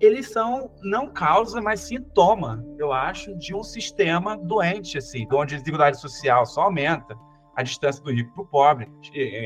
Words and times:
eles 0.00 0.30
são 0.30 0.70
não 0.82 1.08
causa, 1.08 1.60
mas 1.60 1.80
sintoma, 1.80 2.64
eu 2.78 2.92
acho, 2.92 3.36
de 3.36 3.54
um 3.54 3.62
sistema 3.62 4.36
doente, 4.36 4.98
assim, 4.98 5.26
onde 5.32 5.54
a 5.54 5.58
desigualdade 5.58 6.00
social 6.00 6.44
só 6.44 6.62
aumenta, 6.62 7.16
a 7.56 7.62
distância 7.62 8.02
do 8.02 8.12
rico 8.12 8.32
para 8.34 8.42
o 8.42 8.46
pobre, 8.46 8.88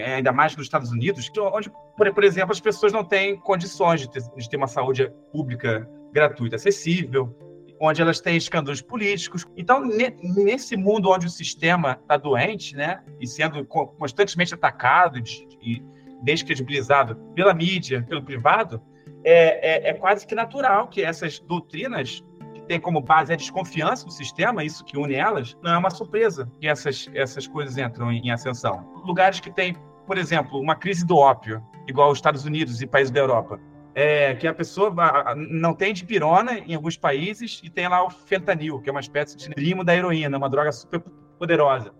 ainda 0.05 0.33
mais 0.33 0.57
nos 0.57 0.67
Estados 0.67 0.91
Unidos, 0.91 1.31
onde, 1.55 1.71
por, 1.97 2.25
exemplo, 2.25 2.51
as 2.51 2.61
pessoas 2.61 2.93
não 2.93 3.05
têm 3.05 3.39
condições 3.39 4.01
de 4.01 4.11
ter, 4.11 4.23
de 4.37 4.51
ter 4.51 4.57
uma 4.57 4.67
saúde 4.67 5.09
pública 5.33 5.89
gratuita, 6.13 6.57
acessível, 6.57 7.33
onde 7.81 8.03
elas 8.03 8.21
têm 8.21 8.37
escândalos 8.37 8.83
políticos. 8.83 9.47
Então, 9.57 9.81
ne- 9.81 10.17
nesse 10.23 10.77
mundo 10.77 11.09
onde 11.09 11.27
o 11.27 11.31
sistema 11.31 11.99
está 12.03 12.17
doente, 12.17 12.75
né, 12.75 13.01
e 13.21 13.27
sendo 13.27 13.65
co- 13.65 13.87
constantemente 13.87 14.55
atacado 14.55 15.21
e 15.63 15.83
descredibilizado 16.23 17.17
pela 17.35 17.55
mídia, 17.55 18.05
pelo 18.09 18.23
privado, 18.23 18.83
é, 19.25 19.89
é, 19.89 19.91
é 19.91 19.95
quase 19.95 20.27
que 20.27 20.35
natural 20.35 20.89
que 20.89 21.03
essas 21.03 21.39
doutrinas 21.41 22.25
que 22.55 22.63
têm 22.63 22.81
como 22.81 23.01
base 23.01 23.33
a 23.33 23.37
desconfiança 23.37 24.05
do 24.05 24.13
sistema, 24.13 24.65
isso 24.65 24.85
que 24.85 24.99
une 24.99 25.15
elas, 25.15 25.57
não 25.63 25.73
é 25.73 25.79
uma 25.79 25.91
surpresa 25.91 26.51
que 26.61 26.67
essas, 26.67 27.09
essas 27.15 27.47
coisas 27.47 27.77
entram 27.77 28.11
em, 28.11 28.27
em 28.27 28.31
ascensão. 28.31 28.87
Lugares 29.05 29.41
que 29.41 29.51
têm, 29.51 29.77
por 30.07 30.19
exemplo, 30.19 30.59
uma 30.61 30.75
crise 30.75 31.05
do 31.07 31.17
ópio, 31.17 31.63
igual 31.87 32.11
os 32.11 32.19
Estados 32.19 32.45
Unidos 32.45 32.81
e 32.81 32.87
países 32.87 33.11
da 33.11 33.21
Europa, 33.21 33.61
é, 33.95 34.35
que 34.35 34.47
a 34.47 34.55
pessoa 34.55 34.95
não 35.37 35.75
tem 35.75 35.93
dipirona 35.93 36.59
em 36.59 36.75
alguns 36.75 36.97
países 36.97 37.61
e 37.63 37.69
tem 37.69 37.89
lá 37.89 38.05
o 38.05 38.11
fentanil, 38.11 38.81
que 38.81 38.89
é 38.89 38.93
uma 38.93 39.01
espécie 39.01 39.37
de 39.37 39.51
primo 39.51 39.85
da 39.85 39.95
heroína, 39.95 40.39
uma 40.39 40.49
droga 40.49 40.73
super 40.73 41.01
poderosa. 41.39 41.93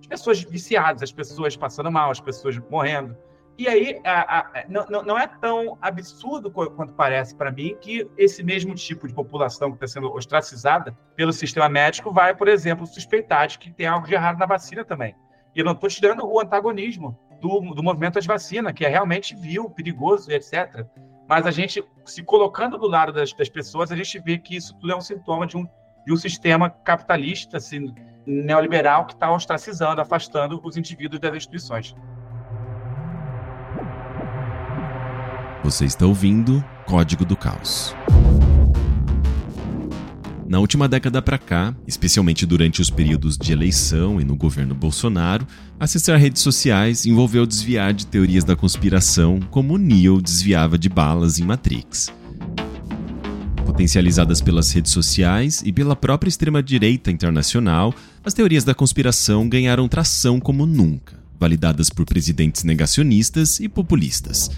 As 0.00 0.06
pessoas 0.06 0.42
viciadas, 0.42 1.02
as 1.02 1.12
pessoas 1.12 1.56
passando 1.56 1.90
mal, 1.90 2.10
as 2.10 2.20
pessoas 2.20 2.58
morrendo. 2.70 3.16
E 3.58 3.66
aí, 3.66 4.00
a- 4.04 4.38
a- 4.38 4.64
não, 4.68 4.86
não- 4.90 5.02
não 5.02 5.18
é 5.18 5.26
tão 5.26 5.78
absurdo 5.80 6.50
qu- 6.50 6.70
quanto 6.72 6.92
parece 6.92 7.34
para 7.34 7.50
mim 7.50 7.74
que 7.80 8.06
esse 8.18 8.42
mesmo 8.42 8.74
tipo 8.74 9.08
de 9.08 9.14
população 9.14 9.70
que 9.70 9.76
está 9.76 9.86
sendo 9.86 10.12
ostracizada 10.12 10.96
pelo 11.14 11.32
sistema 11.32 11.68
médico 11.68 12.12
vai, 12.12 12.34
por 12.36 12.48
exemplo, 12.48 12.86
suspeitar 12.86 13.46
de 13.48 13.58
que 13.58 13.72
tem 13.72 13.86
algo 13.86 14.06
de 14.06 14.12
errado 14.14 14.38
na 14.38 14.44
vacina 14.46 14.84
também. 14.84 15.14
E 15.54 15.60
eu 15.60 15.64
não 15.64 15.72
estou 15.72 15.88
tirando 15.88 16.26
o 16.26 16.38
antagonismo 16.38 17.18
do, 17.40 17.74
do 17.74 17.82
movimento 17.82 18.18
anti-vacina, 18.18 18.72
que 18.74 18.84
é 18.84 18.88
realmente 18.88 19.34
vil, 19.34 19.70
perigoso 19.70 20.30
etc. 20.30 20.84
Mas 21.26 21.46
a 21.46 21.50
gente, 21.50 21.82
se 22.04 22.22
colocando 22.22 22.76
do 22.76 22.86
lado 22.86 23.10
das, 23.12 23.32
das 23.32 23.48
pessoas, 23.48 23.90
a 23.90 23.96
gente 23.96 24.18
vê 24.20 24.36
que 24.38 24.54
isso 24.54 24.74
tudo 24.78 24.92
é 24.92 24.96
um 24.96 25.00
sintoma 25.00 25.46
de 25.46 25.56
um, 25.56 25.66
de 26.06 26.12
um 26.12 26.16
sistema 26.16 26.68
capitalista, 26.68 27.56
assim, 27.56 27.92
neoliberal, 28.26 29.06
que 29.06 29.14
está 29.14 29.32
ostracizando, 29.32 30.00
afastando 30.00 30.60
os 30.62 30.76
indivíduos 30.76 31.20
das 31.20 31.34
instituições. 31.34 31.96
Você 35.66 35.84
está 35.84 36.06
ouvindo 36.06 36.64
Código 36.86 37.24
do 37.24 37.36
Caos. 37.36 37.92
Na 40.46 40.60
última 40.60 40.86
década 40.86 41.20
para 41.20 41.38
cá, 41.38 41.74
especialmente 41.88 42.46
durante 42.46 42.80
os 42.80 42.88
períodos 42.88 43.36
de 43.36 43.50
eleição 43.50 44.20
e 44.20 44.24
no 44.24 44.36
governo 44.36 44.76
Bolsonaro, 44.76 45.44
acessar 45.80 46.20
redes 46.20 46.40
sociais 46.40 47.04
envolveu 47.04 47.44
desviar 47.44 47.92
de 47.92 48.06
teorias 48.06 48.44
da 48.44 48.54
conspiração 48.54 49.40
como 49.50 49.76
Neo 49.76 50.22
desviava 50.22 50.78
de 50.78 50.88
balas 50.88 51.40
em 51.40 51.44
Matrix. 51.44 52.14
Potencializadas 53.66 54.40
pelas 54.40 54.70
redes 54.70 54.92
sociais 54.92 55.64
e 55.66 55.72
pela 55.72 55.96
própria 55.96 56.28
extrema-direita 56.28 57.10
internacional, 57.10 57.92
as 58.24 58.32
teorias 58.32 58.62
da 58.62 58.72
conspiração 58.72 59.48
ganharam 59.48 59.88
tração 59.88 60.38
como 60.38 60.64
nunca, 60.64 61.15
validadas 61.38 61.90
por 61.90 62.04
presidentes 62.04 62.64
negacionistas 62.64 63.60
e 63.60 63.68
populistas. 63.68 64.50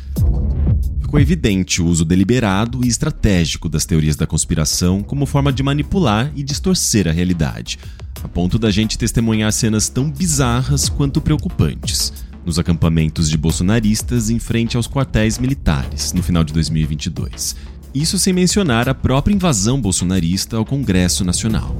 Ficou 1.00 1.19
evidente 1.19 1.81
o 1.81 1.87
uso 1.87 2.05
deliberado 2.05 2.84
e 2.84 2.89
estratégico 2.89 3.69
das 3.69 3.87
teorias 3.87 4.16
da 4.16 4.27
conspiração 4.27 5.03
como 5.03 5.27
forma 5.27 5.53
de 5.53 5.62
manipular 5.62 6.31
e 6.37 6.43
distorcer 6.43 7.09
a 7.09 7.12
realidade, 7.12 7.78
a 8.22 8.28
ponto 8.28 8.59
da 8.59 8.71
gente 8.71 8.99
testemunhar 8.99 9.53
cenas 9.53 9.88
tão 9.88 10.11
bizarras 10.11 10.88
quanto 10.88 11.21
preocupantes 11.21 12.12
nos 12.44 12.59
acampamentos 12.59 13.28
de 13.28 13.37
bolsonaristas 13.37 14.31
em 14.31 14.38
frente 14.38 14.77
aos 14.77 14.88
quartéis 14.88 15.38
militares 15.38 16.12
no 16.12 16.22
final 16.22 16.43
de 16.43 16.53
2022. 16.53 17.56
Isso 17.94 18.19
sem 18.19 18.33
mencionar 18.33 18.88
a 18.88 18.94
própria 18.94 19.34
invasão 19.34 19.81
bolsonarista 19.81 20.56
ao 20.56 20.65
Congresso 20.65 21.25
Nacional. 21.25 21.75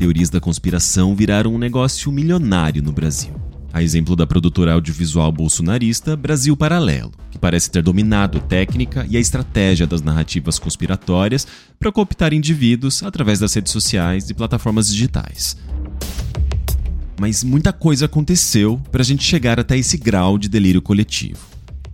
Teorias 0.00 0.30
da 0.30 0.40
conspiração 0.40 1.14
viraram 1.14 1.54
um 1.54 1.58
negócio 1.58 2.10
milionário 2.10 2.82
no 2.82 2.90
Brasil. 2.90 3.34
A 3.70 3.82
exemplo 3.82 4.16
da 4.16 4.26
produtora 4.26 4.72
audiovisual 4.72 5.30
bolsonarista 5.30 6.16
Brasil 6.16 6.56
Paralelo, 6.56 7.12
que 7.30 7.38
parece 7.38 7.70
ter 7.70 7.82
dominado 7.82 8.38
a 8.38 8.40
técnica 8.40 9.06
e 9.10 9.18
a 9.18 9.20
estratégia 9.20 9.86
das 9.86 10.00
narrativas 10.00 10.58
conspiratórias 10.58 11.46
para 11.78 11.92
cooptar 11.92 12.32
indivíduos 12.32 13.02
através 13.02 13.40
das 13.40 13.52
redes 13.52 13.72
sociais 13.72 14.30
e 14.30 14.32
plataformas 14.32 14.88
digitais. 14.90 15.58
Mas 17.20 17.44
muita 17.44 17.70
coisa 17.70 18.06
aconteceu 18.06 18.80
para 18.90 19.02
a 19.02 19.04
gente 19.04 19.22
chegar 19.22 19.60
até 19.60 19.76
esse 19.76 19.98
grau 19.98 20.38
de 20.38 20.48
delírio 20.48 20.80
coletivo. 20.80 21.40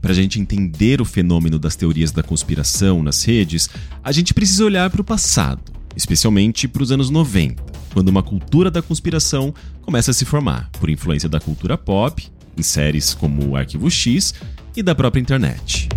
Para 0.00 0.12
a 0.12 0.15
gente 0.15 0.41
entender 0.41 1.00
o 1.00 1.05
fenômeno 1.05 1.59
das 1.59 1.75
teorias 1.75 2.12
da 2.12 2.23
conspiração 2.23 3.02
nas 3.02 3.25
redes, 3.25 3.69
a 4.05 4.12
gente 4.12 4.32
precisa 4.32 4.64
olhar 4.64 4.88
para 4.91 5.00
o 5.00 5.05
passado, 5.05 5.61
especialmente 5.96 6.69
para 6.69 6.82
os 6.82 6.93
anos 6.93 7.10
90, 7.10 7.62
quando 7.93 8.08
uma 8.08 8.22
cultura 8.22 8.70
da 8.70 8.82
conspiração 8.82 9.54
começa 9.81 10.10
a 10.10 10.14
se 10.14 10.25
formar 10.25 10.70
por 10.78 10.90
influência 10.90 11.28
da 11.28 11.40
cultura 11.40 11.78
pop, 11.78 12.28
em 12.56 12.62
séries 12.62 13.14
como 13.14 13.48
o 13.48 13.56
Arquivo 13.56 13.90
X 13.90 14.34
e 14.76 14.82
da 14.82 14.94
própria 14.94 15.20
internet. 15.20 15.88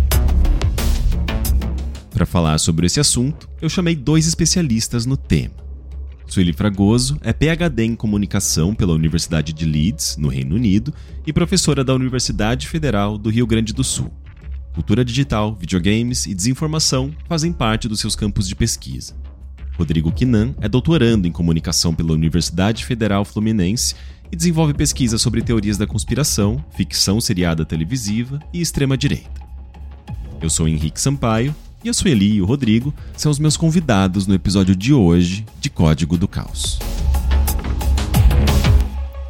Para 2.10 2.26
falar 2.26 2.58
sobre 2.58 2.86
esse 2.86 3.00
assunto, 3.00 3.48
eu 3.62 3.68
chamei 3.68 3.94
dois 3.94 4.26
especialistas 4.26 5.06
no 5.06 5.16
tema. 5.16 5.54
Sueli 6.26 6.52
Fragoso 6.52 7.18
é 7.22 7.32
PhD 7.32 7.84
em 7.84 7.96
comunicação 7.96 8.74
pela 8.74 8.92
Universidade 8.92 9.52
de 9.52 9.64
Leeds, 9.64 10.16
no 10.16 10.28
Reino 10.28 10.54
Unido, 10.54 10.94
e 11.26 11.32
professora 11.32 11.82
da 11.82 11.94
Universidade 11.94 12.68
Federal 12.68 13.18
do 13.18 13.30
Rio 13.30 13.46
Grande 13.46 13.72
do 13.72 13.82
Sul. 13.82 14.12
Cultura 14.72 15.04
digital, 15.04 15.56
videogames 15.56 16.26
e 16.26 16.34
desinformação 16.34 17.12
fazem 17.28 17.52
parte 17.52 17.88
dos 17.88 17.98
seus 17.98 18.14
campos 18.14 18.46
de 18.46 18.54
pesquisa. 18.54 19.14
Rodrigo 19.80 20.12
Quinan 20.12 20.54
é 20.60 20.68
doutorando 20.68 21.26
em 21.26 21.32
comunicação 21.32 21.94
pela 21.94 22.12
Universidade 22.12 22.84
Federal 22.84 23.24
Fluminense 23.24 23.94
e 24.30 24.36
desenvolve 24.36 24.74
pesquisa 24.74 25.16
sobre 25.16 25.40
teorias 25.40 25.78
da 25.78 25.86
conspiração, 25.86 26.62
ficção 26.76 27.18
seriada 27.18 27.64
televisiva 27.64 28.38
e 28.52 28.60
extrema-direita. 28.60 29.40
Eu 30.38 30.50
sou 30.50 30.68
Henrique 30.68 31.00
Sampaio 31.00 31.54
e 31.82 31.88
a 31.88 31.94
Sueli 31.94 32.34
e 32.34 32.42
o 32.42 32.44
Rodrigo 32.44 32.92
são 33.16 33.32
os 33.32 33.38
meus 33.38 33.56
convidados 33.56 34.26
no 34.26 34.34
episódio 34.34 34.76
de 34.76 34.92
hoje 34.92 35.46
de 35.58 35.70
Código 35.70 36.18
do 36.18 36.28
Caos. 36.28 36.78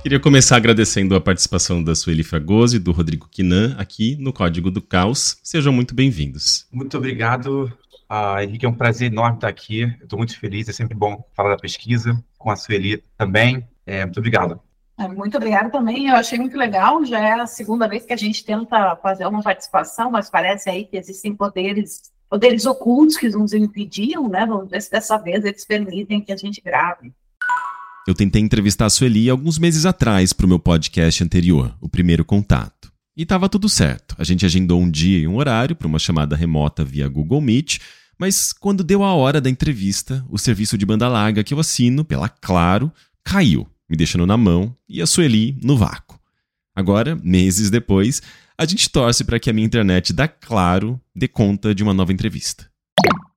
Queria 0.03 0.19
começar 0.19 0.57
agradecendo 0.57 1.15
a 1.15 1.21
participação 1.21 1.81
da 1.81 1.95
Sueli 1.95 2.25
Fragoso 2.25 2.75
e 2.75 2.81
do 2.81 2.91
Rodrigo 2.91 3.29
Quinan 3.31 3.77
aqui 3.79 4.17
no 4.19 4.33
Código 4.33 4.69
do 4.69 4.83
Caos. 4.83 5.39
Sejam 5.45 5.73
muito 5.73 5.95
bem-vindos. 5.95 6.67
Muito 6.73 6.97
obrigado, 6.99 7.73
uh, 8.11 8.41
Henrique. 8.41 8.67
É 8.67 8.69
um 8.69 8.75
prazer 8.75 9.11
enorme 9.11 9.37
estar 9.37 9.49
aqui. 9.49 9.83
Estou 10.03 10.19
muito 10.19 10.39
feliz. 10.39 10.69
É 10.69 10.73
sempre 10.73 10.97
bom 10.97 11.25
falar 11.35 11.51
da 11.51 11.57
pesquisa 11.57 12.23
com 12.37 12.51
a 12.51 12.57
Sueli 12.57 13.03
também. 13.17 13.67
É, 13.87 14.05
muito 14.05 14.19
obrigado. 14.19 14.61
É, 14.99 15.09
muito 15.09 15.37
obrigada 15.37 15.71
também. 15.71 16.09
Eu 16.09 16.17
achei 16.17 16.39
muito 16.39 16.57
legal. 16.57 17.05
Já 17.05 17.21
é 17.21 17.41
a 17.41 17.47
segunda 17.47 17.89
vez 17.89 18.05
que 18.05 18.13
a 18.13 18.17
gente 18.17 18.45
tenta 18.45 18.97
fazer 18.97 19.27
uma 19.27 19.43
participação, 19.43 20.11
mas 20.11 20.29
parece 20.29 20.69
aí 20.69 20.85
que 20.85 20.97
existem 20.97 21.35
poderes, 21.35 22.11
poderes 22.29 22.67
ocultos 22.67 23.17
que 23.17 23.29
nos 23.29 23.53
impediam, 23.53 24.29
né? 24.29 24.45
Vamos 24.45 24.69
ver 24.69 24.83
se 24.83 24.91
dessa 24.91 25.17
vez 25.17 25.45
eles 25.45 25.65
permitem 25.65 26.21
que 26.21 26.33
a 26.33 26.37
gente 26.37 26.61
grave. 26.61 27.13
Eu 28.07 28.15
tentei 28.15 28.43
entrevistar 28.43 28.87
a 28.87 28.91
Sueli 28.91 29.31
alguns 29.31 29.59
meses 29.59 29.87
atrás 29.87 30.33
para 30.33 30.47
o 30.47 30.49
meu 30.49 30.59
podcast 30.59 31.23
anterior, 31.23 31.75
o 31.81 31.89
primeiro 31.89 32.25
contato. 32.25 32.91
E 33.17 33.23
estava 33.23 33.49
tudo 33.49 33.69
certo. 33.69 34.15
A 34.19 34.25
gente 34.25 34.47
agendou 34.47 34.81
um 34.81 34.91
dia 34.91 35.19
e 35.19 35.29
um 35.29 35.37
horário 35.37 35.77
para 35.77 35.87
uma 35.87 35.99
chamada 35.99 36.35
remota 36.35 36.85
via 36.85 37.09
Google 37.09 37.41
Meet, 37.41 37.79
mas 38.21 38.53
quando 38.53 38.85
deu 38.85 39.03
a 39.03 39.15
hora 39.15 39.41
da 39.41 39.49
entrevista, 39.49 40.25
o 40.29 40.39
serviço 40.39 40.77
de 40.77 40.85
banda 40.85 41.09
larga 41.09 41.43
que 41.43 41.55
eu 41.55 41.59
assino 41.59 42.05
pela 42.05 42.29
Claro 42.29 42.93
caiu 43.25 43.67
me 43.91 43.97
deixando 43.97 44.25
na 44.25 44.37
mão, 44.37 44.75
e 44.89 45.03
a 45.03 45.07
Sueli 45.07 45.59
no 45.61 45.77
vácuo. 45.77 46.19
Agora, 46.73 47.17
meses 47.17 47.69
depois, 47.69 48.23
a 48.57 48.65
gente 48.65 48.89
torce 48.89 49.25
para 49.25 49.41
que 49.41 49.51
a 49.51 49.53
minha 49.53 49.67
internet 49.67 50.13
da 50.13 50.29
Claro 50.29 51.01
dê 51.15 51.27
conta 51.27 51.75
de 51.75 51.83
uma 51.83 51.93
nova 51.93 52.13
entrevista. 52.13 52.71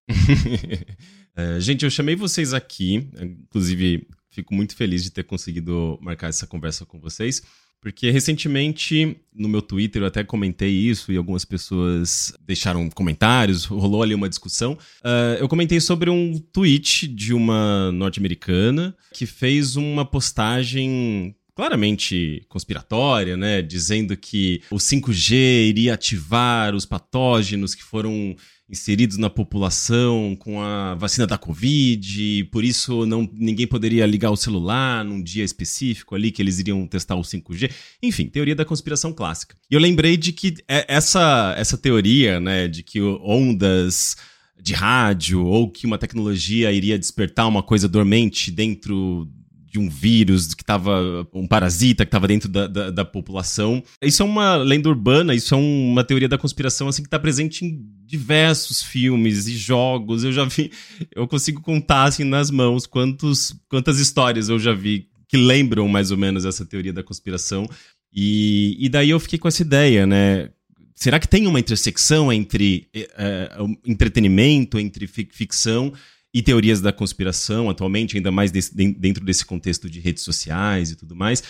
é, 1.35 1.59
gente, 1.59 1.83
eu 1.83 1.89
chamei 1.89 2.15
vocês 2.15 2.53
aqui, 2.53 3.09
inclusive 3.19 4.07
fico 4.29 4.53
muito 4.53 4.75
feliz 4.75 5.03
de 5.03 5.09
ter 5.09 5.23
conseguido 5.23 5.97
marcar 5.99 6.27
essa 6.27 6.45
conversa 6.45 6.85
com 6.85 6.99
vocês, 6.99 7.41
porque 7.83 8.09
recentemente 8.09 9.17
no 9.35 9.49
meu 9.49 9.61
Twitter 9.61 10.01
eu 10.01 10.07
até 10.07 10.23
comentei 10.23 10.71
isso 10.71 11.11
e 11.11 11.17
algumas 11.17 11.43
pessoas 11.43 12.33
deixaram 12.39 12.89
comentários, 12.89 13.65
rolou 13.65 14.01
ali 14.01 14.15
uma 14.15 14.29
discussão. 14.29 14.77
Uh, 15.03 15.35
eu 15.37 15.49
comentei 15.49 15.81
sobre 15.81 16.09
um 16.09 16.39
tweet 16.53 17.05
de 17.05 17.33
uma 17.33 17.91
norte-americana 17.91 18.95
que 19.11 19.25
fez 19.25 19.75
uma 19.75 20.05
postagem 20.05 21.35
claramente 21.55 22.43
conspiratória, 22.49 23.37
né, 23.37 23.61
dizendo 23.61 24.17
que 24.17 24.61
o 24.71 24.77
5G 24.77 25.33
iria 25.67 25.93
ativar 25.93 26.73
os 26.75 26.85
patógenos 26.85 27.75
que 27.75 27.83
foram 27.83 28.35
inseridos 28.69 29.17
na 29.17 29.29
população 29.29 30.35
com 30.39 30.61
a 30.61 30.95
vacina 30.95 31.27
da 31.27 31.37
Covid, 31.37 32.23
e 32.23 32.43
por 32.45 32.63
isso 32.63 33.05
não, 33.05 33.29
ninguém 33.33 33.67
poderia 33.67 34.05
ligar 34.05 34.31
o 34.31 34.37
celular 34.37 35.05
num 35.05 35.21
dia 35.21 35.43
específico 35.43 36.15
ali 36.15 36.31
que 36.31 36.41
eles 36.41 36.57
iriam 36.57 36.87
testar 36.87 37.15
o 37.15 37.21
5G. 37.21 37.71
Enfim, 38.01 38.27
teoria 38.27 38.55
da 38.55 38.65
conspiração 38.65 39.13
clássica. 39.13 39.55
E 39.69 39.75
eu 39.75 39.79
lembrei 39.79 40.17
de 40.17 40.31
que 40.31 40.55
é, 40.67 40.85
essa, 40.87 41.53
essa 41.57 41.77
teoria, 41.77 42.39
né, 42.39 42.67
de 42.67 42.81
que 42.81 42.99
ondas 43.01 44.15
de 44.59 44.73
rádio 44.73 45.45
ou 45.45 45.69
que 45.69 45.85
uma 45.85 45.97
tecnologia 45.97 46.71
iria 46.71 46.97
despertar 46.97 47.47
uma 47.47 47.61
coisa 47.61 47.87
dormente 47.87 48.49
dentro 48.49 49.29
de 49.73 49.79
um 49.79 49.89
vírus 49.89 50.53
que 50.53 50.61
estava 50.61 51.27
um 51.33 51.47
parasita 51.47 52.05
que 52.05 52.09
estava 52.09 52.27
dentro 52.27 52.47
da, 52.47 52.67
da, 52.67 52.91
da, 52.91 53.03
população. 53.03 53.83
Isso 54.03 54.21
é 54.21 54.25
uma 54.25 54.55
lenda 54.55 54.87
urbana, 54.87 55.33
isso 55.33 55.55
é 55.55 55.57
uma 55.57 56.03
teoria 56.03 56.29
da 56.29 56.37
conspiração 56.37 56.87
assim 56.87 57.01
que 57.01 57.07
está 57.07 57.17
presente 57.17 57.65
em 57.65 57.83
diversos 58.05 58.83
filmes 58.83 59.47
e 59.47 59.57
jogos. 59.57 60.23
Eu 60.23 60.31
já 60.31 60.45
vi, 60.45 60.71
eu 61.15 61.27
consigo 61.27 61.59
contar 61.59 62.03
assim 62.03 62.23
nas 62.23 62.51
mãos 62.51 62.85
quantos, 62.85 63.55
quantas 63.67 63.97
histórias 63.97 64.47
eu 64.47 64.59
já 64.59 64.73
vi 64.73 65.07
que 65.27 65.37
lembram 65.37 65.87
mais 65.87 66.11
ou 66.11 66.17
menos 66.17 66.45
essa 66.45 66.63
teoria 66.63 66.93
da 66.93 67.01
conspiração. 67.01 67.67
E, 68.13 68.77
e 68.79 68.87
daí 68.89 69.09
eu 69.09 69.19
fiquei 69.19 69.39
com 69.39 69.47
essa 69.47 69.63
ideia, 69.63 70.05
né? 70.05 70.51
Será 70.93 71.19
que 71.19 71.27
tem 71.27 71.47
uma 71.47 71.59
intersecção 71.59 72.31
entre 72.31 72.87
é, 72.93 73.49
entretenimento, 73.87 74.77
entre 74.77 75.07
ficção 75.07 75.91
e 76.33 76.41
teorias 76.41 76.81
da 76.81 76.91
conspiração 76.91 77.69
atualmente, 77.69 78.17
ainda 78.17 78.31
mais 78.31 78.51
desse, 78.51 78.73
dentro 78.75 79.23
desse 79.23 79.45
contexto 79.45 79.89
de 79.89 79.99
redes 79.99 80.23
sociais 80.23 80.91
e 80.91 80.95
tudo 80.95 81.15
mais. 81.15 81.43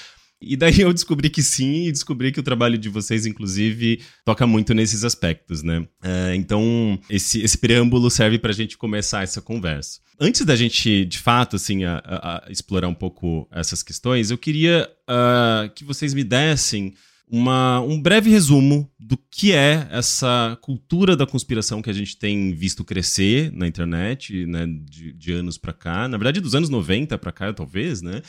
E 0.45 0.57
daí 0.57 0.81
eu 0.81 0.91
descobri 0.91 1.30
que 1.30 1.41
sim, 1.41 1.88
e 1.88 1.91
descobri 1.91 2.31
que 2.31 2.39
o 2.39 2.44
trabalho 2.44 2.77
de 2.77 2.89
vocês, 2.89 3.25
inclusive, 3.25 4.01
toca 4.25 4.45
muito 4.45 4.74
nesses 4.74 5.06
aspectos, 5.06 5.63
né? 5.63 5.88
É, 6.03 6.35
então, 6.35 7.00
esse, 7.09 7.41
esse 7.41 7.57
preâmbulo 7.57 8.09
serve 8.09 8.38
para 8.38 8.51
a 8.51 8.53
gente 8.53 8.77
começar 8.77 9.24
essa 9.24 9.41
conversa. 9.41 10.01
Antes 10.19 10.45
da 10.45 10.56
gente, 10.56 11.06
de 11.06 11.18
fato, 11.18 11.56
assim, 11.56 11.86
a, 11.86 12.01
a, 12.06 12.51
explorar 12.51 12.89
um 12.89 12.94
pouco 12.94 13.47
essas 13.51 13.81
questões, 13.81 14.31
eu 14.31 14.38
queria 14.38 14.89
uh, 15.09 15.74
que 15.74 15.86
vocês 15.86 16.13
me 16.13 16.24
dessem 16.24 16.94
uma, 17.30 17.81
um 17.81 18.00
breve 18.02 18.30
resumo 18.30 18.90
do 19.00 19.18
que 19.18 19.54
é 19.54 19.88
essa 19.90 20.58
cultura 20.62 21.16
da 21.16 21.25
conspiração 21.25 21.81
que 21.81 21.90
a 21.90 21.94
gente 21.94 22.18
tem 22.18 22.54
visto 22.54 22.84
crescer 22.84 23.52
na 23.52 23.68
internet, 23.68 24.46
né, 24.46 24.68
de, 24.68 25.14
de 25.14 25.31
anos 25.34 25.58
para 25.58 25.74
cá, 25.74 26.08
na 26.08 26.18
verdade 26.18 26.40
dos 26.40 26.56
anos 26.56 26.70
90 26.70 27.18
para 27.18 27.31
cá, 27.31 27.54
talvez, 27.54 28.02
né? 28.02 28.22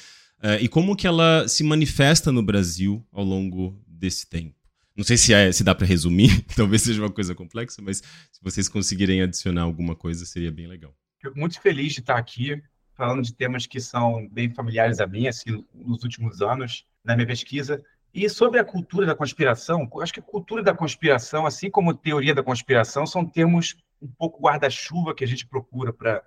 Uh, 0.42 0.60
e 0.60 0.68
como 0.68 0.94
que 0.94 1.06
ela 1.06 1.48
se 1.48 1.64
manifesta 1.64 2.30
no 2.30 2.42
Brasil 2.42 3.06
ao 3.10 3.24
longo 3.24 3.80
desse 3.86 4.28
tempo. 4.28 4.54
Não 4.96 5.04
sei 5.04 5.16
se, 5.16 5.32
é, 5.32 5.50
se 5.50 5.64
dá 5.64 5.74
para 5.74 5.86
resumir, 5.86 6.42
talvez 6.54 6.82
seja 6.82 7.02
uma 7.02 7.10
coisa 7.10 7.34
complexa, 7.34 7.82
mas 7.82 7.98
se 7.98 8.40
vocês 8.42 8.68
conseguirem 8.68 9.22
adicionar 9.22 9.62
alguma 9.62 9.96
coisa, 9.96 10.24
seria 10.24 10.52
bem 10.52 10.66
legal. 10.66 10.94
Fico 11.20 11.38
muito 11.38 11.60
feliz 11.60 11.94
de 11.94 12.00
estar 12.00 12.16
aqui 12.16 12.62
falando 12.94 13.22
de 13.22 13.34
temas 13.34 13.66
que 13.66 13.80
são 13.80 14.28
bem 14.28 14.50
familiares 14.50 15.00
a 15.00 15.06
mim, 15.06 15.26
assim, 15.26 15.64
nos 15.74 16.02
últimos 16.04 16.40
anos, 16.40 16.86
na 17.04 17.16
minha 17.16 17.26
pesquisa. 17.26 17.82
E 18.14 18.28
sobre 18.28 18.60
a 18.60 18.64
cultura 18.64 19.04
da 19.04 19.14
conspiração, 19.14 19.90
acho 20.00 20.14
que 20.14 20.20
a 20.20 20.22
cultura 20.22 20.62
da 20.62 20.72
conspiração, 20.72 21.46
assim 21.46 21.68
como 21.68 21.92
teoria 21.92 22.32
da 22.32 22.44
conspiração, 22.44 23.04
são 23.04 23.26
termos 23.26 23.76
um 24.00 24.06
pouco 24.06 24.40
guarda-chuva 24.40 25.12
que 25.14 25.24
a 25.24 25.26
gente 25.26 25.44
procura 25.44 25.92
para 25.92 26.22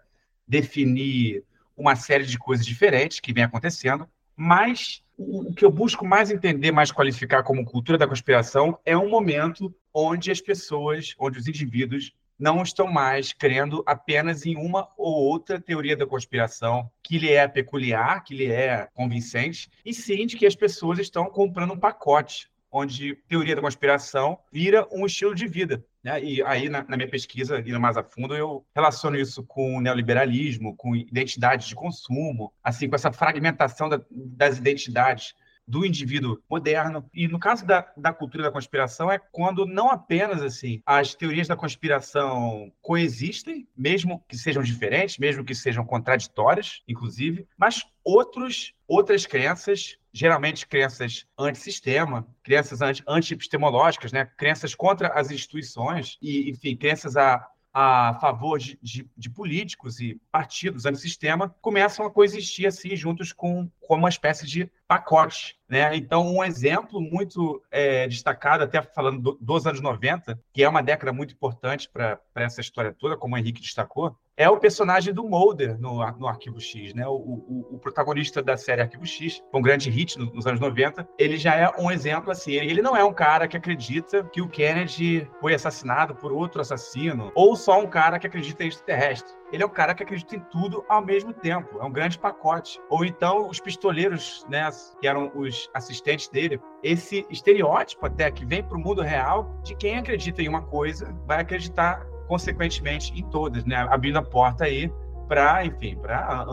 definir 0.46 1.46
uma 1.78 1.96
série 1.96 2.26
de 2.26 2.38
coisas 2.38 2.66
diferentes 2.66 3.22
que 3.22 3.32
vem 3.32 3.46
acontecendo, 3.46 4.06
mas 4.36 5.02
o, 5.18 5.54
que 5.54 5.64
eu 5.64 5.72
busco 5.72 6.06
mais 6.06 6.30
entender, 6.30 6.72
mais 6.74 6.92
qualificar 6.92 7.42
como 7.44 7.64
cultura 7.64 7.98
da 7.98 8.08
conspiração 8.08 8.78
é 8.86 8.98
um 8.98 9.10
momento 9.10 9.74
onde 9.94 10.30
as 10.30 10.42
pessoas, 10.42 11.16
onde 11.18 11.40
os 11.40 11.48
indivíduos 11.48 12.14
não 12.38 12.62
estão 12.62 12.88
mais 12.88 13.34
crendo 13.34 13.84
apenas 13.86 14.46
em 14.46 14.56
uma 14.56 14.90
ou 14.98 15.14
outra 15.14 15.60
teoria 15.60 15.98
da 15.98 16.06
conspiração 16.06 16.90
que 17.02 17.18
lhe 17.18 17.32
é 17.32 17.48
peculiar, 17.48 18.24
que 18.24 18.36
lhe 18.36 18.52
é 18.52 18.88
convincente, 18.94 19.70
e 19.86 19.94
sim 19.94 20.26
de 20.26 20.38
que 20.38 20.46
as 20.46 20.56
pessoas 20.56 21.00
estão 21.00 21.26
comprando 21.26 21.74
um 21.74 21.80
pacote 21.80 22.50
onde 22.72 23.16
teoria 23.28 23.56
da 23.56 23.62
conspiração 23.62 24.38
vira 24.52 24.88
um 24.92 25.06
estilo 25.06 25.34
de 25.34 25.48
vida. 25.48 25.84
Né? 26.04 26.24
E 26.24 26.44
aí, 26.44 26.70
na, 26.70 26.84
na, 26.84 26.98
minha 26.98 27.10
pesquisa, 27.10 27.60
indo 27.60 27.80
mais 27.80 27.98
a 27.98 28.04
fundo, 28.04 28.36
eu 28.36 28.66
relaciono 28.76 29.18
isso 29.18 29.44
com 29.44 29.78
o 29.78 29.82
neoliberalismo, 29.82 30.76
com 30.76 30.96
identidade 30.96 31.68
de 31.68 31.76
consumo, 31.76 32.54
assim, 32.64 32.88
com 32.88 32.96
essa 32.96 33.12
fragmentação 33.12 33.90
da, 33.90 34.02
das 34.12 34.58
identidades 34.58 35.34
do 35.68 35.86
indivíduo 35.86 36.42
moderno. 36.50 37.10
E 37.14 37.28
no 37.28 37.40
caso 37.40 37.66
da, 37.66 37.92
da 37.98 38.14
cultura 38.14 38.44
da 38.44 38.52
conspiração 38.52 39.12
é 39.12 39.20
quando 39.20 39.66
não 39.66 39.90
apenas 39.90 40.42
assim 40.42 40.82
as 40.86 41.14
teorias 41.14 41.48
da 41.48 41.56
conspiração 41.56 42.72
coexistem, 42.82 43.68
mesmo 43.76 44.24
que 44.28 44.38
sejam 44.38 44.64
diferentes, 44.64 45.18
mesmo 45.18 45.44
que 45.44 45.54
sejam 45.54 45.86
contraditórias, 45.86 46.82
inclusive, 46.88 47.48
mas 47.58 47.84
outros 48.04 48.74
outras 48.88 49.26
crenças, 49.26 49.98
geralmente 50.14 50.66
crenças 50.66 51.28
antissistema, 51.38 52.26
crenças 52.42 52.80
anti-epistemológicas, 53.06 54.14
né? 54.14 54.26
crenças 54.38 54.74
contra 54.74 55.10
as 55.10 55.30
instituições 55.30 56.18
e, 56.22 56.50
enfim, 56.50 56.76
crenças 56.78 57.18
a 57.18 57.46
a 57.80 58.16
favor 58.16 58.58
de, 58.58 58.76
de, 58.82 59.08
de 59.16 59.30
políticos 59.30 60.00
e 60.00 60.20
partidos 60.32 60.88
antissistema 60.88 61.56
começam 61.62 62.08
a 62.08 62.10
coexistir 62.10 62.66
assim 62.66 62.96
juntos 62.96 63.32
com, 63.32 63.70
com 63.80 63.94
uma 63.94 64.10
espécie 64.10 64.48
de 64.48 64.68
pacote. 64.88 65.60
Né? 65.70 65.96
Então, 65.96 66.26
um 66.26 66.44
exemplo 66.44 67.00
muito 67.00 67.62
é, 67.70 68.08
destacado, 68.08 68.64
até 68.64 68.82
falando 68.82 69.22
do, 69.22 69.38
dos 69.40 69.68
anos 69.68 69.80
90, 69.80 70.40
que 70.52 70.64
é 70.64 70.68
uma 70.68 70.82
década 70.82 71.14
muito 71.14 71.36
importante 71.36 71.88
para 71.88 72.20
essa 72.34 72.62
história 72.62 72.92
toda, 72.92 73.16
como 73.16 73.36
o 73.36 73.38
Henrique 73.38 73.62
destacou, 73.62 74.18
é 74.38 74.48
o 74.48 74.58
personagem 74.58 75.12
do 75.12 75.28
Mulder 75.28 75.80
no, 75.80 76.06
no 76.12 76.28
Arquivo 76.28 76.62
X, 76.62 76.94
né? 76.94 77.08
O, 77.08 77.16
o, 77.16 77.68
o, 77.72 77.80
protagonista 77.80 78.42
da 78.42 78.56
série 78.56 78.82
Arquivo 78.82 79.06
X, 79.06 79.44
um 79.52 79.62
grande 79.62 79.90
hit 79.90 80.18
nos 80.20 80.46
anos 80.46 80.60
90. 80.60 81.10
Ele 81.18 81.38
já 81.38 81.56
é 81.56 81.70
um 81.80 81.90
exemplo 81.90 82.30
assim. 82.30 82.52
Ele, 82.52 82.70
ele 82.70 82.82
não 82.84 82.96
é 82.96 83.04
um 83.04 83.14
cara 83.14 83.48
que 83.48 83.58
acredita 83.58 84.24
que 84.26 84.40
o 84.40 84.48
Kennedy 84.48 85.28
foi 85.42 85.56
assassinado 85.56 86.14
por 86.14 86.32
outro 86.32 86.62
assassino, 86.62 87.32
ou 87.34 87.56
só 87.56 87.82
um 87.82 87.88
cara 87.88 88.20
que 88.20 88.28
acredita 88.28 88.64
em 88.64 88.68
extraterrestre. 88.68 89.36
Ele 89.52 89.64
é 89.64 89.66
um 89.66 89.70
cara 89.70 89.96
que 89.96 90.04
acredita 90.04 90.36
em 90.36 90.40
tudo 90.52 90.86
ao 90.88 91.04
mesmo 91.04 91.34
tempo. 91.34 91.80
É 91.80 91.84
um 91.84 91.92
grande 91.92 92.20
pacote. 92.20 92.80
Ou 92.90 93.04
então 93.04 93.50
os 93.50 93.60
pistoleiros, 93.60 94.46
né, 94.50 94.70
que 95.02 95.08
eram 95.08 95.32
os 95.34 95.68
assistentes 95.74 96.28
dele, 96.28 96.60
esse 96.84 97.26
estereótipo 97.30 98.06
até 98.06 98.30
que 98.30 98.46
vem 98.46 98.62
para 98.62 98.78
o 98.78 98.82
mundo 98.82 99.02
real 99.02 99.60
de 99.64 99.74
quem 99.76 99.98
acredita 99.98 100.44
em 100.44 100.50
uma 100.50 100.62
coisa 100.62 101.16
vai 101.26 101.42
acreditar 101.42 102.06
consequentemente 102.28 103.18
em 103.18 103.24
todas, 103.24 103.66
né? 103.66 103.76
Abrindo 103.90 104.18
a 104.18 104.22
porta 104.22 104.66
aí 104.66 104.92
para, 105.28 105.66
enfim, 105.66 105.96
para 105.98 106.46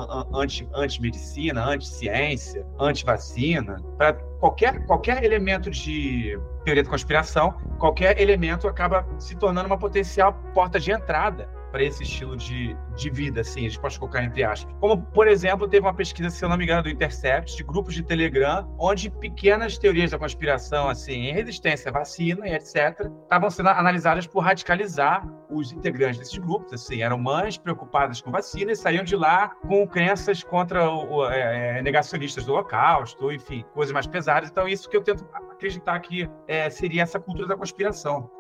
anti-medicina, 0.75 1.65
anti 1.65 1.75
anti-ciência, 1.75 2.67
anti-vacina, 2.79 3.77
para 3.97 4.15
qualquer, 4.41 4.85
qualquer 4.87 5.23
elemento 5.23 5.71
de 5.71 6.39
teoria 6.65 6.83
da 6.83 6.91
conspiração, 6.91 7.55
qualquer 7.79 8.21
elemento 8.21 8.67
acaba 8.67 9.07
se 9.19 9.37
tornando 9.37 9.67
uma 9.67 9.79
potencial 9.79 10.33
porta 10.53 10.81
de 10.81 10.91
entrada 10.91 11.49
para 11.75 11.83
esse 11.83 12.05
estilo 12.05 12.37
de, 12.37 12.77
de 12.95 13.11
vida, 13.11 13.41
assim, 13.41 13.67
a 13.67 13.69
gente 13.69 13.81
pode 13.81 13.99
colocar 13.99 14.23
entre 14.23 14.45
aspas. 14.45 14.73
Como, 14.79 15.03
por 15.07 15.27
exemplo, 15.27 15.67
teve 15.67 15.85
uma 15.85 15.93
pesquisa, 15.93 16.31
se 16.31 16.45
eu 16.45 16.49
não 16.49 16.57
me 16.57 16.63
engano, 16.63 16.85
do 16.85 16.89
Intercept, 16.89 17.57
de 17.57 17.65
grupos 17.65 17.95
de 17.95 18.05
Telegram, 18.05 18.73
onde 18.79 19.11
pequenas 19.11 19.77
teorias 19.77 20.13
da 20.13 20.19
conspiração, 20.19 20.89
assim, 20.89 21.27
em 21.27 21.33
resistência 21.33 21.89
à 21.89 21.93
vacina 21.93 22.47
e 22.47 22.55
etc., 22.55 23.11
estavam 23.25 23.51
sendo 23.51 23.71
analisadas 23.71 24.25
por 24.25 24.45
radicalizar 24.45 25.29
os 25.51 25.73
integrantes 25.73 26.21
desses 26.21 26.39
grupos, 26.39 26.73
assim, 26.73 27.03
eram 27.03 27.19
mães 27.19 27.59
preocupadas 27.59 28.21
com 28.21 28.31
vacina 28.31 28.71
e 28.71 28.77
saíam 28.77 29.03
de 29.03 29.17
lá 29.17 29.49
com 29.67 29.85
crenças 29.85 30.45
contra 30.45 30.89
o, 30.89 31.29
é, 31.29 31.79
é, 31.79 31.83
negacionistas 31.83 32.47
do 32.47 32.53
Holocausto, 32.53 33.33
enfim, 33.33 33.65
coisas 33.75 33.93
mais 33.93 34.07
pesadas. 34.07 34.49
Então, 34.49 34.69
isso 34.69 34.89
que 34.89 34.97
eu 34.97 35.03
tento 35.03 35.27
acreditar 35.51 35.99
que 35.99 36.31
é, 36.47 36.71
seria 36.71 37.03
essa 37.03 37.19
cultura 37.19 37.49
da 37.49 37.57
conspiração. 37.57 38.31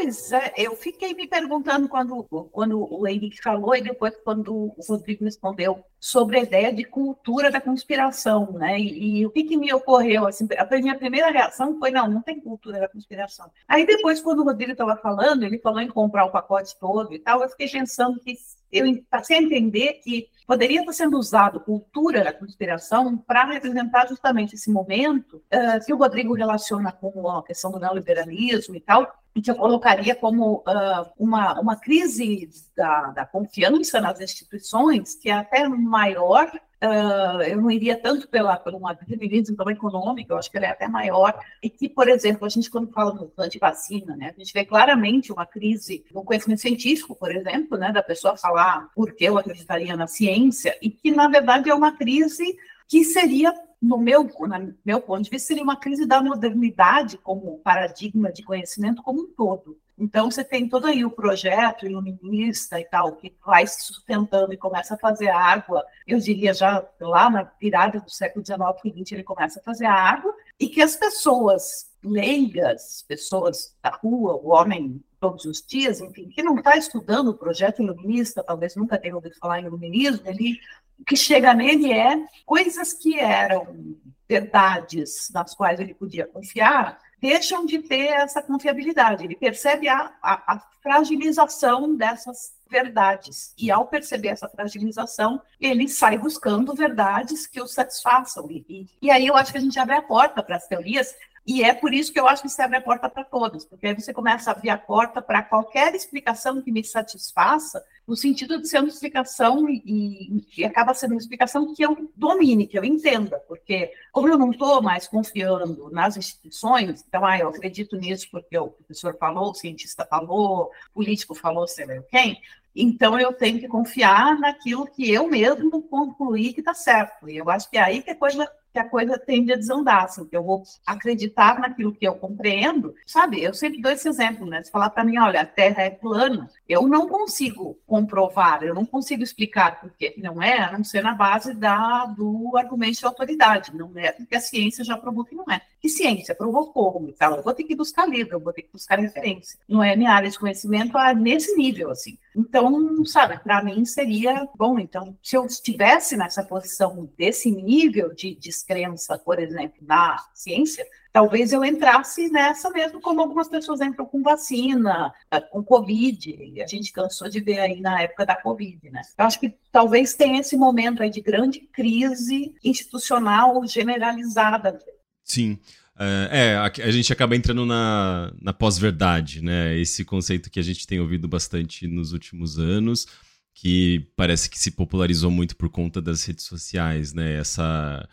Pois 0.00 0.30
é, 0.30 0.52
eu 0.56 0.76
fiquei 0.76 1.12
me 1.12 1.26
perguntando 1.26 1.88
quando, 1.88 2.22
quando 2.52 2.86
o 2.88 3.04
Henrique 3.04 3.42
falou 3.42 3.74
e 3.74 3.80
depois 3.80 4.14
quando 4.22 4.54
o 4.54 4.76
Rodrigo 4.88 5.24
respondeu 5.24 5.84
sobre 5.98 6.38
a 6.38 6.42
ideia 6.44 6.72
de 6.72 6.84
cultura 6.84 7.50
da 7.50 7.60
conspiração, 7.60 8.52
né? 8.52 8.78
E, 8.78 9.18
e 9.18 9.26
o 9.26 9.30
que, 9.30 9.42
que, 9.42 9.56
me 9.56 9.74
ocorreu? 9.74 10.28
Assim, 10.28 10.46
a 10.56 10.76
minha 10.76 10.96
primeira 10.96 11.32
reação 11.32 11.76
foi, 11.80 11.90
não, 11.90 12.08
não 12.08 12.22
tem 12.22 12.38
cultura 12.38 12.78
da 12.78 12.88
conspiração. 12.88 13.50
Aí 13.66 13.84
depois, 13.84 14.20
quando 14.20 14.38
o 14.38 14.44
Rodrigo 14.44 14.70
estava 14.70 14.96
falando, 14.96 15.42
ele 15.42 15.58
falou 15.58 15.80
em 15.80 15.88
comprar 15.88 16.26
o 16.26 16.30
pacote 16.30 16.78
todo 16.78 17.12
e 17.12 17.18
tal, 17.18 17.42
eu 17.42 17.48
fiquei 17.48 17.68
pensando 17.68 18.20
que 18.20 18.36
eu 18.70 18.84
passei 19.10 19.38
a 19.38 19.42
entender 19.42 19.94
que 19.94 20.28
poderia 20.46 20.80
estar 20.80 20.92
sendo 20.92 21.18
usado 21.18 21.60
cultura 21.60 22.24
da 22.24 22.32
conspiração 22.32 23.16
para 23.16 23.44
representar 23.44 24.08
justamente 24.08 24.54
esse 24.54 24.70
momento 24.70 25.36
uh, 25.36 25.84
que 25.84 25.92
o 25.92 25.96
Rodrigo 25.96 26.34
relaciona 26.34 26.90
com 26.90 27.28
a 27.28 27.44
questão 27.44 27.70
do 27.70 27.78
neoliberalismo 27.78 28.74
e 28.74 28.80
tal, 28.80 29.12
e 29.34 29.42
que 29.42 29.50
eu 29.50 29.54
colocaria 29.54 30.14
como 30.14 30.64
uh, 30.66 31.10
uma, 31.18 31.60
uma 31.60 31.76
crise 31.76 32.48
da, 32.76 33.10
da 33.10 33.26
confiança 33.26 34.00
nas 34.00 34.20
instituições, 34.20 35.14
que 35.14 35.28
é 35.28 35.34
até 35.34 35.68
maior 35.68 36.50
Uh, 36.80 37.42
eu 37.42 37.60
não 37.60 37.72
iria 37.72 38.00
tanto 38.00 38.28
pela, 38.28 38.56
por 38.56 38.72
um 38.72 38.82
determinismo 38.94 39.56
econômico, 39.68 40.32
eu 40.32 40.38
acho 40.38 40.48
que 40.48 40.56
ele 40.56 40.66
é 40.66 40.70
até 40.70 40.86
maior, 40.86 41.36
e 41.60 41.68
que, 41.68 41.88
por 41.88 42.08
exemplo, 42.08 42.46
a 42.46 42.48
gente 42.48 42.70
quando 42.70 42.92
fala 42.92 43.12
no 43.12 43.32
antivacina, 43.36 44.14
né, 44.14 44.32
a 44.32 44.38
gente 44.38 44.52
vê 44.52 44.64
claramente 44.64 45.32
uma 45.32 45.44
crise 45.44 46.04
no 46.14 46.22
conhecimento 46.22 46.60
científico, 46.60 47.16
por 47.16 47.34
exemplo, 47.34 47.76
né, 47.76 47.90
da 47.90 48.00
pessoa 48.00 48.36
falar 48.36 48.90
por 48.94 49.12
que 49.12 49.24
eu 49.24 49.36
acreditaria 49.36 49.96
na 49.96 50.06
ciência, 50.06 50.78
e 50.80 50.88
que, 50.88 51.10
na 51.10 51.26
verdade, 51.26 51.68
é 51.68 51.74
uma 51.74 51.96
crise 51.96 52.56
que 52.86 53.02
seria 53.04 53.52
no 53.82 53.98
meu, 53.98 54.24
no 54.24 54.74
meu 54.84 55.00
ponto 55.00 55.22
de 55.22 55.30
vista, 55.30 55.48
seria 55.48 55.64
uma 55.64 55.76
crise 55.76 56.06
da 56.06 56.22
modernidade 56.22 57.18
como 57.18 57.58
paradigma 57.58 58.32
de 58.32 58.44
conhecimento 58.44 59.02
como 59.02 59.22
um 59.22 59.26
todo. 59.26 59.76
Então, 59.98 60.30
você 60.30 60.44
tem 60.44 60.68
todo 60.68 60.86
aí 60.86 61.04
o 61.04 61.10
projeto 61.10 61.84
iluminista 61.84 62.78
e 62.78 62.84
tal, 62.84 63.16
que 63.16 63.34
vai 63.44 63.66
se 63.66 63.82
sustentando 63.82 64.52
e 64.52 64.56
começa 64.56 64.94
a 64.94 64.98
fazer 64.98 65.28
água, 65.28 65.84
eu 66.06 66.18
diria 66.18 66.54
já 66.54 66.86
lá 67.00 67.28
na 67.28 67.42
virada 67.60 68.00
do 68.00 68.10
século 68.10 68.44
XIX 68.44 68.60
e 68.84 69.04
XX, 69.04 69.12
ele 69.12 69.24
começa 69.24 69.58
a 69.58 69.62
fazer 69.62 69.86
água, 69.86 70.32
e 70.58 70.68
que 70.68 70.80
as 70.80 70.94
pessoas 70.94 71.90
leigas, 72.02 73.04
pessoas 73.08 73.74
da 73.82 73.90
rua, 73.90 74.36
o 74.36 74.50
homem 74.50 75.02
todos 75.20 75.44
os 75.46 75.60
dias, 75.66 76.00
enfim, 76.00 76.28
que 76.28 76.42
não 76.42 76.56
está 76.56 76.76
estudando 76.76 77.28
o 77.28 77.36
projeto 77.36 77.82
iluminista, 77.82 78.44
talvez 78.44 78.76
nunca 78.76 78.96
tenha 78.96 79.16
ouvido 79.16 79.34
falar 79.36 79.60
em 79.60 79.64
iluminismo, 79.64 80.22
ele 80.26 80.60
o 80.98 81.04
que 81.04 81.16
chega 81.16 81.54
nele 81.54 81.92
é 81.92 82.26
coisas 82.44 82.92
que 82.92 83.18
eram 83.18 83.96
verdades 84.28 85.30
nas 85.32 85.54
quais 85.54 85.78
ele 85.78 85.94
podia 85.94 86.26
confiar, 86.26 86.98
deixam 87.20 87.66
de 87.66 87.78
ter 87.80 88.06
essa 88.06 88.42
confiabilidade. 88.42 89.24
Ele 89.24 89.36
percebe 89.36 89.88
a, 89.88 90.12
a, 90.22 90.54
a 90.54 90.60
fragilização 90.82 91.94
dessas 91.94 92.52
verdades. 92.70 93.52
E 93.58 93.70
ao 93.70 93.86
perceber 93.86 94.28
essa 94.28 94.48
fragilização, 94.48 95.40
ele 95.60 95.88
sai 95.88 96.18
buscando 96.18 96.74
verdades 96.74 97.46
que 97.46 97.60
o 97.60 97.66
satisfaçam. 97.66 98.48
E, 98.50 98.86
e, 99.00 99.10
aí 99.10 99.26
eu 99.26 99.36
acho 99.36 99.52
que 99.52 99.58
a 99.58 99.60
gente 99.60 99.78
abre 99.78 99.96
a 99.96 100.02
porta 100.02 100.42
para 100.42 100.56
as 100.56 100.66
teorias 100.66 101.14
e 101.48 101.64
é 101.64 101.72
por 101.72 101.94
isso 101.94 102.12
que 102.12 102.20
eu 102.20 102.28
acho 102.28 102.42
que 102.42 102.48
se 102.50 102.60
abre 102.60 102.76
a 102.76 102.80
porta 102.82 103.08
para 103.08 103.24
todos, 103.24 103.64
porque 103.64 103.86
aí 103.86 103.94
você 103.94 104.12
começa 104.12 104.50
a 104.50 104.52
abrir 104.52 104.68
a 104.68 104.76
porta 104.76 105.22
para 105.22 105.42
qualquer 105.42 105.94
explicação 105.94 106.60
que 106.60 106.70
me 106.70 106.84
satisfaça, 106.84 107.82
no 108.06 108.14
sentido 108.14 108.60
de 108.60 108.68
ser 108.68 108.80
uma 108.80 108.88
explicação 108.88 109.66
e, 109.66 110.44
e, 110.58 110.62
acaba 110.62 110.92
sendo 110.92 111.12
uma 111.12 111.20
explicação 111.20 111.72
que 111.72 111.82
eu 111.82 112.10
domine, 112.14 112.66
que 112.66 112.78
eu 112.78 112.84
entenda, 112.84 113.38
porque 113.48 113.90
como 114.12 114.28
eu 114.28 114.36
não 114.36 114.50
estou 114.50 114.82
mais 114.82 115.08
confiando 115.08 115.88
nas 115.90 116.18
instituições, 116.18 117.02
então, 117.08 117.24
ah, 117.24 117.38
eu 117.38 117.48
acredito 117.48 117.96
nisso 117.96 118.28
porque 118.30 118.58
o 118.58 118.68
professor 118.68 119.16
falou, 119.16 119.52
o 119.52 119.54
cientista 119.54 120.04
falou, 120.04 120.64
o 120.90 120.92
político 120.92 121.34
falou, 121.34 121.66
sei 121.66 121.86
lá 121.86 121.94
quem, 122.10 122.38
então 122.76 123.18
eu 123.18 123.32
tenho 123.32 123.58
que 123.58 123.68
confiar 123.68 124.38
naquilo 124.38 124.86
que 124.86 125.10
eu 125.10 125.26
mesmo 125.26 125.82
concluí 125.82 126.52
que 126.52 126.60
está 126.60 126.74
certo. 126.74 127.28
E 127.28 127.38
eu 127.38 127.48
acho 127.50 127.70
que 127.70 127.78
é 127.78 127.82
aí 127.82 128.02
que 128.02 128.10
a 128.10 128.14
coisa 128.14 128.48
que 128.72 128.78
a 128.78 128.88
coisa 128.88 129.18
tende 129.18 129.52
a 129.52 129.56
desandar, 129.56 130.04
assim, 130.04 130.24
que 130.24 130.36
eu 130.36 130.42
vou 130.42 130.62
acreditar 130.86 131.58
naquilo 131.58 131.94
que 131.94 132.06
eu 132.06 132.14
compreendo, 132.14 132.94
sabe? 133.06 133.42
Eu 133.42 133.54
sempre 133.54 133.80
dou 133.80 133.90
esse 133.90 134.08
exemplo, 134.08 134.46
né? 134.46 134.62
Se 134.62 134.70
falar 134.70 134.90
para 134.90 135.04
mim, 135.04 135.18
olha, 135.18 135.40
a 135.40 135.46
Terra 135.46 135.82
é 135.82 135.90
plana, 135.90 136.50
eu 136.68 136.86
não 136.86 137.08
consigo 137.08 137.78
comprovar, 137.86 138.62
eu 138.62 138.74
não 138.74 138.84
consigo 138.84 139.22
explicar 139.22 139.80
porque 139.80 140.14
não 140.18 140.42
é, 140.42 140.58
a 140.58 140.72
não 140.72 140.84
ser 140.84 141.02
na 141.02 141.14
base 141.14 141.54
da, 141.54 142.06
do 142.06 142.56
argumento 142.56 142.98
de 142.98 143.06
autoridade, 143.06 143.74
não 143.74 143.90
é 143.96 144.12
porque 144.12 144.36
a 144.36 144.40
ciência 144.40 144.84
já 144.84 144.96
provou 144.96 145.24
que 145.24 145.34
não 145.34 145.44
é. 145.50 145.60
Que 145.80 145.88
ciência? 145.88 146.34
Provou 146.34 146.72
como? 146.72 147.08
Então, 147.08 147.36
eu 147.36 147.42
vou 147.42 147.54
ter 147.54 147.64
que 147.64 147.76
buscar 147.76 148.06
livro, 148.06 148.34
eu 148.34 148.40
vou 148.40 148.52
ter 148.52 148.62
que 148.62 148.72
buscar 148.72 148.98
referência. 148.98 149.58
Não 149.68 149.82
é 149.82 149.94
minha 149.94 150.12
área 150.12 150.28
de 150.28 150.38
conhecimento 150.38 150.98
é 150.98 151.14
nesse 151.14 151.54
nível, 151.56 151.90
assim. 151.90 152.18
Então, 152.34 153.04
sabe, 153.04 153.38
para 153.38 153.62
mim 153.62 153.84
seria 153.84 154.48
bom. 154.56 154.78
Então, 154.78 155.16
se 155.22 155.36
eu 155.36 155.46
estivesse 155.46 156.16
nessa 156.16 156.42
posição 156.42 157.08
desse 157.16 157.50
nível 157.50 158.12
de 158.12 158.34
descrença, 158.58 159.18
por 159.18 159.38
exemplo, 159.38 159.78
na 159.82 160.16
ciência, 160.34 160.84
talvez 161.12 161.52
eu 161.52 161.64
entrasse 161.64 162.28
nessa 162.28 162.70
mesmo, 162.70 163.00
como 163.00 163.20
algumas 163.20 163.48
pessoas 163.48 163.80
entram 163.80 164.04
com 164.04 164.22
vacina, 164.22 165.12
com 165.50 165.62
Covid. 165.62 166.62
A 166.62 166.66
gente 166.66 166.92
cansou 166.92 167.28
de 167.28 167.40
ver 167.40 167.60
aí 167.60 167.80
na 167.80 168.02
época 168.02 168.26
da 168.26 168.36
Covid, 168.36 168.90
né? 168.90 169.02
Eu 169.16 169.24
acho 169.24 169.40
que 169.40 169.54
talvez 169.70 170.14
tenha 170.14 170.40
esse 170.40 170.56
momento 170.56 171.02
aí 171.02 171.10
de 171.10 171.20
grande 171.20 171.60
crise 171.60 172.54
institucional 172.62 173.64
generalizada. 173.66 174.78
Sim. 175.24 175.58
É, 175.98 176.28
é 176.30 176.84
a, 176.84 176.90
gente 176.90 177.12
acaba 177.12 177.34
entrando 177.34 177.66
na, 177.66 178.32
na 178.40 178.52
pós-verdade, 178.52 179.42
né? 179.42 179.76
Esse 179.76 180.04
conceito 180.04 180.50
que 180.50 180.60
a 180.60 180.62
gente 180.62 180.86
tem 180.86 181.00
ouvido 181.00 181.26
bastante 181.26 181.88
nos 181.88 182.12
últimos 182.12 182.58
anos, 182.58 183.06
que 183.52 184.06
parece 184.14 184.48
que 184.48 184.58
se 184.58 184.70
popularizou 184.70 185.32
muito 185.32 185.56
por 185.56 185.68
conta 185.68 186.00
das 186.00 186.22
redes 186.24 186.44
sociais, 186.44 187.12
né? 187.12 187.34
Essa 187.38 188.08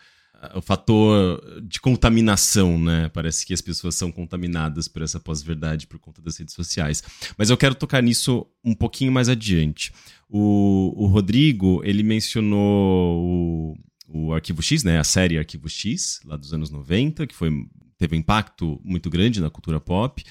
o 0.54 0.62
fator 0.62 1.62
de 1.62 1.80
contaminação, 1.80 2.80
né? 2.80 3.10
Parece 3.14 3.46
que 3.46 3.54
as 3.54 3.62
pessoas 3.62 3.96
são 3.96 4.12
contaminadas 4.12 4.88
por 4.88 5.02
essa 5.02 5.20
pós-verdade 5.20 5.88
por 5.88 6.00
conta 6.00 6.22
das 6.22 6.38
redes 6.38 6.54
sociais. 6.54 7.04
Mas 7.38 7.50
eu 7.50 7.58
quero 7.58 7.76
tocar 7.76 8.02
nisso 8.02 8.46
um 8.64 8.74
pouquinho 8.74 9.12
mais 9.12 9.30
adiante. 9.30 9.92
O, 10.30 10.94
o 10.96 11.08
Rodrigo, 11.08 11.82
ele 11.84 12.04
mencionou 12.04 13.24
o, 13.24 13.78
o 14.08 14.34
Arquivo 14.34 14.62
X, 14.62 14.84
né? 14.84 15.00
A 15.00 15.04
série 15.04 15.38
Arquivo 15.38 15.70
X, 15.70 16.20
lá 16.26 16.36
dos 16.36 16.54
anos 16.54 16.70
90, 16.70 17.28
que 17.28 17.36
foi, 17.36 17.50
teve 17.98 18.16
um 18.16 18.20
impacto 18.20 18.80
muito 18.84 19.10
grande 19.10 19.42
na 19.42 19.50
cultura 19.50 19.80
pop. 19.80 20.24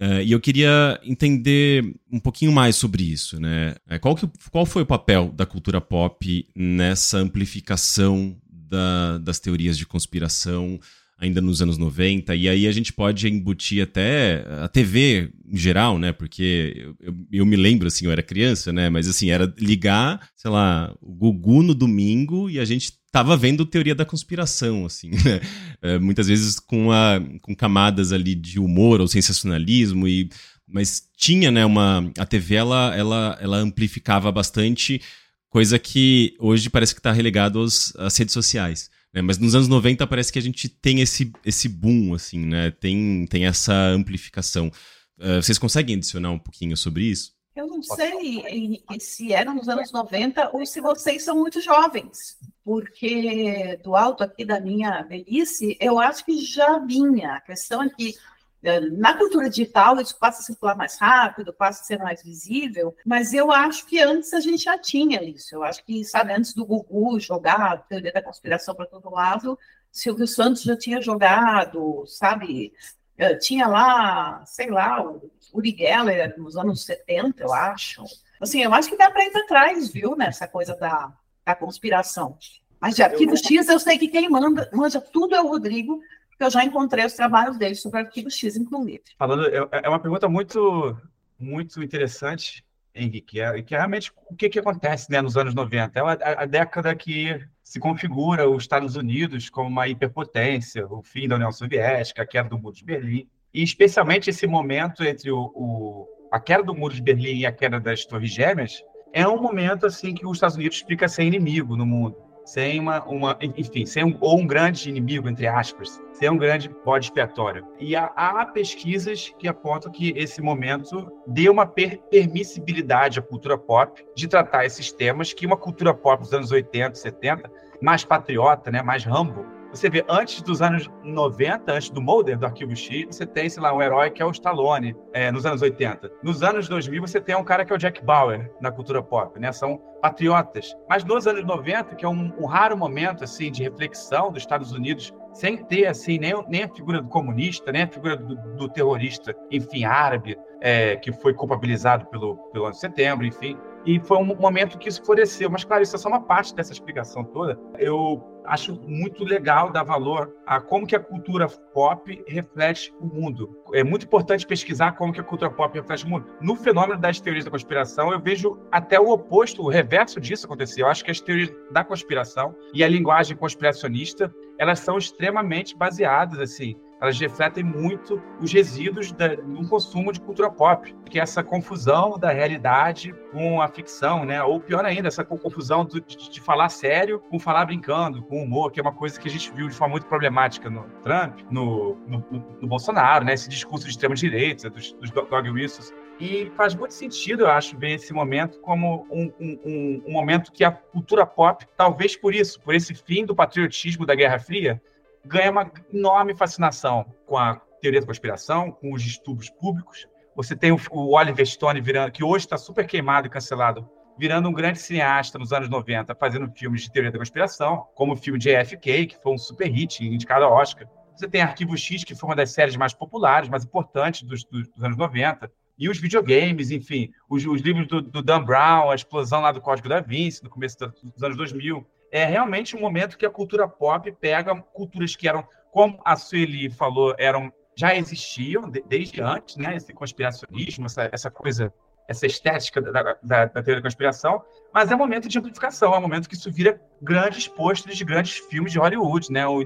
Uh, 0.00 0.22
e 0.24 0.30
eu 0.30 0.40
queria 0.40 1.00
entender 1.02 1.84
um 2.10 2.20
pouquinho 2.20 2.52
mais 2.52 2.76
sobre 2.76 3.02
isso, 3.02 3.40
né? 3.40 3.74
É, 3.88 3.98
qual, 3.98 4.14
que, 4.14 4.28
qual 4.50 4.64
foi 4.64 4.82
o 4.82 4.86
papel 4.86 5.32
da 5.34 5.44
cultura 5.44 5.80
pop 5.80 6.46
nessa 6.54 7.18
amplificação 7.18 8.36
da, 8.68 9.18
das 9.18 9.38
teorias 9.38 9.76
de 9.76 9.86
conspiração 9.86 10.78
ainda 11.18 11.40
nos 11.40 11.60
anos 11.60 11.76
90, 11.76 12.34
e 12.36 12.48
aí 12.48 12.66
a 12.68 12.72
gente 12.72 12.92
pode 12.92 13.26
embutir 13.28 13.82
até 13.82 14.44
a 14.62 14.68
TV 14.68 15.30
em 15.44 15.56
geral, 15.56 15.98
né? 15.98 16.12
Porque 16.12 16.72
eu, 16.76 16.96
eu, 17.00 17.16
eu, 17.32 17.46
me 17.46 17.56
lembro, 17.56 17.88
assim, 17.88 18.06
eu 18.06 18.12
era 18.12 18.22
criança, 18.22 18.72
né? 18.72 18.88
Mas 18.88 19.08
assim, 19.08 19.28
era 19.28 19.52
ligar, 19.58 20.28
sei 20.36 20.48
lá, 20.48 20.94
o 21.02 21.12
Gugu 21.12 21.64
no 21.64 21.74
domingo 21.74 22.48
e 22.48 22.60
a 22.60 22.64
gente 22.64 22.92
tava 23.10 23.36
vendo 23.36 23.66
teoria 23.66 23.96
da 23.96 24.04
conspiração, 24.04 24.86
assim, 24.86 25.10
né? 25.24 25.40
É, 25.82 25.98
muitas 25.98 26.28
vezes 26.28 26.60
com, 26.60 26.92
a, 26.92 27.20
com 27.42 27.54
camadas 27.54 28.12
ali 28.12 28.36
de 28.36 28.60
humor 28.60 29.00
ou 29.00 29.08
sensacionalismo, 29.08 30.06
e, 30.06 30.30
mas 30.68 31.02
tinha, 31.16 31.50
né, 31.50 31.66
uma... 31.66 32.12
A 32.16 32.24
TV, 32.24 32.54
ela, 32.54 32.94
ela, 32.94 33.38
ela 33.40 33.56
amplificava 33.56 34.30
bastante, 34.30 35.00
coisa 35.48 35.78
que 35.78 36.36
hoje 36.38 36.70
parece 36.70 36.94
que 36.94 37.00
está 37.00 37.12
relegado 37.12 37.60
às 37.62 38.16
redes 38.16 38.32
sociais. 38.32 38.90
Né? 39.12 39.22
Mas 39.22 39.38
nos 39.38 39.54
anos 39.54 39.68
90 39.68 40.06
parece 40.06 40.32
que 40.32 40.38
a 40.38 40.42
gente 40.42 40.68
tem 40.68 41.00
esse, 41.00 41.32
esse 41.44 41.68
boom, 41.68 42.14
assim, 42.14 42.38
né? 42.46 42.70
Tem, 42.70 43.26
tem 43.26 43.46
essa 43.46 43.72
amplificação. 43.72 44.70
Uh, 45.18 45.42
vocês 45.42 45.58
conseguem 45.58 45.96
adicionar 45.96 46.30
um 46.30 46.38
pouquinho 46.38 46.76
sobre 46.76 47.04
isso? 47.04 47.36
Eu 47.56 47.66
não 47.66 47.82
sei 47.82 48.80
se 49.00 49.32
era 49.32 49.52
nos 49.52 49.68
anos 49.68 49.90
90 49.90 50.50
ou 50.52 50.64
se 50.64 50.80
vocês 50.80 51.24
são 51.24 51.36
muito 51.36 51.60
jovens, 51.60 52.38
porque 52.64 53.76
do 53.82 53.96
alto 53.96 54.22
aqui 54.22 54.44
da 54.44 54.60
minha 54.60 55.02
velhice, 55.02 55.76
eu 55.80 55.98
acho 55.98 56.24
que 56.24 56.40
já 56.40 56.78
vinha. 56.78 57.32
A 57.32 57.40
questão 57.40 57.82
é 57.82 57.88
que 57.88 58.14
na 58.62 59.16
cultura 59.16 59.48
digital, 59.48 60.00
isso 60.00 60.18
passa 60.18 60.40
a 60.40 60.44
circular 60.44 60.76
mais 60.76 60.98
rápido, 60.98 61.52
passa 61.52 61.82
a 61.82 61.84
ser 61.84 61.98
mais 61.98 62.22
visível, 62.22 62.94
mas 63.06 63.32
eu 63.32 63.52
acho 63.52 63.86
que 63.86 64.00
antes 64.00 64.34
a 64.34 64.40
gente 64.40 64.64
já 64.64 64.76
tinha 64.76 65.22
isso. 65.22 65.54
Eu 65.54 65.62
acho 65.62 65.84
que, 65.84 66.04
sabe, 66.04 66.32
antes 66.32 66.54
do 66.54 66.66
Gugu 66.66 67.20
jogar 67.20 67.72
a 67.72 67.76
teoria 67.76 68.12
da 68.12 68.22
conspiração 68.22 68.74
para 68.74 68.86
todo 68.86 69.10
lado, 69.10 69.58
Silvio 69.92 70.26
Santos 70.26 70.62
já 70.62 70.76
tinha 70.76 71.00
jogado, 71.00 72.04
sabe? 72.06 72.72
É, 73.16 73.34
tinha 73.34 73.66
lá, 73.66 74.44
sei 74.44 74.70
lá, 74.70 75.02
o 75.02 75.30
Uri 75.52 75.74
Geller 75.76 76.34
nos 76.38 76.56
anos 76.56 76.84
70, 76.84 77.42
eu 77.42 77.52
acho. 77.52 78.04
Assim, 78.40 78.62
eu 78.62 78.72
acho 78.74 78.88
que 78.88 78.96
dá 78.96 79.10
para 79.10 79.24
ir 79.24 79.36
atrás, 79.36 79.88
viu, 79.88 80.16
nessa 80.16 80.46
coisa 80.46 80.76
da, 80.76 81.12
da 81.44 81.54
conspiração. 81.54 82.38
Mas 82.80 82.94
de 82.94 83.02
arquivo 83.02 83.36
X, 83.36 83.68
eu 83.68 83.80
sei 83.80 83.98
que 83.98 84.08
quem 84.08 84.28
manda, 84.28 84.70
manja 84.72 85.00
tudo 85.00 85.34
é 85.34 85.40
o 85.40 85.48
Rodrigo, 85.48 86.00
porque 86.38 86.44
eu 86.44 86.50
já 86.50 86.64
encontrei 86.64 87.04
os 87.04 87.14
trabalhos 87.14 87.58
dele 87.58 87.74
sobre 87.74 87.98
arquivo 87.98 88.30
X, 88.30 88.56
inclusive. 88.56 89.02
Falando, 89.18 89.48
é, 89.48 89.68
é 89.82 89.88
uma 89.88 89.98
pergunta 89.98 90.28
muito, 90.28 90.96
muito 91.36 91.82
interessante, 91.82 92.64
Henrique, 92.94 93.22
que 93.22 93.40
é, 93.40 93.60
que 93.60 93.74
é 93.74 93.78
realmente 93.78 94.12
o 94.30 94.36
que, 94.36 94.48
que 94.48 94.60
acontece 94.60 95.10
né, 95.10 95.20
nos 95.20 95.36
anos 95.36 95.52
90. 95.52 95.98
É 95.98 96.02
a, 96.02 96.42
a 96.42 96.46
década 96.46 96.94
que 96.94 97.44
se 97.64 97.80
configura 97.80 98.48
os 98.48 98.62
Estados 98.62 98.94
Unidos 98.94 99.50
como 99.50 99.68
uma 99.68 99.88
hiperpotência, 99.88 100.86
o 100.86 101.02
fim 101.02 101.26
da 101.26 101.34
União 101.34 101.50
Soviética, 101.50 102.22
a 102.22 102.26
queda 102.26 102.48
do 102.48 102.58
Muro 102.58 102.76
de 102.76 102.84
Berlim, 102.84 103.28
e 103.52 103.60
especialmente 103.60 104.30
esse 104.30 104.46
momento 104.46 105.02
entre 105.02 105.32
o, 105.32 105.50
o, 105.56 106.08
a 106.30 106.38
queda 106.38 106.62
do 106.62 106.74
Muro 106.74 106.94
de 106.94 107.02
Berlim 107.02 107.38
e 107.38 107.46
a 107.46 107.52
queda 107.52 107.80
das 107.80 108.04
Torres 108.04 108.32
Gêmeas, 108.32 108.80
é 109.12 109.26
um 109.26 109.42
momento 109.42 109.86
assim 109.86 110.14
que 110.14 110.24
os 110.24 110.36
Estados 110.36 110.54
Unidos 110.56 110.84
fica 110.86 111.08
sem 111.08 111.26
inimigo 111.26 111.76
no 111.76 111.84
mundo 111.84 112.27
sem 112.48 112.80
uma, 112.80 113.04
uma 113.04 113.38
enfim, 113.42 113.84
sem 113.84 114.02
um, 114.02 114.16
ou 114.22 114.38
um 114.38 114.46
grande 114.46 114.88
inimigo, 114.88 115.28
entre 115.28 115.46
aspas, 115.46 116.00
sem 116.12 116.30
um 116.30 116.38
grande 116.38 116.70
bode 116.82 117.04
expiatório. 117.06 117.66
E 117.78 117.94
há, 117.94 118.06
há, 118.16 118.46
pesquisas 118.46 119.34
que 119.38 119.46
apontam 119.46 119.92
que 119.92 120.14
esse 120.16 120.40
momento 120.40 121.12
deu 121.26 121.52
uma 121.52 121.66
per 121.66 121.98
permissibilidade 122.10 123.18
à 123.18 123.22
cultura 123.22 123.58
pop 123.58 124.02
de 124.16 124.26
tratar 124.26 124.64
esses 124.64 124.90
temas 124.90 125.34
que 125.34 125.44
uma 125.44 125.58
cultura 125.58 125.92
pop 125.92 126.22
dos 126.22 126.32
anos 126.32 126.50
80, 126.50 126.94
70, 126.94 127.50
mais 127.82 128.02
patriota, 128.02 128.70
né, 128.70 128.80
mais 128.80 129.04
Rambo, 129.04 129.44
você 129.70 129.90
vê, 129.90 130.04
antes 130.08 130.40
dos 130.42 130.62
anos 130.62 130.90
90, 131.04 131.72
antes 131.72 131.90
do 131.90 132.00
Mulder, 132.00 132.38
do 132.38 132.46
Arquivo 132.46 132.74
X, 132.74 133.06
você 133.06 133.26
tem, 133.26 133.48
sei 133.48 133.62
lá, 133.62 133.74
um 133.74 133.82
herói 133.82 134.10
que 134.10 134.22
é 134.22 134.24
o 134.24 134.30
Stallone, 134.30 134.96
é, 135.12 135.30
nos 135.30 135.44
anos 135.44 135.62
80. 135.62 136.10
Nos 136.22 136.42
anos 136.42 136.68
2000, 136.68 137.00
você 137.00 137.20
tem 137.20 137.36
um 137.36 137.44
cara 137.44 137.64
que 137.64 137.72
é 137.72 137.76
o 137.76 137.78
Jack 137.78 138.04
Bauer, 138.04 138.50
na 138.60 138.72
cultura 138.72 139.02
pop, 139.02 139.38
né? 139.38 139.52
São 139.52 139.78
patriotas. 140.00 140.74
Mas 140.88 141.04
nos 141.04 141.26
anos 141.26 141.44
90, 141.44 141.96
que 141.96 142.04
é 142.04 142.08
um, 142.08 142.32
um 142.38 142.46
raro 142.46 142.76
momento, 142.76 143.24
assim, 143.24 143.50
de 143.50 143.62
reflexão 143.62 144.32
dos 144.32 144.42
Estados 144.42 144.72
Unidos, 144.72 145.12
sem 145.32 145.56
ter, 145.56 145.86
assim, 145.86 146.18
nem, 146.18 146.34
nem 146.48 146.64
a 146.64 146.68
figura 146.68 147.02
do 147.02 147.08
comunista, 147.08 147.70
nem 147.70 147.82
a 147.82 147.88
figura 147.88 148.16
do, 148.16 148.36
do 148.56 148.68
terrorista, 148.68 149.34
enfim, 149.50 149.84
árabe, 149.84 150.36
é, 150.60 150.96
que 150.96 151.12
foi 151.12 151.34
culpabilizado 151.34 152.06
pelo, 152.06 152.36
pelo 152.52 152.64
ano 152.64 152.72
de 152.72 152.80
setembro, 152.80 153.26
enfim. 153.26 153.56
E 153.88 153.98
foi 154.00 154.18
um 154.18 154.24
momento 154.26 154.76
que 154.76 154.86
isso 154.86 155.02
floresceu. 155.02 155.48
Mas, 155.48 155.64
claro, 155.64 155.82
isso 155.82 155.96
é 155.96 155.98
só 155.98 156.10
uma 156.10 156.20
parte 156.20 156.54
dessa 156.54 156.74
explicação 156.74 157.24
toda. 157.24 157.58
Eu 157.78 158.22
acho 158.44 158.78
muito 158.82 159.24
legal 159.24 159.72
dar 159.72 159.82
valor 159.82 160.30
a 160.46 160.60
como 160.60 160.86
que 160.86 160.94
a 160.94 161.00
cultura 161.00 161.48
pop 161.48 162.22
reflete 162.28 162.92
o 163.00 163.06
mundo. 163.06 163.48
É 163.72 163.82
muito 163.82 164.04
importante 164.04 164.46
pesquisar 164.46 164.92
como 164.92 165.10
que 165.10 165.20
a 165.20 165.24
cultura 165.24 165.50
pop 165.50 165.74
reflete 165.74 166.04
o 166.04 166.08
mundo. 166.10 166.26
No 166.38 166.54
fenômeno 166.54 167.00
das 167.00 167.18
teorias 167.18 167.46
da 167.46 167.50
conspiração, 167.50 168.12
eu 168.12 168.20
vejo 168.20 168.58
até 168.70 169.00
o 169.00 169.08
oposto, 169.08 169.62
o 169.62 169.70
reverso 169.70 170.20
disso 170.20 170.44
acontecer. 170.44 170.82
Eu 170.82 170.88
acho 170.88 171.02
que 171.02 171.10
as 171.10 171.22
teorias 171.22 171.50
da 171.72 171.82
conspiração 171.82 172.54
e 172.74 172.84
a 172.84 172.88
linguagem 172.88 173.38
conspiracionista, 173.38 174.30
elas 174.58 174.80
são 174.80 174.98
extremamente 174.98 175.74
baseadas, 175.74 176.38
assim, 176.38 176.76
elas 177.00 177.18
refletem 177.18 177.62
muito 177.62 178.20
os 178.40 178.52
resíduos 178.52 179.12
da, 179.12 179.34
do 179.34 179.68
consumo 179.68 180.12
de 180.12 180.20
cultura 180.20 180.50
pop, 180.50 180.94
que 181.08 181.18
é 181.18 181.22
essa 181.22 181.42
confusão 181.42 182.18
da 182.18 182.30
realidade 182.30 183.14
com 183.32 183.62
a 183.62 183.68
ficção, 183.68 184.24
né? 184.24 184.42
Ou 184.42 184.60
pior 184.60 184.84
ainda, 184.84 185.08
essa 185.08 185.24
confusão 185.24 185.84
de, 185.84 186.00
de, 186.00 186.40
falar 186.40 186.68
sério 186.68 187.20
com 187.30 187.38
falar 187.38 187.66
brincando, 187.66 188.22
com 188.22 188.42
humor, 188.42 188.72
que 188.72 188.80
é 188.80 188.82
uma 188.82 188.92
coisa 188.92 189.18
que 189.18 189.28
a 189.28 189.30
gente 189.30 189.52
viu 189.52 189.68
de 189.68 189.74
forma 189.74 189.92
muito 189.92 190.06
problemática 190.06 190.68
no 190.68 190.84
Trump, 191.02 191.40
no, 191.50 191.96
no, 192.06 192.24
no 192.60 192.66
Bolsonaro, 192.66 193.24
né? 193.24 193.34
Esse 193.34 193.48
discurso 193.48 193.84
de 193.84 193.92
extrema 193.92 194.14
direita, 194.14 194.68
dos, 194.68 194.92
dos 194.94 195.10
dog 195.10 195.50
whistles. 195.50 195.94
E 196.20 196.50
faz 196.56 196.74
muito 196.74 196.94
sentido, 196.94 197.44
eu 197.44 197.50
acho, 197.50 197.78
ver 197.78 197.92
esse 197.92 198.12
momento 198.12 198.58
como 198.60 199.06
um, 199.08 199.32
um, 199.38 200.02
um 200.04 200.12
momento 200.12 200.50
que 200.50 200.64
a 200.64 200.72
cultura 200.72 201.24
pop, 201.24 201.64
talvez 201.76 202.16
por 202.16 202.34
isso, 202.34 202.60
por 202.60 202.74
esse 202.74 202.92
fim 202.92 203.24
do 203.24 203.36
patriotismo 203.36 204.04
da 204.04 204.16
Guerra 204.16 204.40
Fria, 204.40 204.82
ganha 205.24 205.50
uma 205.50 205.70
enorme 205.92 206.34
fascinação 206.34 207.04
com 207.26 207.36
a 207.36 207.60
teoria 207.80 208.00
da 208.00 208.06
conspiração, 208.06 208.70
com 208.70 208.92
os 208.92 209.02
distúrbios 209.02 209.50
públicos. 209.50 210.06
Você 210.34 210.54
tem 210.54 210.72
o, 210.72 210.78
Oliver 210.92 211.46
Stone 211.46 211.80
virando, 211.80 212.12
que 212.12 212.24
hoje 212.24 212.44
está 212.44 212.56
super 212.56 212.86
queimado 212.86 213.26
e 213.26 213.30
cancelado, 213.30 213.88
virando 214.18 214.48
um 214.48 214.52
grande 214.52 214.78
cineasta 214.78 215.38
nos 215.38 215.52
anos 215.52 215.68
90, 215.68 216.14
fazendo 216.14 216.50
filmes 216.52 216.82
de 216.82 216.92
teoria 216.92 217.10
da 217.10 217.18
conspiração, 217.18 217.86
como 217.94 218.12
o 218.12 218.16
filme 218.16 218.38
JFK, 218.38 219.06
que 219.06 219.22
foi 219.22 219.32
um 219.32 219.38
super 219.38 219.68
hit, 219.68 220.04
indicado 220.04 220.44
ao 220.44 220.52
Oscar. 220.52 220.88
Você 221.14 221.28
tem 221.28 221.40
Arquivo 221.40 221.76
X, 221.76 222.04
que 222.04 222.14
foi 222.14 222.28
uma 222.28 222.36
das 222.36 222.52
séries 222.52 222.76
mais 222.76 222.92
populares, 222.92 223.48
mais 223.48 223.64
importantes 223.64 224.22
dos, 224.22 224.44
dos, 224.44 224.68
dos 224.68 224.84
anos 224.84 224.96
90. 224.96 225.50
E 225.76 225.88
os 225.88 225.98
videogames, 225.98 226.70
enfim, 226.70 227.10
os, 227.28 227.44
os 227.44 227.60
livros 227.60 227.86
do, 227.86 228.00
do, 228.00 228.22
Dan 228.22 228.44
Brown, 228.44 228.90
a 228.90 228.94
explosão 228.94 229.40
lá 229.40 229.52
do 229.52 229.60
Código 229.60 229.88
da 229.88 230.00
Vinci, 230.00 230.42
no 230.42 230.50
começo 230.50 230.76
dos 230.78 231.22
anos 231.22 231.36
2000 231.36 231.86
é 232.10 232.24
realmente 232.24 232.76
um 232.76 232.80
momento 232.80 233.18
que 233.18 233.26
a 233.26 233.30
cultura 233.30 233.68
pop 233.68 234.10
pega 234.12 234.54
culturas 234.72 235.14
que 235.14 235.28
eram, 235.28 235.46
como 235.70 236.00
a 236.04 236.16
Sueli 236.16 236.70
falou, 236.70 237.14
eram 237.18 237.52
já 237.78 237.94
existiam 237.94 238.68
de, 238.68 238.82
desde 238.82 239.22
antes, 239.22 239.56
né? 239.56 239.76
Esse 239.76 239.92
conspiracionismo, 239.92 240.86
essa, 240.86 241.08
essa 241.12 241.30
coisa, 241.30 241.72
essa 242.08 242.26
estética 242.26 242.82
da, 242.82 242.90
da, 243.22 243.44
da, 243.44 243.62
teoria 243.62 243.76
da 243.76 243.82
conspiração, 243.82 244.42
mas 244.74 244.90
é 244.90 244.96
um 244.96 244.98
momento 244.98 245.28
de 245.28 245.38
amplificação, 245.38 245.94
é 245.94 245.98
um 245.98 246.00
momento 246.00 246.28
que 246.28 246.34
isso 246.34 246.50
vira 246.50 246.80
grandes 247.00 247.46
pôsteres 247.46 247.96
de 247.96 248.04
grandes 248.04 248.38
filmes 248.38 248.72
de 248.72 248.80
Hollywood, 248.80 249.30
né? 249.30 249.46
O 249.46 249.62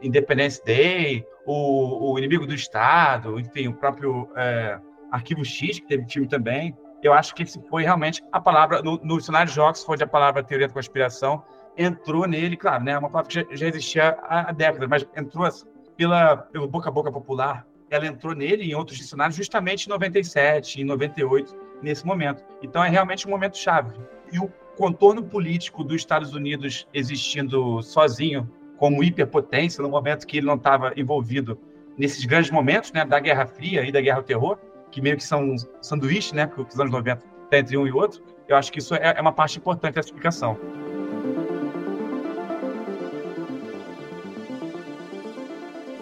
Independence 0.00 0.64
Day, 0.64 1.26
o, 1.44 2.12
o 2.12 2.18
Inimigo 2.18 2.46
do 2.46 2.54
Estado, 2.54 3.40
enfim, 3.40 3.66
o 3.66 3.74
próprio 3.74 4.30
é, 4.36 4.78
Arquivo 5.10 5.44
X, 5.44 5.80
que 5.80 5.86
teve 5.88 6.08
filme 6.08 6.28
também. 6.28 6.76
Eu 7.02 7.12
acho 7.12 7.34
que 7.34 7.42
esse 7.42 7.60
foi 7.68 7.82
realmente 7.82 8.22
a 8.30 8.40
palavra, 8.40 8.82
no, 8.82 8.98
no 8.98 9.20
cenário 9.20 9.52
de 9.52 9.60
Oxford, 9.60 10.02
a 10.02 10.06
palavra 10.06 10.44
teoria 10.44 10.68
da 10.68 10.74
conspiração 10.74 11.42
entrou 11.78 12.26
nele, 12.26 12.56
claro, 12.56 12.82
né? 12.82 12.98
Uma 12.98 13.08
palavra 13.08 13.44
que 13.44 13.56
já, 13.56 13.68
existia 13.68 14.18
há, 14.22 14.52
décadas, 14.52 14.88
mas 14.88 15.06
entrou 15.16 15.48
pela, 15.96 16.36
pelo 16.36 16.66
boca 16.66 16.88
a 16.88 16.92
boca 16.92 17.10
popular. 17.10 17.64
Ela 17.88 18.06
entrou 18.06 18.34
nele 18.34 18.64
em 18.64 18.74
outros 18.74 18.98
dicionários 18.98 19.36
justamente 19.36 19.86
em 19.86 19.88
97, 19.88 20.80
em 20.80 20.84
98, 20.84 21.56
nesse 21.80 22.04
momento. 22.04 22.44
Então 22.60 22.84
é 22.84 22.88
realmente 22.88 23.26
um 23.26 23.30
momento 23.30 23.56
chave. 23.56 23.96
E 24.32 24.38
o 24.38 24.48
contorno 24.76 25.22
político 25.22 25.82
dos 25.84 25.96
Estados 25.96 26.34
Unidos 26.34 26.86
existindo 26.92 27.80
sozinho, 27.82 28.50
como 28.76 29.02
hiperpotência, 29.02 29.82
no 29.82 29.88
momento 29.88 30.26
que 30.26 30.36
ele 30.36 30.46
não 30.46 30.54
estava 30.54 30.92
envolvido 30.96 31.58
nesses 31.96 32.24
grandes 32.24 32.50
momentos, 32.50 32.92
né, 32.92 33.04
da 33.04 33.18
Guerra 33.18 33.46
Fria 33.46 33.84
e 33.84 33.90
da 33.90 34.00
Guerra 34.00 34.18
ao 34.18 34.22
Terror, 34.22 34.58
que 34.90 35.00
meio 35.00 35.16
que 35.16 35.24
são 35.24 35.56
sanduíches, 35.80 36.32
né, 36.32 36.46
que 36.46 36.60
os 36.60 36.78
anos 36.78 36.92
90 36.92 37.22
tem 37.50 37.60
entre 37.60 37.76
um 37.76 37.86
e 37.86 37.92
outro, 37.92 38.22
eu 38.46 38.56
acho 38.56 38.70
que 38.70 38.78
isso 38.78 38.94
é, 38.94 39.14
é 39.16 39.20
uma 39.20 39.32
parte 39.32 39.58
importante 39.58 39.94
dessa 39.94 40.08
explicação. 40.08 40.56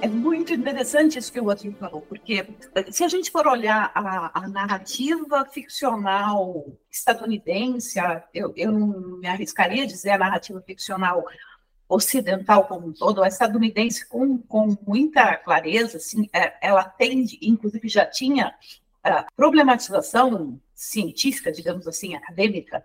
É 0.03 0.09
muito 0.09 0.53
interessante 0.53 1.19
isso 1.19 1.33
que 1.33 1.41
o 1.41 1.45
Rodrigo 1.45 1.77
falou, 1.79 2.03
porque 2.03 2.47
se 2.91 3.03
a 3.03 3.09
gente 3.09 3.31
for 3.31 3.47
olhar 3.47 3.91
a, 3.95 4.43
a 4.43 4.49
narrativa 4.49 5.45
ficcional 5.47 6.67
estadunidense, 6.91 7.99
eu, 8.35 8.53
eu 8.57 8.71
não 8.71 9.19
me 9.19 9.27
arriscaria 9.27 9.85
a 9.85 9.87
dizer 9.87 10.11
a 10.11 10.19
narrativa 10.19 10.61
ficcional 10.61 11.25
ocidental 11.89 12.67
como 12.67 12.89
um 12.89 12.93
todo, 12.93 13.23
a 13.23 13.29
estadunidense 13.29 14.07
com, 14.07 14.39
com 14.39 14.77
muita 14.87 15.37
clareza, 15.37 15.97
assim, 15.97 16.29
é, 16.33 16.55
ela 16.61 16.85
tende, 16.85 17.39
inclusive 17.41 17.89
já 17.89 18.05
tinha 18.05 18.55
a 19.03 19.25
problematização 19.37 20.61
científica, 20.75 21.51
digamos 21.51 21.87
assim, 21.87 22.15
acadêmica, 22.15 22.85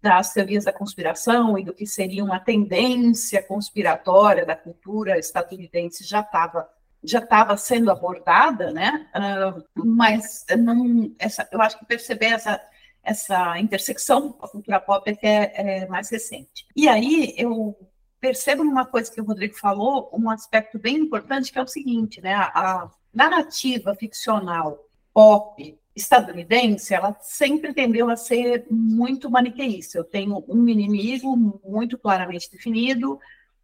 das 0.00 0.32
teorias 0.32 0.64
da 0.64 0.72
conspiração 0.72 1.58
e 1.58 1.64
do 1.64 1.74
que 1.74 1.86
seria 1.86 2.24
uma 2.24 2.38
tendência 2.38 3.42
conspiratória 3.42 4.46
da 4.46 4.54
cultura 4.54 5.18
estadunidense 5.18 6.04
já 6.04 6.20
estava 6.20 6.68
já 7.02 7.20
estava 7.20 7.56
sendo 7.56 7.92
abordada, 7.92 8.72
né? 8.72 9.06
Uh, 9.14 9.84
mas 9.86 10.44
não, 10.58 11.14
essa, 11.16 11.48
eu 11.52 11.62
acho 11.62 11.78
que 11.78 11.86
perceber 11.86 12.26
essa 12.26 12.60
essa 13.02 13.58
intersecção 13.58 14.32
com 14.32 14.44
a 14.44 14.48
cultura 14.48 14.80
pop 14.80 15.08
é 15.08 15.14
que 15.14 15.26
é, 15.26 15.52
é 15.54 15.86
mais 15.86 16.10
recente. 16.10 16.66
E 16.76 16.88
aí 16.88 17.34
eu 17.38 17.78
percebo 18.20 18.62
uma 18.62 18.84
coisa 18.84 19.10
que 19.10 19.20
o 19.20 19.24
Rodrigo 19.24 19.54
falou, 19.54 20.10
um 20.12 20.28
aspecto 20.28 20.78
bem 20.78 20.96
importante 20.96 21.52
que 21.52 21.58
é 21.58 21.62
o 21.62 21.66
seguinte, 21.66 22.20
né? 22.20 22.34
A 22.34 22.90
narrativa 23.14 23.94
ficcional 23.94 24.84
pop 25.14 25.78
estadunidense, 25.98 26.94
ela 26.94 27.16
sempre 27.20 27.74
tendeu 27.74 28.08
a 28.08 28.16
ser 28.16 28.66
muito 28.70 29.30
maniqueísta. 29.30 29.98
Eu 29.98 30.04
tenho 30.04 30.44
um 30.48 30.68
inimigo 30.68 31.36
muito 31.64 31.98
claramente 31.98 32.50
definido, 32.50 33.14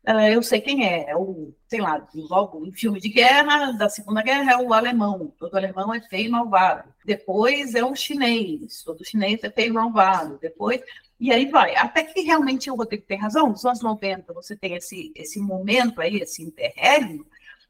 uh, 0.07 0.29
eu 0.33 0.43
sei 0.43 0.61
quem 0.61 0.87
é, 0.87 1.11
é 1.11 1.17
o, 1.17 1.55
sei 1.69 1.81
lá, 1.81 2.07
logo 2.15 2.67
em 2.67 2.73
filme 2.73 3.01
de 3.01 3.09
guerra, 3.09 3.73
da 3.73 3.89
Segunda 3.89 4.23
Guerra, 4.23 4.53
é 4.53 4.57
o 4.57 4.73
alemão, 4.73 5.33
todo 5.39 5.57
alemão 5.57 5.95
é 5.95 6.01
feio 6.01 6.27
e 6.27 6.31
malvado. 6.31 6.89
Depois 7.05 7.75
é 7.75 7.85
o 7.85 7.95
chinês, 7.95 8.83
todo 8.83 9.05
chinês 9.05 9.43
é 9.43 9.51
feio 9.51 9.71
e 9.71 9.73
malvado. 9.73 10.39
Depois, 10.41 10.81
e 11.19 11.33
aí 11.33 11.47
vai, 11.47 11.77
até 11.77 12.03
que 12.03 12.21
realmente 12.21 12.71
o 12.71 12.75
Rodrigo 12.75 13.05
tem 13.07 13.19
razão, 13.19 13.49
nos 13.49 13.65
anos 13.65 13.81
90 13.81 14.33
você 14.33 14.57
tem 14.57 14.75
esse, 14.75 15.13
esse 15.15 15.39
momento 15.41 16.01
aí, 16.01 16.17
esse 16.17 16.43
interregno, 16.43 17.25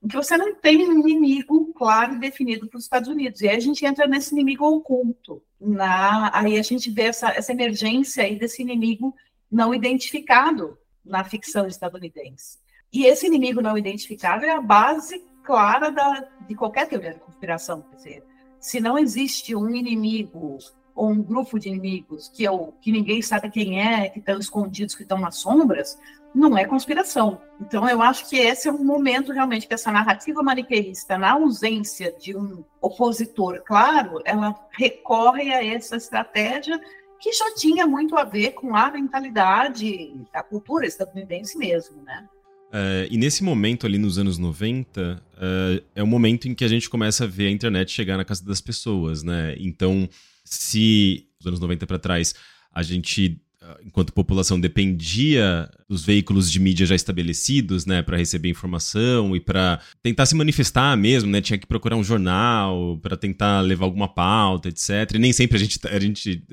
que 0.08 0.16
você 0.16 0.36
não 0.36 0.54
tem 0.54 0.86
um 0.86 0.98
inimigo 0.98 1.72
claro 1.74 2.14
e 2.14 2.18
definido 2.18 2.68
para 2.68 2.76
os 2.76 2.84
Estados 2.84 3.08
Unidos. 3.08 3.40
E 3.40 3.48
aí 3.48 3.56
a 3.56 3.60
gente 3.60 3.84
entra 3.86 4.06
nesse 4.06 4.32
inimigo 4.32 4.66
oculto. 4.66 5.42
Na, 5.60 6.30
aí 6.34 6.58
a 6.58 6.62
gente 6.62 6.90
vê 6.90 7.04
essa, 7.04 7.30
essa 7.30 7.52
emergência 7.52 8.22
aí 8.22 8.38
desse 8.38 8.60
inimigo 8.60 9.14
não 9.50 9.74
identificado 9.74 10.76
na 11.04 11.24
ficção 11.24 11.66
estadunidense. 11.66 12.58
E 12.92 13.06
esse 13.06 13.26
inimigo 13.26 13.60
não 13.60 13.78
identificado 13.78 14.44
é 14.44 14.50
a 14.50 14.60
base 14.60 15.24
clara 15.42 15.90
da, 15.90 16.28
de 16.46 16.54
qualquer 16.54 16.88
teoria 16.88 17.14
da 17.14 17.20
conspiração. 17.20 17.82
Quer 17.82 17.96
dizer, 17.96 18.24
se 18.60 18.80
não 18.80 18.98
existe 18.98 19.54
um 19.54 19.68
inimigo 19.70 20.58
ou 20.94 21.10
um 21.10 21.22
grupo 21.22 21.58
de 21.58 21.68
inimigos 21.68 22.28
que, 22.28 22.44
eu, 22.44 22.74
que 22.80 22.92
ninguém 22.92 23.20
sabe 23.20 23.50
quem 23.50 23.80
é, 23.80 24.08
que 24.08 24.20
estão 24.20 24.38
escondidos, 24.38 24.94
que 24.94 25.02
estão 25.02 25.18
nas 25.18 25.36
sombras, 25.36 25.98
não 26.34 26.58
é 26.58 26.64
conspiração. 26.64 27.40
Então, 27.60 27.88
eu 27.88 28.02
acho 28.02 28.28
que 28.28 28.36
esse 28.36 28.68
é 28.68 28.72
um 28.72 28.84
momento 28.84 29.32
realmente 29.32 29.66
que 29.68 29.74
essa 29.74 29.92
narrativa 29.92 30.42
maniqueísta, 30.42 31.16
na 31.16 31.32
ausência 31.32 32.12
de 32.18 32.36
um 32.36 32.64
opositor 32.80 33.62
claro, 33.64 34.20
ela 34.24 34.54
recorre 34.72 35.52
a 35.52 35.64
essa 35.64 35.96
estratégia 35.96 36.80
que 37.20 37.32
já 37.32 37.54
tinha 37.54 37.86
muito 37.86 38.16
a 38.16 38.24
ver 38.24 38.52
com 38.52 38.76
a 38.76 38.90
mentalidade 38.90 40.12
da 40.32 40.42
cultura 40.42 40.86
estadunidense 40.86 41.56
mesmo, 41.56 42.02
né? 42.02 42.28
Uh, 42.74 43.06
e 43.08 43.16
nesse 43.16 43.44
momento 43.44 43.86
ali 43.86 43.98
nos 43.98 44.18
anos 44.18 44.36
90, 44.36 45.00
uh, 45.00 45.40
é, 45.40 45.82
é 45.94 46.02
o 46.02 46.06
momento 46.08 46.48
em 46.48 46.54
que 46.54 46.64
a 46.64 46.68
gente 46.68 46.90
começa 46.90 47.22
a 47.22 47.26
ver 47.26 47.46
a 47.46 47.50
internet 47.50 47.92
chegar 47.92 48.16
na 48.16 48.24
casa 48.24 48.44
das 48.44 48.60
pessoas, 48.60 49.22
né? 49.22 49.54
Então, 49.60 50.08
se 50.44 51.28
dos 51.38 51.46
anos 51.48 51.60
90 51.60 51.86
para 51.86 51.98
trás 51.98 52.34
a 52.72 52.82
gente 52.82 53.40
ah, 53.66 53.78
enquanto 53.82 54.12
população 54.12 54.60
dependia 54.60 55.70
dos 55.88 56.04
veículos 56.04 56.52
de 56.52 56.60
mídia 56.60 56.84
já 56.84 56.94
estabelecidos, 56.94 57.86
né, 57.86 58.02
para 58.02 58.18
receber 58.18 58.50
informação 58.50 59.34
e 59.34 59.40
para 59.40 59.80
tentar 60.02 60.26
se 60.26 60.34
manifestar 60.34 60.94
mesmo, 60.98 61.30
né, 61.30 61.40
tinha 61.40 61.56
que 61.56 61.66
procurar 61.66 61.96
um 61.96 62.04
jornal 62.04 62.98
para 63.00 63.16
tentar 63.16 63.62
levar 63.62 63.86
alguma 63.86 64.06
pauta, 64.06 64.68
etc. 64.68 65.12
E 65.14 65.18
nem 65.18 65.32
sempre 65.32 65.56
a 65.56 65.60
gente, 65.60 65.80
a 65.82 65.98
gente 65.98 66.44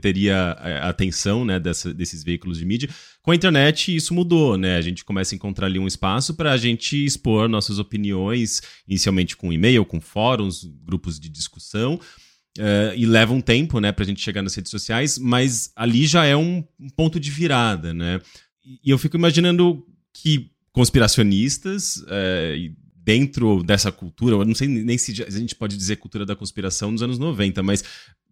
teria 0.00 0.36
a 0.36 0.88
atenção, 0.88 1.44
né, 1.44 1.60
dessa, 1.60 1.94
desses 1.94 2.24
veículos 2.24 2.58
de 2.58 2.64
mídia. 2.64 2.88
Com 3.22 3.30
a 3.30 3.36
internet 3.36 3.94
isso 3.94 4.12
mudou, 4.12 4.56
né? 4.56 4.76
A 4.76 4.80
gente 4.80 5.04
começa 5.04 5.34
a 5.34 5.36
encontrar 5.36 5.66
ali 5.66 5.78
um 5.78 5.86
espaço 5.86 6.34
para 6.34 6.50
a 6.50 6.56
gente 6.56 7.04
expor 7.04 7.48
nossas 7.48 7.78
opiniões, 7.78 8.60
inicialmente 8.88 9.36
com 9.36 9.52
e-mail, 9.52 9.84
com 9.84 10.00
fóruns, 10.00 10.64
grupos 10.84 11.20
de 11.20 11.28
discussão. 11.28 12.00
Uh, 12.58 12.94
e 12.96 13.04
leva 13.04 13.32
um 13.32 13.40
tempo, 13.40 13.80
né, 13.80 13.92
pra 13.92 14.04
gente 14.04 14.22
chegar 14.22 14.42
nas 14.42 14.54
redes 14.54 14.70
sociais, 14.70 15.18
mas 15.18 15.70
ali 15.76 16.06
já 16.06 16.24
é 16.24 16.36
um, 16.36 16.64
um 16.80 16.88
ponto 16.88 17.20
de 17.20 17.30
virada, 17.30 17.92
né? 17.92 18.20
E 18.64 18.90
eu 18.90 18.98
fico 18.98 19.16
imaginando 19.16 19.84
que 20.12 20.50
conspiracionistas, 20.72 21.96
uh, 21.98 22.74
dentro 22.94 23.62
dessa 23.62 23.92
cultura, 23.92 24.36
eu 24.36 24.44
não 24.44 24.54
sei 24.54 24.66
nem 24.66 24.98
se 24.98 25.22
a 25.22 25.30
gente 25.30 25.54
pode 25.54 25.76
dizer 25.76 25.96
cultura 25.96 26.26
da 26.26 26.34
conspiração 26.34 26.90
nos 26.90 27.02
anos 27.02 27.18
90, 27.18 27.62
mas 27.62 27.84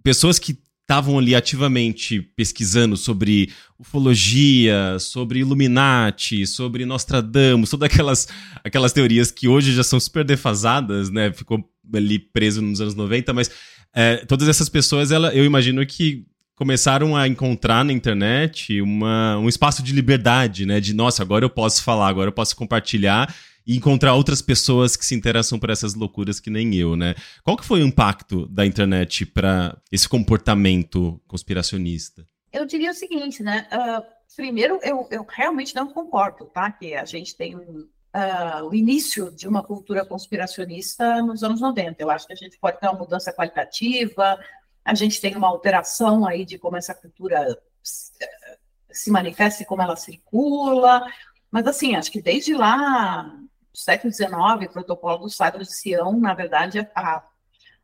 pessoas 0.02 0.38
que 0.38 0.58
estavam 0.84 1.18
ali 1.18 1.34
ativamente 1.34 2.20
pesquisando 2.20 2.96
sobre 2.96 3.50
ufologia, 3.78 4.98
sobre 5.00 5.38
Illuminati, 5.38 6.46
sobre 6.46 6.84
Nostradamus, 6.84 7.70
todas 7.70 7.86
aquelas, 7.86 8.28
aquelas 8.62 8.92
teorias 8.92 9.30
que 9.30 9.48
hoje 9.48 9.72
já 9.72 9.82
são 9.82 9.98
super 9.98 10.24
defasadas, 10.24 11.10
né? 11.10 11.32
Ficou 11.32 11.64
ali 11.92 12.18
preso 12.18 12.60
nos 12.60 12.80
anos 12.80 12.94
90, 12.94 13.32
mas 13.32 13.50
é, 13.94 14.16
todas 14.26 14.48
essas 14.48 14.68
pessoas, 14.68 15.12
ela, 15.12 15.34
eu 15.34 15.44
imagino 15.44 15.84
que 15.86 16.26
começaram 16.54 17.16
a 17.16 17.26
encontrar 17.26 17.84
na 17.84 17.92
internet 17.92 18.80
uma, 18.80 19.38
um 19.38 19.48
espaço 19.48 19.82
de 19.82 19.92
liberdade, 19.92 20.66
né? 20.66 20.80
De, 20.80 20.94
nossa, 20.94 21.22
agora 21.22 21.44
eu 21.44 21.50
posso 21.50 21.82
falar, 21.82 22.08
agora 22.08 22.28
eu 22.28 22.32
posso 22.32 22.56
compartilhar 22.56 23.34
e 23.66 23.76
encontrar 23.76 24.14
outras 24.14 24.42
pessoas 24.42 24.96
que 24.96 25.06
se 25.06 25.14
interessam 25.14 25.58
por 25.58 25.70
essas 25.70 25.94
loucuras 25.94 26.38
que 26.38 26.50
nem 26.50 26.74
eu, 26.74 26.96
né? 26.96 27.14
Qual 27.42 27.56
que 27.56 27.64
foi 27.64 27.82
o 27.82 27.86
impacto 27.86 28.46
da 28.48 28.66
internet 28.66 29.24
para 29.24 29.76
esse 29.90 30.08
comportamento 30.08 31.20
conspiracionista? 31.26 32.26
Eu 32.52 32.66
diria 32.66 32.90
o 32.90 32.94
seguinte, 32.94 33.42
né? 33.42 33.66
Uh, 33.72 34.02
primeiro, 34.36 34.78
eu, 34.82 35.08
eu 35.10 35.26
realmente 35.28 35.74
não 35.74 35.88
concordo, 35.88 36.44
tá? 36.46 36.70
Que 36.70 36.94
a 36.94 37.04
gente 37.04 37.36
tem 37.36 37.56
um, 37.56 37.88
uh, 38.14 38.64
o 38.64 38.74
início 38.74 39.30
de 39.32 39.48
uma 39.48 39.62
cultura 39.62 40.04
conspiracionista 40.04 41.20
nos 41.22 41.42
anos 41.42 41.60
90. 41.60 42.00
Eu 42.02 42.10
acho 42.10 42.26
que 42.26 42.32
a 42.32 42.36
gente 42.36 42.56
pode 42.58 42.78
ter 42.78 42.86
uma 42.86 42.98
mudança 42.98 43.32
qualitativa, 43.32 44.38
a 44.84 44.94
gente 44.94 45.20
tem 45.20 45.36
uma 45.36 45.48
alteração 45.48 46.26
aí 46.26 46.44
de 46.44 46.58
como 46.58 46.76
essa 46.76 46.94
cultura 46.94 47.58
se 47.82 49.10
manifesta 49.10 49.62
e 49.62 49.66
como 49.66 49.82
ela 49.82 49.96
circula, 49.96 51.04
mas 51.50 51.66
assim, 51.66 51.96
acho 51.96 52.10
que 52.10 52.22
desde 52.22 52.54
lá, 52.54 53.34
século 53.72 54.12
XIX, 54.12 54.30
o 54.68 54.72
protocolo 54.72 55.18
do 55.18 55.30
Sagro 55.30 55.62
de 55.62 55.74
Sião, 55.74 56.18
na 56.18 56.34
verdade, 56.34 56.88
a, 56.94 57.24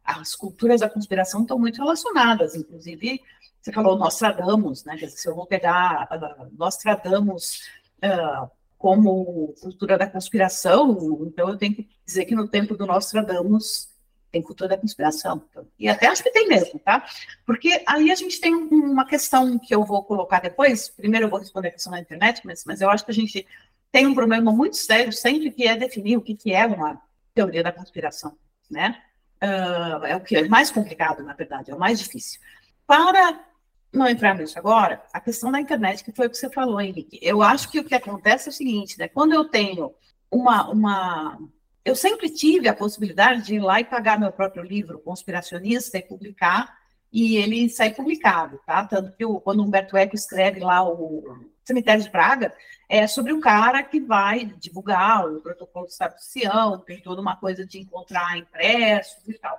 as 0.05 0.35
culturas 0.35 0.81
da 0.81 0.89
conspiração 0.89 1.43
estão 1.43 1.59
muito 1.59 1.79
relacionadas, 1.83 2.55
inclusive, 2.55 3.21
você 3.61 3.73
falou 3.73 3.99
Nostradamus, 3.99 4.85
né, 4.85 4.97
se 5.09 5.29
eu 5.29 5.35
vou 5.35 5.47
pegar 5.47 6.09
uh, 6.11 6.57
Nostradamus 6.57 7.63
uh, 8.03 8.51
como 8.81 9.55
cultura 9.61 9.99
da 9.99 10.07
conspiração, 10.07 11.27
então 11.27 11.51
eu 11.51 11.59
tenho 11.59 11.75
que 11.75 11.87
dizer 12.03 12.25
que 12.25 12.35
no 12.35 12.49
tempo 12.49 12.75
do 12.75 12.87
Nostradamus 12.87 13.91
tem 14.33 14.41
cultura 14.41 14.71
da 14.71 14.79
conspiração. 14.79 15.45
Então, 15.51 15.67
e 15.79 15.87
até 15.87 16.07
acho 16.07 16.23
que 16.23 16.31
tem 16.31 16.49
mesmo, 16.49 16.81
tá? 16.81 17.05
Porque 17.45 17.85
aí 17.87 18.11
a 18.11 18.15
gente 18.15 18.41
tem 18.41 18.55
uma 18.55 19.05
questão 19.05 19.59
que 19.59 19.75
eu 19.75 19.85
vou 19.85 20.03
colocar 20.03 20.41
depois. 20.41 20.89
Primeiro 20.89 21.27
eu 21.27 21.31
vou 21.31 21.39
responder 21.39 21.69
a 21.69 21.73
questão 21.73 21.93
da 21.93 22.01
internet, 22.01 22.41
mas, 22.43 22.65
mas 22.65 22.81
eu 22.81 22.89
acho 22.89 23.05
que 23.05 23.11
a 23.11 23.15
gente 23.15 23.47
tem 23.93 24.07
um 24.07 24.15
problema 24.15 24.51
muito 24.51 24.79
sério 24.79 25.13
sempre 25.13 25.51
que 25.51 25.69
é 25.69 25.77
definir 25.77 26.17
o 26.17 26.23
que, 26.23 26.35
que 26.35 26.55
é 26.55 26.65
uma 26.65 27.03
teoria 27.35 27.63
da 27.63 27.73
conspiração, 27.73 28.35
né? 28.71 28.99
Uh, 29.43 30.07
é 30.07 30.17
o 30.17 30.23
que 30.23 30.37
é 30.37 30.49
mais 30.49 30.71
complicado, 30.71 31.23
na 31.23 31.35
verdade, 31.35 31.71
é 31.71 31.75
o 31.75 31.79
mais 31.79 31.99
difícil. 31.99 32.41
Para 32.87 33.45
não 33.93 34.07
entrar 34.07 34.37
nisso 34.37 34.59
agora, 34.59 35.03
a 35.13 35.21
questão 35.21 35.51
da 35.51 35.61
internet, 35.61 36.05
que 36.05 36.13
foi 36.13 36.27
o 36.27 36.31
que 36.31 36.37
você 36.37 36.49
falou, 36.51 36.81
Henrique. 36.81 37.19
Eu 37.21 37.43
acho 37.43 37.71
que 37.71 37.81
o 37.81 37.85
que 37.85 37.95
acontece 37.95 38.49
é 38.49 38.51
o 38.51 38.55
seguinte, 38.55 38.99
né? 38.99 39.09
Quando 39.09 39.33
eu 39.33 39.45
tenho 39.45 39.93
uma, 40.31 40.71
uma... 40.71 41.39
Eu 41.85 41.97
sempre 41.97 42.31
tive 42.31 42.69
a 42.69 42.75
possibilidade 42.75 43.43
de 43.43 43.57
ir 43.57 43.61
lá 43.61 43.81
e 43.81 43.85
pagar 43.85 44.19
meu 44.19 44.31
próprio 44.31 44.63
livro, 44.63 45.01
Conspiracionista, 45.01 45.99
e 45.99 46.03
publicar, 46.03 46.79
e 47.13 47.37
ele 47.37 47.69
sai 47.69 47.93
publicado, 47.93 48.61
tá? 48.65 48.85
Tanto 48.85 49.17
que 49.17 49.25
eu, 49.25 49.41
quando 49.41 49.61
o 49.61 49.65
Humberto 49.65 49.97
Eco 49.97 50.15
escreve 50.15 50.61
lá 50.61 50.85
o 50.89 51.25
Cemitério 51.65 52.03
de 52.03 52.11
Praga, 52.11 52.55
é 52.89 53.07
sobre 53.07 53.33
um 53.33 53.41
cara 53.41 53.83
que 53.83 54.01
vai 54.01 54.45
divulgar 54.45 55.27
o 55.27 55.41
protocolo 55.41 55.87
do 55.87 55.91
Estado 55.91 56.15
de 56.15 56.25
Sião, 56.25 56.79
tem 56.79 57.01
toda 57.01 57.21
uma 57.21 57.37
coisa 57.37 57.67
de 57.67 57.79
encontrar 57.79 58.37
impressos 58.37 59.29
e 59.29 59.35
tal. 59.35 59.59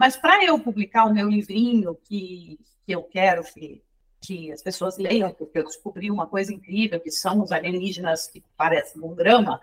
Mas 0.00 0.16
para 0.16 0.44
eu 0.44 0.58
publicar 0.58 1.04
o 1.04 1.14
meu 1.14 1.28
livrinho, 1.28 1.94
que 2.04 2.58
que 2.90 2.94
eu 2.94 3.04
quero 3.04 3.44
que, 3.44 3.80
que 4.20 4.50
as 4.50 4.62
pessoas 4.62 4.98
leiam, 4.98 5.32
porque 5.32 5.60
eu 5.60 5.64
descobri 5.64 6.10
uma 6.10 6.26
coisa 6.26 6.52
incrível, 6.52 6.98
que 6.98 7.12
são 7.12 7.40
os 7.40 7.52
alienígenas 7.52 8.26
que 8.26 8.42
parecem 8.56 9.00
um 9.00 9.14
grama, 9.14 9.60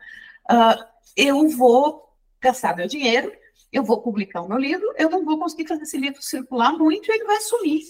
uh, 0.49 0.85
eu 1.13 1.49
vou 1.49 2.09
gastar 2.39 2.73
meu 2.73 2.87
dinheiro, 2.87 3.29
eu 3.69 3.83
vou 3.83 4.01
publicar 4.01 4.41
o 4.41 4.47
meu 4.47 4.57
livro, 4.57 4.93
eu 4.97 5.09
não 5.09 5.25
vou 5.25 5.37
conseguir 5.37 5.67
fazer 5.67 5.83
esse 5.83 5.97
livro 5.97 6.21
circular 6.21 6.71
muito 6.71 7.11
e 7.11 7.15
ele 7.15 7.25
vai 7.25 7.41
sumir. 7.41 7.81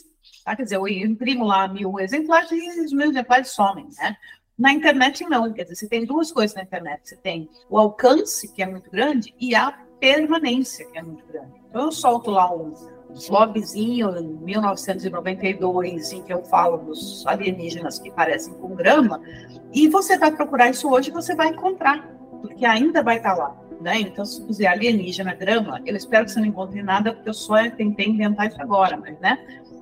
Tá? 0.44 0.56
Quer 0.56 0.64
dizer, 0.64 0.78
eu 0.78 0.88
imprimo 0.88 1.46
lá 1.46 1.68
mil 1.68 2.00
exemplares 2.00 2.50
e 2.52 2.82
os 2.82 2.92
meus 2.92 3.12
exemplares 3.12 3.50
somem, 3.50 3.88
né? 3.98 4.18
Na 4.58 4.74
internet, 4.74 5.24
não. 5.26 5.54
Quer 5.54 5.64
dizer, 5.64 5.76
você 5.76 5.88
tem 5.88 6.04
duas 6.04 6.32
coisas 6.32 6.56
na 6.56 6.64
internet. 6.64 7.08
Você 7.08 7.16
tem 7.16 7.48
o 7.70 7.78
alcance, 7.78 8.52
que 8.52 8.64
é 8.64 8.66
muito 8.66 8.90
grande, 8.90 9.36
e 9.40 9.54
a 9.54 9.86
permanência, 10.00 10.86
que 10.86 10.98
é 10.98 11.04
muito 11.04 11.26
grande. 11.26 11.54
Então, 11.70 11.86
eu 11.86 11.92
solto 11.92 12.32
lá 12.32 12.54
um 12.54 12.74
blogzinho 13.30 14.16
em 14.18 14.28
1992, 14.44 16.14
em 16.14 16.24
que 16.24 16.34
eu 16.34 16.44
falo 16.44 16.78
dos 16.78 17.26
alienígenas 17.26 18.00
que 18.00 18.12
parecem 18.12 18.54
com 18.54 18.76
grama, 18.76 19.22
e 19.74 19.88
você 19.88 20.18
vai 20.18 20.32
procurar 20.32 20.70
isso 20.70 20.90
hoje, 20.90 21.12
você 21.12 21.36
vai 21.36 21.50
encontrar, 21.50 22.08
porque 22.42 22.66
ainda 22.66 23.02
vai 23.04 23.18
estar 23.18 23.34
lá. 23.34 23.56
Né? 23.82 24.00
Então, 24.02 24.26
se 24.26 24.42
puser 24.42 24.68
alienígena, 24.68 25.36
grama, 25.36 25.82
eu 25.86 25.96
espero 25.96 26.26
que 26.26 26.32
você 26.32 26.40
não 26.40 26.48
encontre 26.48 26.82
nada, 26.82 27.14
porque 27.14 27.30
eu 27.30 27.34
só 27.34 27.56
tentei 27.70 28.08
inventar 28.08 28.48
isso 28.48 28.62
agora, 28.62 28.98
mas 28.98 29.20
né? 29.20 29.38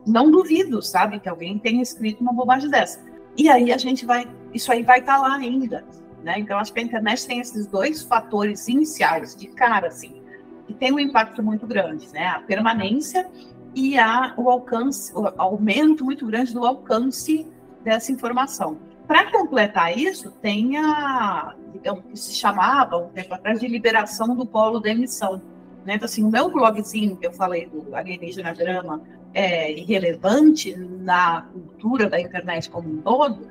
não 0.05 0.29
duvido, 0.29 0.81
sabe, 0.81 1.19
que 1.19 1.29
alguém 1.29 1.57
tenha 1.57 1.81
escrito 1.81 2.21
uma 2.21 2.33
bobagem 2.33 2.69
dessa. 2.69 2.99
E 3.37 3.49
aí 3.49 3.71
a 3.71 3.77
gente 3.77 4.05
vai, 4.05 4.27
isso 4.53 4.71
aí 4.71 4.83
vai 4.83 4.99
estar 4.99 5.17
lá 5.17 5.35
ainda. 5.35 5.83
Né? 6.25 6.39
Então, 6.39 6.57
acho 6.57 6.73
que 6.73 6.79
a 6.79 6.83
internet 6.83 7.27
tem 7.27 7.39
esses 7.39 7.67
dois 7.67 8.01
fatores 8.01 8.67
iniciais, 8.67 9.35
de 9.35 9.45
cara, 9.45 9.89
assim, 9.89 10.23
que 10.65 10.73
tem 10.73 10.91
um 10.91 10.99
impacto 10.99 11.43
muito 11.43 11.67
grande, 11.67 12.11
né? 12.11 12.25
A 12.29 12.39
permanência 12.39 13.29
e 13.75 13.95
a, 13.99 14.33
o 14.35 14.49
alcance, 14.49 15.13
o 15.15 15.31
aumento 15.37 16.03
muito 16.03 16.25
grande 16.25 16.51
do 16.51 16.65
alcance 16.65 17.47
dessa 17.83 18.11
informação. 18.11 18.79
Para 19.05 19.29
completar 19.29 19.95
isso, 19.95 20.31
tem 20.41 20.77
a, 20.77 21.53
digamos, 21.71 22.03
que 22.05 22.17
se 22.17 22.33
chamava 22.33 22.97
um 22.97 23.09
tempo 23.09 23.31
atrás 23.31 23.59
de 23.59 23.67
liberação 23.67 24.35
do 24.35 24.47
polo 24.47 24.79
da 24.79 24.89
emissão. 24.89 25.39
Né? 25.85 25.93
Então, 25.93 26.05
assim, 26.05 26.23
o 26.23 26.31
meu 26.31 26.49
blogzinho 26.49 27.15
que 27.17 27.27
eu 27.27 27.33
falei 27.33 27.67
do 27.67 27.95
alienígena 27.95 28.51
drama 28.51 28.99
é 29.31 29.71
irrelevante 29.71 30.75
na 30.75 31.43
cultura 31.43 32.09
da 32.09 32.19
internet 32.19 32.67
como 32.67 32.89
um 32.89 32.97
todo, 33.03 33.47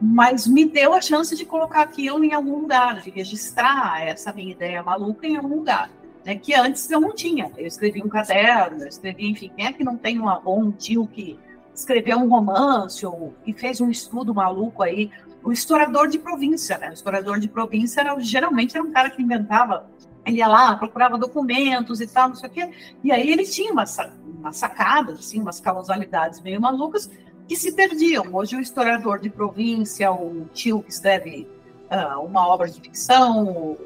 mas 0.00 0.46
me 0.46 0.64
deu 0.64 0.94
a 0.94 1.00
chance 1.00 1.34
de 1.36 1.44
colocar 1.44 1.82
aquilo 1.82 2.24
em 2.24 2.32
algum 2.32 2.60
lugar, 2.60 3.00
de 3.00 3.10
registrar 3.10 4.06
essa 4.06 4.32
minha 4.32 4.52
ideia 4.52 4.82
maluca 4.82 5.26
em 5.26 5.36
algum 5.36 5.56
lugar, 5.56 5.90
né, 6.24 6.36
que 6.36 6.54
antes 6.54 6.90
eu 6.90 7.00
não 7.00 7.14
tinha. 7.14 7.50
Eu 7.56 7.66
escrevi 7.66 8.02
um 8.02 8.08
caderno, 8.08 8.82
eu 8.82 8.88
escrevi, 8.88 9.28
enfim, 9.28 9.50
quem 9.54 9.66
é 9.66 9.72
que 9.72 9.84
não 9.84 9.96
tem 9.96 10.20
um 10.20 10.28
avô, 10.28 10.56
um 10.56 10.70
tio 10.70 11.06
que 11.06 11.38
escreveu 11.74 12.18
um 12.18 12.28
romance 12.28 13.04
ou 13.04 13.34
que 13.44 13.52
fez 13.52 13.80
um 13.80 13.90
estudo 13.90 14.34
maluco 14.34 14.82
aí? 14.82 15.10
O 15.42 15.52
historiador 15.52 16.08
de 16.08 16.18
província, 16.18 16.78
né? 16.78 16.90
O 16.90 16.94
historiador 16.94 17.38
de 17.38 17.48
província 17.48 18.00
era, 18.00 18.18
geralmente 18.20 18.76
era 18.76 18.84
um 18.84 18.90
cara 18.90 19.10
que 19.10 19.20
inventava 19.20 19.86
ele 20.24 20.38
ia 20.38 20.48
lá, 20.48 20.74
procurava 20.76 21.18
documentos 21.18 22.00
e 22.00 22.06
tal, 22.06 22.28
não 22.28 22.36
sei 22.36 22.48
o 22.48 22.52
quê, 22.52 22.70
e 23.02 23.12
aí 23.12 23.30
ele 23.30 23.44
tinha 23.44 23.72
umas, 23.72 23.96
umas 24.26 24.56
sacadas, 24.56 25.18
assim, 25.18 25.40
umas 25.40 25.60
causalidades 25.60 26.40
meio 26.40 26.60
malucas, 26.60 27.10
que 27.48 27.56
se 27.56 27.72
perdiam. 27.72 28.24
Hoje 28.32 28.56
o 28.56 28.60
historiador 28.60 29.20
de 29.20 29.28
província, 29.28 30.10
o 30.12 30.48
tio 30.52 30.82
que 30.82 30.90
escreve 30.90 31.46
uh, 31.90 32.20
uma 32.20 32.46
obra 32.46 32.68
de 32.68 32.80
ficção, 32.80 33.44
o, 33.46 33.78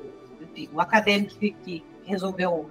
enfim, 0.43 0.69
o 0.73 0.81
acadêmico 0.81 1.35
que, 1.39 1.51
que, 1.65 1.85
resolveu, 2.05 2.71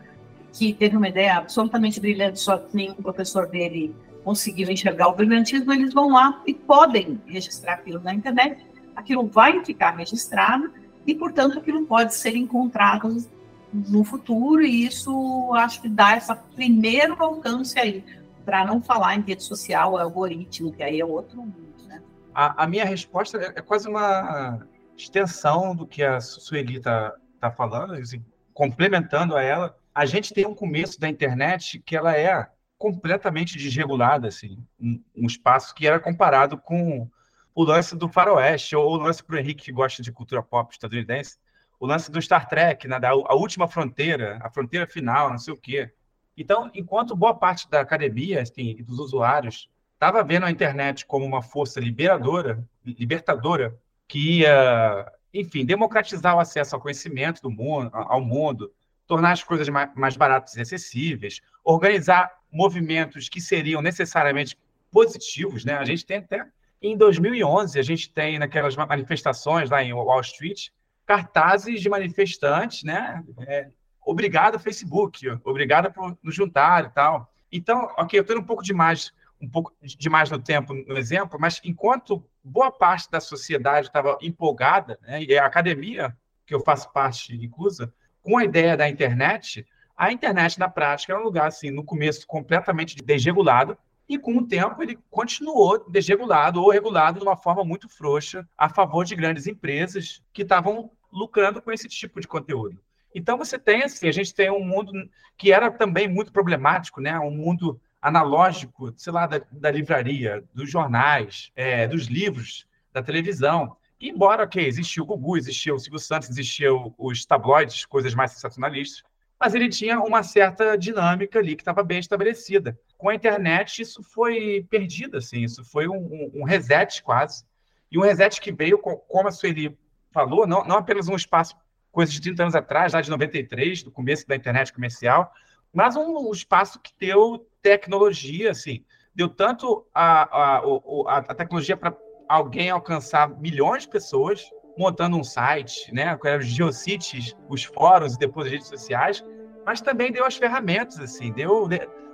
que 0.54 0.74
teve 0.74 0.98
uma 0.98 1.08
ideia 1.08 1.38
absolutamente 1.38 2.00
brilhante, 2.00 2.40
só 2.40 2.58
que 2.58 2.76
nenhum 2.76 2.96
professor 2.96 3.48
dele 3.48 3.96
conseguiu 4.24 4.70
enxergar 4.70 5.08
o 5.10 5.16
brilhantismo, 5.16 5.72
eles 5.72 5.94
vão 5.94 6.10
lá 6.10 6.42
e 6.46 6.54
podem 6.54 7.22
registrar 7.28 7.74
aquilo 7.74 8.02
na 8.02 8.14
internet, 8.14 8.66
aquilo 8.96 9.28
vai 9.28 9.64
ficar 9.64 9.92
registrado 9.92 10.72
e, 11.06 11.14
portanto, 11.14 11.60
aquilo 11.60 11.86
pode 11.86 12.16
ser 12.16 12.36
encontrado 12.36 13.24
no 13.72 14.04
futuro, 14.04 14.64
e 14.64 14.86
isso 14.86 15.54
acho 15.54 15.82
que 15.82 15.90
dá 15.90 16.16
essa 16.16 16.36
primeiro 16.36 17.16
alcance 17.22 17.78
aí 17.78 18.04
para 18.48 18.64
não 18.64 18.82
falar 18.82 19.14
em 19.18 19.22
rede 19.22 19.44
social, 19.44 19.98
algoritmo, 19.98 20.72
que 20.72 20.82
aí 20.82 21.02
é 21.02 21.06
outro 21.06 21.36
mundo, 21.36 21.84
né? 21.86 22.02
A, 22.34 22.64
a 22.64 22.66
minha 22.66 22.86
resposta 22.86 23.38
é, 23.38 23.48
é, 23.48 23.62
quase 23.62 23.90
uma 23.90 24.66
extensão 24.96 25.76
do 25.76 25.86
que 25.86 26.02
a 26.02 26.22
Sueli 26.22 26.78
está 26.78 27.14
tá 27.42 27.52
falando, 27.52 27.96
assim, 27.96 28.24
complementando 28.54 29.36
a 29.36 29.44
ela. 29.44 29.78
A 29.94 30.06
gente 30.06 30.34
tem 30.34 30.48
um 30.48 30.56
começo 30.56 30.98
da 30.98 31.10
internet 31.10 31.84
que 31.86 31.94
ela 31.94 32.18
é 32.18 32.48
completamente 32.78 33.58
desregulada, 33.58 34.30
assim, 34.30 34.66
um, 34.80 35.04
um 35.14 35.28
espaço 35.28 35.76
que 35.76 35.86
era 35.86 36.00
comparado 36.00 36.58
com 36.58 37.06
o 37.54 37.64
lance 37.66 37.98
do 37.98 38.08
faroeste, 38.08 38.78
ou 38.78 38.94
o 38.94 38.98
lance 38.98 39.22
para 39.22 39.36
o 39.36 39.40
Henrique 39.40 39.66
que 39.66 39.72
gosta 39.74 40.02
de 40.02 40.10
cultura 40.10 40.42
pop 40.42 40.72
estadunidense, 40.72 41.36
o 41.78 41.86
lance 41.86 42.10
do 42.10 42.22
Star 42.22 42.48
Trek, 42.48 42.88
né, 42.88 42.98
da, 42.98 43.10
a 43.10 43.36
última 43.36 43.68
fronteira, 43.68 44.40
a 44.42 44.50
fronteira 44.50 44.88
final, 44.88 45.32
não 45.32 45.38
sei 45.38 45.54
o 45.54 45.58
quê. 45.58 45.92
Então, 46.38 46.70
enquanto 46.74 47.16
boa 47.16 47.34
parte 47.34 47.70
da 47.70 47.82
academia 47.82 48.42
assim, 48.42 48.76
e 48.78 48.84
dos 48.84 49.00
usuários 49.00 49.68
estava 49.94 50.24
vendo 50.24 50.46
a 50.46 50.52
internet 50.52 51.06
como 51.06 51.26
uma 51.26 51.42
força 51.42 51.80
liberadora, 51.80 52.64
libertadora, 52.86 53.76
que 54.08 54.40
ia, 54.40 55.12
enfim, 55.34 55.66
democratizar 55.66 56.36
o 56.36 56.40
acesso 56.40 56.76
ao 56.76 56.82
conhecimento 56.82 57.42
do 57.42 57.50
mundo, 57.50 57.90
ao 57.92 58.22
mundo, 58.22 58.72
tornar 59.08 59.32
as 59.32 59.44
coisas 59.44 59.68
mais, 59.68 60.16
baratas 60.16 60.56
e 60.56 60.62
acessíveis, 60.62 61.42
organizar 61.64 62.32
movimentos 62.52 63.28
que 63.28 63.42
seriam 63.42 63.82
necessariamente 63.82 64.58
positivos, 64.92 65.66
né? 65.66 65.74
A 65.74 65.86
gente 65.86 66.06
tem 66.06 66.18
até 66.18 66.46
em 66.80 66.96
2011 66.96 67.80
a 67.80 67.82
gente 67.82 68.12
tem 68.12 68.38
naquelas 68.38 68.76
manifestações 68.76 69.70
lá 69.70 69.84
em 69.84 69.94
Wall 69.94 70.22
Street 70.22 70.68
cartazes 71.08 71.82
de 71.82 71.90
manifestantes, 71.90 72.84
né? 72.84 73.24
É, 73.48 73.70
obrigado, 74.08 74.60
Facebook, 74.60 75.28
obrigado 75.44 75.92
por 75.92 76.18
nos 76.24 76.34
juntar 76.34 76.86
e 76.86 76.90
tal. 76.90 77.32
Então, 77.52 77.92
ok, 77.98 78.20
eu 78.20 78.22
estou 78.22 78.38
um 78.38 78.44
pouco 78.44 78.64
demais, 78.64 79.14
um 79.42 79.50
pouco 79.50 79.74
demais 79.82 80.32
no 80.32 80.40
tempo 80.40 80.74
no 80.74 80.98
exemplo, 80.98 81.38
mas 81.40 81.62
enquanto 81.64 82.24
boa 82.44 82.72
parte 82.72 83.12
da 83.12 83.20
sociedade 83.20 83.88
estava 83.88 84.18
empolgada, 84.22 84.98
né, 85.02 85.24
e 85.24 85.38
a 85.38 85.46
academia, 85.46 86.16
que 86.46 86.56
eu 86.56 86.62
faço 86.62 86.92
parte 86.92 87.36
inclusa, 87.36 87.94
com 88.24 88.38
a 88.38 88.44
ideia 88.44 88.76
da 88.78 88.90
internet, 88.90 89.66
a 89.96 90.12
internet 90.12 90.58
na 90.60 90.70
prática 90.70 91.14
era 91.14 91.22
um 91.22 91.26
lugar 91.26 91.48
assim, 91.48 91.72
no 91.72 91.84
começo 91.84 92.26
completamente 92.26 92.96
desregulado, 92.96 93.78
e 94.10 94.18
com 94.18 94.38
o 94.38 94.48
tempo 94.48 94.82
ele 94.82 94.98
continuou 95.10 95.90
desregulado 95.90 96.62
ou 96.62 96.72
regulado 96.72 97.20
de 97.20 97.26
uma 97.26 97.36
forma 97.36 97.66
muito 97.66 97.90
frouxa 97.90 98.48
a 98.58 98.70
favor 98.70 99.04
de 99.04 99.16
grandes 99.16 99.48
empresas 99.48 100.22
que 100.32 100.44
estavam 100.44 100.90
lucrando 101.12 101.62
com 101.62 101.72
esse 101.72 101.90
tipo 101.90 102.22
de 102.22 102.28
conteúdo. 102.28 102.80
Então 103.14 103.38
você 103.38 103.58
tem 103.58 103.84
assim, 103.84 104.08
a 104.08 104.12
gente 104.12 104.34
tem 104.34 104.50
um 104.52 104.64
mundo 104.64 104.92
que 105.38 105.52
era 105.52 105.72
também 105.72 106.08
muito 106.08 106.32
problemático, 106.32 107.02
né? 107.02 107.18
Um 107.20 107.32
mundo 107.32 107.80
analógico, 108.02 108.94
sei 108.96 109.12
lá, 109.12 109.26
da, 109.26 109.42
da 109.52 109.72
livraria, 109.72 110.44
dos 110.54 110.70
jornais, 110.70 111.52
é, 111.56 111.88
dos 111.88 112.06
livros, 112.06 112.68
da 112.94 113.02
televisão. 113.02 113.76
E, 114.00 114.10
embora, 114.10 114.44
ok, 114.44 114.66
existia 114.66 115.02
o 115.02 115.06
Gugu, 115.06 115.38
existia 115.38 115.74
o 115.74 115.80
Silvio 115.80 116.00
Santos, 116.00 116.30
existia 116.30 116.74
o, 116.74 116.94
os 116.98 117.26
tabloides, 117.26 117.86
coisas 117.86 118.14
mais 118.14 118.32
sensacionalistas, 118.32 119.04
mas 119.40 119.54
ele 119.54 119.70
tinha 119.70 120.00
uma 120.00 120.24
certa 120.24 120.78
dinâmica 120.78 121.40
ali 121.40 121.56
que 121.56 121.62
estava 121.62 121.84
bem 121.84 122.00
estabelecida. 122.00 122.78
Com 122.98 123.10
a 123.10 123.16
internet, 123.16 123.82
isso 123.82 124.02
foi 124.04 124.66
perdido, 124.70 125.18
assim, 125.18 125.42
isso 125.44 125.64
foi 125.64 125.88
um, 125.88 126.32
um 126.34 126.44
reset 126.44 127.04
quase. 127.04 127.44
E 127.92 127.98
um 127.98 128.02
reset 128.02 128.40
que 128.42 128.52
veio, 128.52 128.78
como 128.80 129.28
a 129.28 129.32
Sueli 129.32 129.78
falou, 130.12 130.48
não, 130.48 130.64
não 130.66 130.78
apenas 130.78 131.08
um 131.08 131.16
espaço 131.16 131.56
coisas 131.98 132.14
de 132.14 132.22
30 132.22 132.44
anos 132.44 132.56
atrás, 132.56 132.94
lá 132.94 133.02
de 133.02 133.10
93, 133.10 133.82
do 133.82 133.90
começo 133.90 134.28
da 134.28 134.36
internet 134.36 134.72
comercial, 134.72 135.32
mas 135.74 135.96
um, 135.96 136.30
um 136.30 136.32
espaço 136.32 136.80
que 136.80 136.92
deu 137.00 137.50
tecnologia, 137.60 138.52
assim, 138.52 138.86
deu 139.16 139.28
tanto 139.28 139.84
a, 139.96 140.58
a, 140.58 140.58
a, 140.60 141.18
a 141.18 141.34
tecnologia 141.34 141.76
para 141.76 141.98
alguém 142.30 142.70
alcançar 142.70 143.28
milhões 143.40 143.82
de 143.82 143.90
pessoas, 143.90 144.48
montando 144.78 145.18
um 145.18 145.24
site, 145.24 145.92
né, 145.92 146.16
com 146.18 146.28
os 146.38 146.46
geocities, 146.46 147.36
os 147.50 147.64
fóruns 147.64 148.14
e 148.14 148.20
depois 148.20 148.46
as 148.46 148.52
redes 148.52 148.68
sociais, 148.68 149.26
mas 149.66 149.82
também 149.82 150.12
deu 150.12 150.24
as 150.24 150.38
ferramentas, 150.38 151.00
assim, 151.00 151.32
deu 151.32 151.68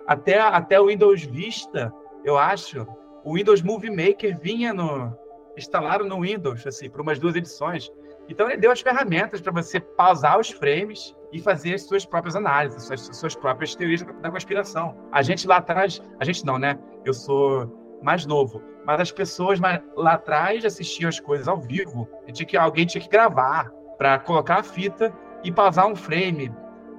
até, 0.07 0.39
até 0.39 0.79
o 0.79 0.87
Windows 0.87 1.23
Vista, 1.23 1.91
eu 2.23 2.37
acho, 2.37 2.87
o 3.25 3.35
Windows 3.35 3.61
Movie 3.61 3.89
Maker 3.89 4.39
vinha 4.39 4.73
no 4.73 5.13
instalaram 5.57 6.07
no 6.07 6.21
Windows, 6.21 6.65
assim, 6.65 6.89
por 6.89 7.01
umas 7.01 7.19
duas 7.19 7.35
edições. 7.35 7.91
Então 8.29 8.49
ele 8.49 8.57
deu 8.57 8.71
as 8.71 8.81
ferramentas 8.81 9.41
para 9.41 9.51
você 9.51 9.79
pausar 9.79 10.39
os 10.39 10.49
frames 10.49 11.15
e 11.31 11.39
fazer 11.41 11.73
as 11.73 11.83
suas 11.83 12.05
próprias 12.05 12.35
análises, 12.35 12.89
as 12.91 13.01
suas, 13.01 13.17
suas 13.17 13.35
próprias 13.35 13.75
teorias 13.75 14.01
da 14.21 14.31
conspiração. 14.31 14.95
A 15.11 15.21
gente 15.21 15.47
lá 15.47 15.57
atrás, 15.57 16.01
a 16.19 16.25
gente 16.25 16.45
não, 16.45 16.57
né? 16.57 16.77
Eu 17.03 17.13
sou 17.13 17.99
mais 18.01 18.25
novo, 18.25 18.61
mas 18.85 18.99
as 18.99 19.11
pessoas 19.11 19.59
lá 19.59 20.13
atrás 20.13 20.63
assistiam 20.63 21.09
as 21.09 21.19
coisas 21.19 21.47
ao 21.47 21.59
vivo. 21.59 22.07
Tinha 22.31 22.45
que, 22.45 22.57
alguém 22.57 22.85
tinha 22.85 23.01
que 23.01 23.09
gravar 23.09 23.71
para 23.97 24.19
colocar 24.19 24.59
a 24.59 24.63
fita 24.63 25.13
e 25.43 25.51
pausar 25.51 25.87
um 25.87 25.95
frame 25.95 26.51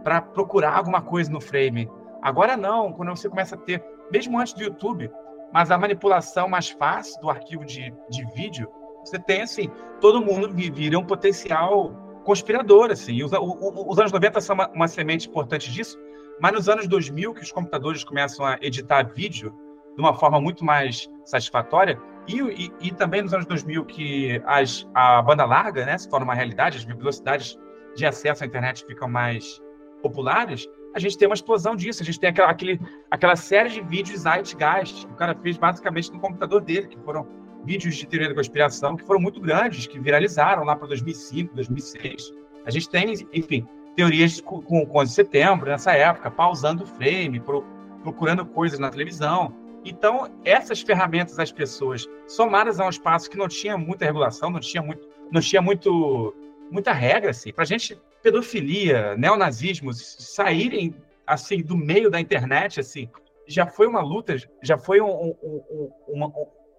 para 0.02 0.20
procurar 0.20 0.76
alguma 0.76 1.00
coisa 1.00 1.30
no 1.30 1.40
frame. 1.40 1.90
Agora 2.22 2.56
não, 2.56 2.92
quando 2.92 3.10
você 3.10 3.28
começa 3.28 3.54
a 3.54 3.58
ter, 3.58 3.82
mesmo 4.10 4.38
antes 4.38 4.52
do 4.52 4.62
YouTube, 4.62 5.10
mas 5.52 5.70
a 5.70 5.78
manipulação 5.78 6.48
mais 6.48 6.70
fácil 6.70 7.20
do 7.20 7.30
arquivo 7.30 7.64
de, 7.64 7.94
de 8.10 8.24
vídeo 8.34 8.68
você 9.04 9.18
tem, 9.18 9.42
assim, 9.42 9.70
todo 10.00 10.24
mundo 10.24 10.52
vira 10.54 10.98
um 10.98 11.04
potencial 11.04 11.92
conspirador, 12.24 12.90
assim. 12.90 13.22
Os, 13.22 13.32
os 13.32 13.98
anos 13.98 14.12
90 14.12 14.40
são 14.40 14.54
uma, 14.54 14.68
uma, 14.68 14.88
semente 14.88 15.28
importante 15.28 15.70
disso, 15.70 15.98
mas 16.40 16.52
nos 16.52 16.68
anos 16.68 16.88
2000, 16.88 17.34
que 17.34 17.42
os 17.42 17.52
computadores 17.52 18.02
começam 18.04 18.44
a 18.44 18.58
editar 18.60 19.02
vídeo 19.14 19.54
de 19.94 20.00
uma 20.00 20.14
forma 20.14 20.40
muito 20.40 20.64
mais 20.64 21.08
satisfatória, 21.24 21.98
E, 22.26 22.40
e, 22.40 22.72
e, 22.80 22.90
também 22.92 23.22
nos 23.22 23.34
anos 23.34 23.46
2000 23.46 23.84
que 23.84 24.42
as, 24.46 24.88
a 24.94 25.20
banda 25.22 25.44
larga 25.44 25.84
né, 25.84 25.96
se 25.98 26.08
torna 26.08 26.24
uma 26.24 26.34
realidade, 26.34 26.78
as 26.78 26.84
velocidades 26.84 27.58
de 27.94 28.06
acesso 28.06 28.42
à 28.42 28.46
internet 28.46 28.84
ficam 28.86 29.08
mais 29.08 29.60
populares, 30.02 30.66
a 30.94 30.98
gente 31.00 31.18
tem 31.18 31.26
uma 31.26 31.34
explosão 31.34 31.74
disso. 31.74 32.02
A 32.02 32.06
gente 32.06 32.20
tem 32.20 32.30
aquela, 32.30 32.48
aquele, 32.48 32.80
aquela 33.10 33.36
série 33.36 33.68
de 33.68 33.80
vídeos 33.80 34.20
Zeitgeist 34.20 35.06
que 35.06 35.12
o 35.12 35.16
cara 35.16 35.34
fez 35.34 35.58
basicamente 35.58 36.12
no 36.12 36.20
computador 36.20 36.60
dele, 36.60 36.86
que 36.86 36.98
foram 37.00 37.26
vídeos 37.64 37.96
de 37.96 38.07
teoria 38.07 38.29
da 38.29 38.35
conspiração 38.35 38.96
que 38.96 39.05
foram 39.05 39.20
muito 39.20 39.40
grandes, 39.40 39.87
que 39.87 39.98
viralizaram 39.98 40.64
lá 40.64 40.77
para 40.77 40.88
2005, 40.88 41.55
2006. 41.55 42.33
A 42.66 42.70
gente 42.70 42.88
tem, 42.88 43.12
enfim, 43.33 43.66
teorias 43.96 44.40
com, 44.40 44.61
com, 44.62 44.87
com 44.87 44.98
11 44.98 45.09
de 45.09 45.14
setembro, 45.14 45.70
nessa 45.70 45.92
época, 45.92 46.31
pausando 46.31 46.85
o 46.85 46.87
frame, 46.87 47.40
pro, 47.40 47.64
procurando 48.03 48.44
coisas 48.44 48.79
na 48.79 48.90
televisão. 48.90 49.55
Então, 49.85 50.31
essas 50.44 50.81
ferramentas 50.81 51.37
das 51.37 51.53
pessoas, 51.53 52.09
somadas 52.27 52.81
a 52.81 52.87
um 52.87 52.90
espaço 52.90 53.29
que 53.29 53.37
não 53.37 53.48
tinha 53.48 53.77
muita 53.77 54.05
regulação, 54.05 54.50
não 54.50 54.61
tinha, 54.61 54.83
muito, 54.83 55.07
não 55.31 55.40
tinha 55.40 55.61
muito, 55.61 56.35
muita 56.70 56.92
regra, 56.92 57.31
assim, 57.31 57.53
para 57.53 57.64
a 57.64 57.66
gente, 57.66 58.00
pedofilia, 58.22 59.14
neonazismo, 59.16 59.92
saírem 59.92 60.94
assim 61.27 61.62
do 61.62 61.77
meio 61.77 62.11
da 62.11 62.20
internet, 62.20 62.81
assim, 62.81 63.09
já 63.46 63.66
foi 63.66 63.87
uma 63.87 64.00
luta, 64.00 64.37
já 64.62 64.79
foi 64.79 65.00
um, 65.00 65.11
um, 65.11 65.35
um, 65.42 65.90
uma, 66.09 66.33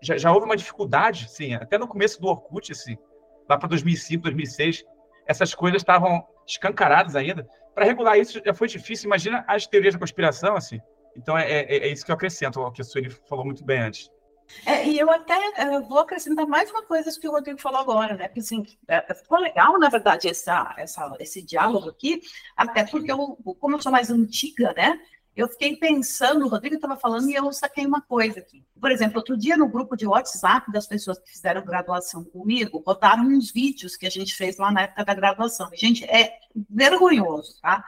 já, 0.06 0.18
já, 0.18 0.32
houve 0.32 0.46
uma 0.46 0.56
dificuldade, 0.56 1.26
assim, 1.26 1.54
até 1.54 1.78
no 1.78 1.88
começo 1.88 2.20
do 2.22 2.28
Orkut, 2.28 2.72
assim, 2.72 2.98
lá 3.50 3.58
para 3.58 3.70
2005, 3.70 4.24
2006, 4.24 4.84
essas 5.26 5.56
coisas 5.56 5.82
estavam 5.82 6.26
escancaradas 6.48 7.16
ainda. 7.16 7.48
Para 7.74 7.86
regular 7.86 8.18
isso 8.18 8.42
já 8.44 8.54
foi 8.54 8.68
difícil. 8.68 9.08
Imagina 9.08 9.44
as 9.48 9.68
teorias 9.68 9.94
da 9.94 10.00
conspiração, 10.00 10.56
assim. 10.56 10.80
Então 11.18 11.38
é, 11.38 11.50
é, 11.50 11.78
é 11.78 11.88
isso 11.88 12.06
que 12.06 12.12
eu 12.12 12.16
acrescento, 12.16 12.60
o 12.60 12.72
que 12.72 12.82
a 12.82 12.86
Sueli 12.86 13.10
falou 13.28 13.46
muito 13.46 13.64
bem 13.64 13.82
antes. 13.82 14.10
É, 14.66 14.88
e 14.88 15.00
eu 15.00 15.10
até 15.10 15.36
eu 15.74 15.84
vou 15.84 16.00
acrescentar 16.00 16.46
mais 16.46 16.70
uma 16.70 16.84
coisa 16.84 17.10
que 17.20 17.28
o 17.28 17.32
Rodrigo 17.32 17.60
falou 17.60 17.82
agora, 17.82 18.16
né? 18.16 18.28
Porque 18.28 18.42
assim, 18.42 18.64
é, 18.88 19.14
ficou 19.14 19.40
legal, 19.40 19.78
na 19.80 19.90
verdade, 19.90 20.28
essa, 20.28 20.74
essa, 20.78 21.16
esse 21.20 21.42
diálogo 21.42 21.90
aqui, 21.90 22.22
até 22.56 22.86
porque 22.86 23.12
eu, 23.12 23.38
como 23.60 23.76
eu 23.76 23.82
sou 23.82 23.92
mais 23.92 24.12
antiga, 24.12 24.74
né? 24.74 25.00
Eu 25.36 25.48
fiquei 25.50 25.76
pensando, 25.76 26.46
o 26.46 26.48
Rodrigo 26.48 26.76
estava 26.76 26.96
falando 26.96 27.30
e 27.30 27.36
eu 27.36 27.52
saquei 27.52 27.86
uma 27.86 28.02
coisa 28.02 28.40
aqui. 28.40 28.64
Por 28.80 28.90
exemplo, 28.90 29.18
outro 29.18 29.36
dia 29.36 29.58
no 29.58 29.68
grupo 29.68 29.98
de 29.98 30.08
WhatsApp 30.08 30.72
das 30.72 30.88
pessoas 30.88 31.20
que 31.20 31.30
fizeram 31.30 31.66
graduação 31.66 32.24
comigo, 32.24 32.82
botaram 32.82 33.24
uns 33.24 33.52
vídeos 33.52 33.98
que 33.98 34.06
a 34.06 34.10
gente 34.10 34.34
fez 34.34 34.58
lá 34.58 34.72
na 34.72 34.84
época 34.84 35.04
da 35.04 35.14
graduação. 35.14 35.70
Gente, 35.74 36.06
é 36.06 36.38
vergonhoso, 36.70 37.60
tá? 37.62 37.84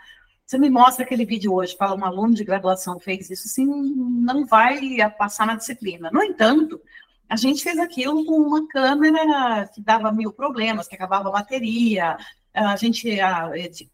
Você 0.46 0.58
me 0.58 0.70
mostra 0.70 1.06
aquele 1.06 1.26
vídeo 1.26 1.54
hoje, 1.54 1.76
fala 1.78 1.96
um 1.96 2.06
aluno 2.06 2.34
de 2.34 2.44
graduação 2.44 3.00
fez 3.00 3.30
isso, 3.30 3.48
assim, 3.48 3.66
não 3.66 4.46
vai 4.46 4.98
passar 5.18 5.46
na 5.46 5.56
disciplina. 5.56 6.10
No 6.12 6.24
entanto, 6.24 6.82
a 7.30 7.36
gente 7.36 7.64
fez 7.64 7.78
aquilo 7.78 8.26
com 8.26 8.36
uma 8.40 8.68
câmera 8.68 9.70
que 9.74 9.82
dava 9.82 10.12
mil 10.12 10.32
problemas, 10.32 10.88
que 10.88 10.96
acabava 10.96 11.28
a 11.28 11.34
bateria, 11.34 12.18
a 12.54 12.76
gente 12.76 13.10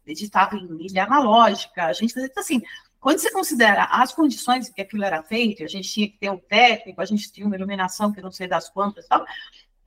editava 0.06 0.56
em 0.56 0.66
milha 0.68 1.04
analógica, 1.04 1.86
a 1.86 1.92
gente 1.92 2.14
fazia 2.14 2.30
assim, 2.36 2.62
quando 3.04 3.18
você 3.18 3.30
considera 3.30 3.84
as 3.84 4.14
condições 4.14 4.70
que 4.70 4.80
aquilo 4.80 5.04
era 5.04 5.22
feito, 5.22 5.62
a 5.62 5.66
gente 5.66 5.86
tinha 5.92 6.08
que 6.08 6.16
ter 6.16 6.30
um 6.30 6.38
técnico, 6.38 7.02
a 7.02 7.04
gente 7.04 7.30
tinha 7.30 7.46
uma 7.46 7.54
iluminação 7.54 8.10
que 8.10 8.22
não 8.22 8.32
sei 8.32 8.48
das 8.48 8.70
quantas, 8.70 9.06
tal, 9.06 9.26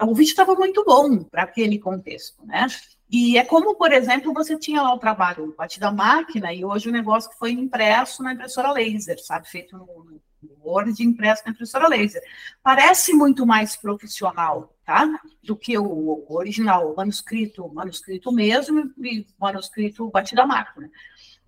o 0.04 0.14
vídeo 0.14 0.30
estava 0.30 0.54
muito 0.54 0.86
bom 0.86 1.24
para 1.24 1.42
aquele 1.42 1.80
contexto, 1.80 2.46
né? 2.46 2.68
E 3.10 3.36
é 3.36 3.44
como, 3.44 3.74
por 3.74 3.92
exemplo, 3.92 4.32
você 4.36 4.56
tinha 4.56 4.84
lá 4.84 4.94
o 4.94 5.00
trabalho 5.00 5.52
batido 5.58 5.88
a 5.88 5.92
máquina 5.92 6.54
e 6.54 6.64
hoje 6.64 6.90
o 6.90 6.92
negócio 6.92 7.32
que 7.32 7.40
foi 7.40 7.54
impresso 7.54 8.22
na 8.22 8.34
impressora 8.34 8.72
laser, 8.72 9.18
sabe? 9.20 9.50
Feito 9.50 9.76
no, 9.76 10.22
Word 10.64 11.02
impresso 11.02 11.42
na 11.46 11.54
impressora 11.54 11.88
laser. 11.88 12.22
Parece 12.62 13.14
muito 13.14 13.48
mais 13.48 13.76
profissional, 13.76 14.76
tá? 14.86 15.08
Do 15.42 15.56
que 15.56 15.76
o, 15.76 16.26
original, 16.30 16.92
o 16.92 16.96
manuscrito, 16.96 17.68
manuscrito 17.74 18.32
mesmo 18.32 18.92
e 19.00 19.26
manuscrito 19.40 20.08
batido 20.12 20.42
a 20.42 20.46
máquina. 20.46 20.92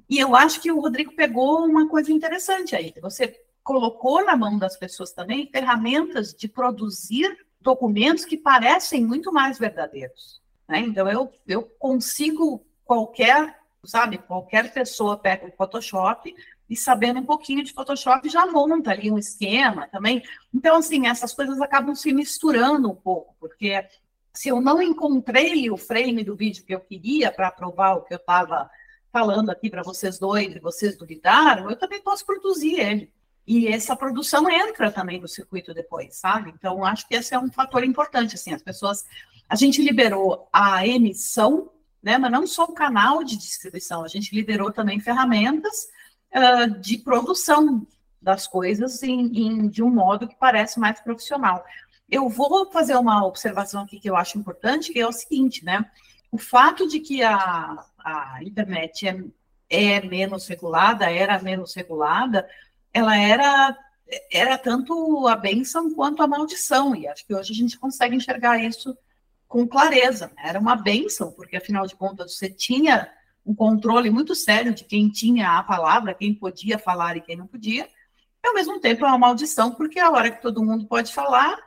E 0.10 0.18
eu 0.18 0.36
acho 0.36 0.60
que 0.60 0.72
o 0.72 0.80
Rodrigo 0.80 1.14
pegou 1.16 1.66
uma 1.66 1.88
coisa 1.88 2.12
interessante 2.12 2.76
aí. 2.76 2.94
Você 3.02 3.40
colocou 3.64 4.26
na 4.26 4.36
mão 4.36 4.58
das 4.58 4.76
pessoas 4.76 5.12
também 5.12 5.50
ferramentas 5.52 6.34
de 6.34 6.48
produzir 6.48 7.38
documentos 7.62 8.26
que 8.26 8.36
parecem 8.36 9.06
muito 9.06 9.32
mais 9.32 9.60
verdadeiros. 9.60 10.42
Né? 10.68 10.80
Então, 10.80 11.08
eu, 11.08 11.32
eu 11.48 11.64
consigo, 11.78 12.66
qualquer, 12.84 13.60
sabe, 13.84 14.18
qualquer 14.18 14.74
pessoa 14.74 15.18
pega 15.18 15.46
o 15.46 15.52
Photoshop 15.52 16.34
e 16.68 16.76
sabendo 16.76 17.20
um 17.20 17.26
pouquinho 17.26 17.64
de 17.64 17.74
Photoshop 17.74 18.28
já 18.30 18.46
monta 18.48 18.92
ali 18.92 19.12
um 19.12 19.18
esquema 19.18 19.88
também. 19.88 20.24
Então, 20.54 20.78
assim, 20.78 21.08
essas 21.08 21.34
coisas 21.34 21.62
acabam 21.62 21.94
se 21.94 22.12
misturando 22.12 22.90
um 22.90 22.96
pouco, 22.96 23.36
porque 23.40 23.86
se 24.34 24.50
eu 24.50 24.62
não 24.62 24.82
encontrei 24.82 25.70
o 25.70 25.78
frame 25.78 26.24
do 26.24 26.36
vídeo 26.36 26.64
que 26.64 26.74
eu 26.74 26.80
queria 26.80 27.32
para 27.32 27.52
provar 27.52 27.96
o 27.96 28.02
que 28.02 28.14
eu 28.14 28.20
estava 28.20 28.70
falando 29.12 29.50
aqui 29.50 29.70
para 29.70 29.84
vocês 29.84 30.20
dois 30.20 30.56
e 30.56 30.60
vocês 30.60 30.98
duvidaram, 30.98 31.70
eu 31.70 31.76
também 31.76 32.02
posso 32.02 32.26
produzir 32.26 32.80
ele. 32.80 33.12
E 33.46 33.68
essa 33.68 33.96
produção 33.96 34.50
entra 34.50 34.92
também 34.92 35.20
no 35.20 35.28
circuito 35.28 35.74
depois, 35.74 36.16
sabe? 36.16 36.54
Então, 36.56 36.86
acho 36.86 37.08
que 37.08 37.16
esse 37.16 37.34
é 37.34 37.40
um 37.40 37.52
fator 37.52 37.84
importante, 37.84 38.36
assim, 38.36 38.54
as 38.54 38.62
pessoas... 38.62 39.06
A 39.48 39.56
gente 39.56 39.82
liberou 39.82 40.48
a 40.54 40.86
emissão, 40.86 41.72
né, 42.04 42.20
mas 42.20 42.32
não 42.32 42.46
só 42.46 42.66
o 42.66 42.74
canal 42.74 43.24
de 43.24 43.36
distribuição, 43.36 44.04
a 44.04 44.08
gente 44.08 44.36
liberou 44.36 44.72
também 44.72 45.00
ferramentas 45.00 45.88
uh, 46.36 46.80
de 46.80 47.00
produção 47.00 47.88
das 48.22 48.46
coisas 48.46 49.02
em, 49.02 49.26
em, 49.36 49.68
de 49.68 49.82
um 49.82 49.90
modo 49.90 50.28
que 50.28 50.36
parece 50.36 50.80
mais 50.80 51.00
profissional. 51.00 51.66
Eu 52.08 52.30
vou 52.30 52.70
fazer 52.72 52.96
uma 52.96 53.26
observação 53.26 53.82
aqui 53.82 54.00
que 54.00 54.10
eu 54.10 54.16
acho 54.16 54.38
importante, 54.38 54.94
que 54.94 55.00
é 55.00 55.08
o 55.08 55.12
seguinte, 55.12 55.66
né? 55.66 55.90
O 56.32 56.38
fato 56.38 56.88
de 56.88 57.00
que 57.00 57.24
a, 57.24 57.84
a 58.04 58.40
internet 58.44 59.08
é, 59.08 59.18
é 59.70 60.02
menos 60.02 60.48
regulada, 60.48 61.10
era 61.12 61.40
menos 61.40 61.74
regulada, 61.74 62.48
ela 62.94 63.18
era 63.18 63.78
era 64.32 64.58
tanto 64.58 65.28
a 65.28 65.36
benção 65.36 65.94
quanto 65.94 66.24
a 66.24 66.28
maldição, 66.28 66.96
e 66.96 67.08
acho 67.08 67.26
que 67.28 67.36
hoje 67.36 67.52
a 67.52 67.56
gente 67.56 67.78
consegue 67.78 68.16
enxergar 68.16 68.58
isso 68.58 68.98
com 69.48 69.68
clareza. 69.68 70.28
Né? 70.36 70.44
Era 70.46 70.60
uma 70.60 70.76
benção, 70.76 71.32
porque 71.32 71.58
afinal 71.58 71.86
de 71.86 71.96
contas 71.96 72.36
você 72.36 72.50
tinha 72.50 73.08
um 73.46 73.54
controle 73.54 74.10
muito 74.10 74.36
sério 74.36 74.74
de 74.74 74.84
quem 74.84 75.10
tinha 75.10 75.58
a 75.58 75.64
palavra, 75.64 76.14
quem 76.14 76.34
podia 76.34 76.78
falar 76.78 77.18
e 77.18 77.22
quem 77.22 77.36
não 77.36 77.48
podia, 77.48 77.88
e 78.44 78.48
ao 78.48 78.54
mesmo 78.54 78.80
tempo 78.80 79.06
é 79.06 79.08
uma 79.08 79.18
maldição, 79.18 79.72
porque 79.72 80.00
a 80.00 80.10
hora 80.10 80.32
que 80.32 80.42
todo 80.42 80.64
mundo 80.64 80.86
pode 80.86 81.14
falar, 81.14 81.58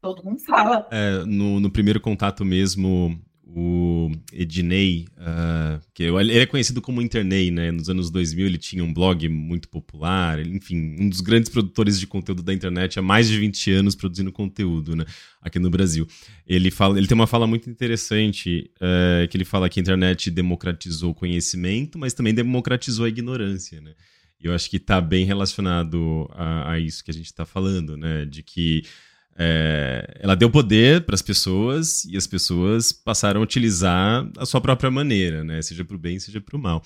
todo 0.00 0.24
mundo 0.24 0.40
fala. 0.40 0.88
É, 0.90 1.24
no, 1.24 1.60
no 1.60 1.70
primeiro 1.70 2.00
contato 2.00 2.44
mesmo, 2.44 3.20
o 3.56 4.10
Ednei, 4.32 5.06
uh, 5.16 5.80
que 5.94 6.02
ele 6.02 6.36
é 6.36 6.44
conhecido 6.44 6.82
como 6.82 7.00
Internei, 7.00 7.52
né? 7.52 7.70
Nos 7.70 7.88
anos 7.88 8.10
2000 8.10 8.46
ele 8.46 8.58
tinha 8.58 8.82
um 8.82 8.92
blog 8.92 9.28
muito 9.28 9.68
popular, 9.68 10.44
enfim, 10.44 10.96
um 10.98 11.08
dos 11.08 11.20
grandes 11.20 11.48
produtores 11.48 12.00
de 12.00 12.06
conteúdo 12.06 12.42
da 12.42 12.52
internet 12.52 12.98
há 12.98 13.02
mais 13.02 13.28
de 13.28 13.38
20 13.38 13.70
anos 13.70 13.94
produzindo 13.94 14.32
conteúdo, 14.32 14.96
né? 14.96 15.04
Aqui 15.40 15.60
no 15.60 15.70
Brasil. 15.70 16.04
Ele, 16.44 16.68
fala, 16.68 16.98
ele 16.98 17.06
tem 17.06 17.14
uma 17.14 17.28
fala 17.28 17.46
muito 17.46 17.70
interessante, 17.70 18.68
uh, 18.76 19.28
que 19.28 19.36
ele 19.36 19.44
fala 19.44 19.68
que 19.68 19.78
a 19.78 19.82
internet 19.82 20.32
democratizou 20.32 21.12
o 21.12 21.14
conhecimento, 21.14 21.96
mas 21.96 22.12
também 22.12 22.34
democratizou 22.34 23.06
a 23.06 23.08
ignorância, 23.08 23.80
né? 23.80 23.92
E 24.40 24.46
eu 24.46 24.52
acho 24.52 24.68
que 24.68 24.78
está 24.78 25.00
bem 25.00 25.24
relacionado 25.24 26.28
a, 26.32 26.72
a 26.72 26.80
isso 26.80 27.04
que 27.04 27.10
a 27.12 27.14
gente 27.14 27.26
está 27.26 27.46
falando, 27.46 27.96
né? 27.96 28.24
De 28.24 28.42
que 28.42 28.82
é, 29.36 30.18
ela 30.20 30.36
deu 30.36 30.48
poder 30.48 31.02
para 31.02 31.14
as 31.14 31.22
pessoas 31.22 32.04
e 32.04 32.16
as 32.16 32.26
pessoas 32.26 32.92
passaram 32.92 33.40
a 33.40 33.44
utilizar 33.44 34.28
a 34.38 34.46
sua 34.46 34.60
própria 34.60 34.90
maneira, 34.90 35.42
né? 35.42 35.60
Seja 35.60 35.84
para 35.84 35.96
o 35.96 35.98
bem, 35.98 36.18
seja 36.18 36.40
para 36.40 36.56
o 36.56 36.58
mal. 36.58 36.82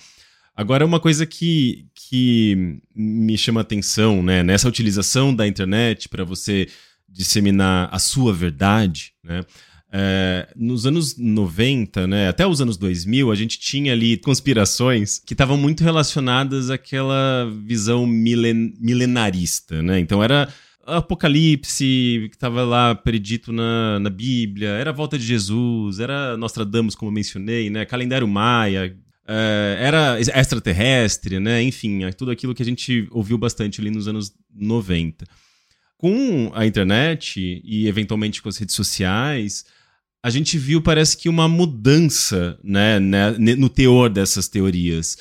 Agora, 0.55 0.85
uma 0.85 0.99
coisa 0.99 1.25
que, 1.25 1.85
que 1.93 2.81
me 2.93 3.37
chama 3.37 3.61
atenção, 3.61 4.23
né? 4.23 4.43
Nessa 4.43 4.67
utilização 4.67 5.33
da 5.33 5.47
internet 5.47 6.09
para 6.09 6.23
você 6.23 6.67
disseminar 7.07 7.87
a 7.91 7.99
sua 7.99 8.33
verdade, 8.33 9.13
né? 9.23 9.43
É, 9.91 10.47
nos 10.55 10.85
anos 10.85 11.17
90, 11.17 12.05
né, 12.05 12.27
até 12.27 12.45
os 12.45 12.61
anos 12.61 12.77
2000, 12.77 13.31
a 13.31 13.35
gente 13.35 13.59
tinha 13.59 13.91
ali 13.91 14.17
conspirações 14.17 15.17
que 15.17 15.33
estavam 15.33 15.57
muito 15.57 15.83
relacionadas 15.83 16.69
àquela 16.69 17.51
visão 17.65 18.05
milen 18.05 18.75
milenarista, 18.79 19.81
né? 19.81 19.99
Então 19.99 20.23
era 20.23 20.47
Apocalipse, 20.97 22.27
que 22.29 22.35
estava 22.35 22.63
lá 22.63 22.95
predito 22.95 23.51
na, 23.51 23.99
na 23.99 24.09
Bíblia, 24.09 24.69
era 24.69 24.89
a 24.89 24.93
volta 24.93 25.17
de 25.17 25.25
Jesus, 25.25 25.99
era 25.99 26.35
Nostradamus, 26.37 26.95
como 26.95 27.11
mencionei, 27.11 27.69
né? 27.69 27.85
Calendário 27.85 28.27
Maia, 28.27 28.95
é, 29.27 29.77
era 29.79 30.19
extraterrestre, 30.19 31.39
né? 31.39 31.61
Enfim, 31.61 32.03
é 32.03 32.11
tudo 32.11 32.31
aquilo 32.31 32.55
que 32.55 32.63
a 32.63 32.65
gente 32.65 33.07
ouviu 33.11 33.37
bastante 33.37 33.79
ali 33.79 33.91
nos 33.91 34.07
anos 34.07 34.33
90. 34.55 35.25
Com 35.97 36.51
a 36.55 36.65
internet 36.65 37.61
e 37.63 37.87
eventualmente 37.87 38.41
com 38.41 38.49
as 38.49 38.57
redes 38.57 38.73
sociais, 38.73 39.65
a 40.23 40.29
gente 40.29 40.57
viu, 40.57 40.81
parece 40.81 41.15
que 41.15 41.29
uma 41.29 41.47
mudança 41.47 42.59
né, 42.63 42.99
né 42.99 43.31
no 43.31 43.69
teor 43.69 44.09
dessas 44.09 44.47
teorias 44.47 45.17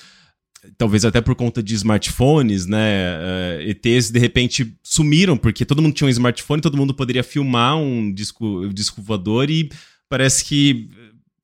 talvez 0.77 1.05
até 1.05 1.21
por 1.21 1.35
conta 1.35 1.63
de 1.63 1.75
smartphones, 1.75 2.67
né? 2.67 3.17
Uh, 3.17 3.61
eh, 3.61 3.71
ETs 3.71 4.11
de 4.11 4.19
repente 4.19 4.75
sumiram, 4.83 5.37
porque 5.37 5.65
todo 5.65 5.81
mundo 5.83 5.95
tinha 5.95 6.07
um 6.07 6.11
smartphone, 6.11 6.61
todo 6.61 6.77
mundo 6.77 6.95
poderia 6.95 7.23
filmar 7.23 7.77
um 7.77 8.13
disco, 8.13 8.69
disco 8.73 9.01
voador 9.03 9.51
e 9.51 9.71
parece 10.09 10.45
que. 10.45 10.89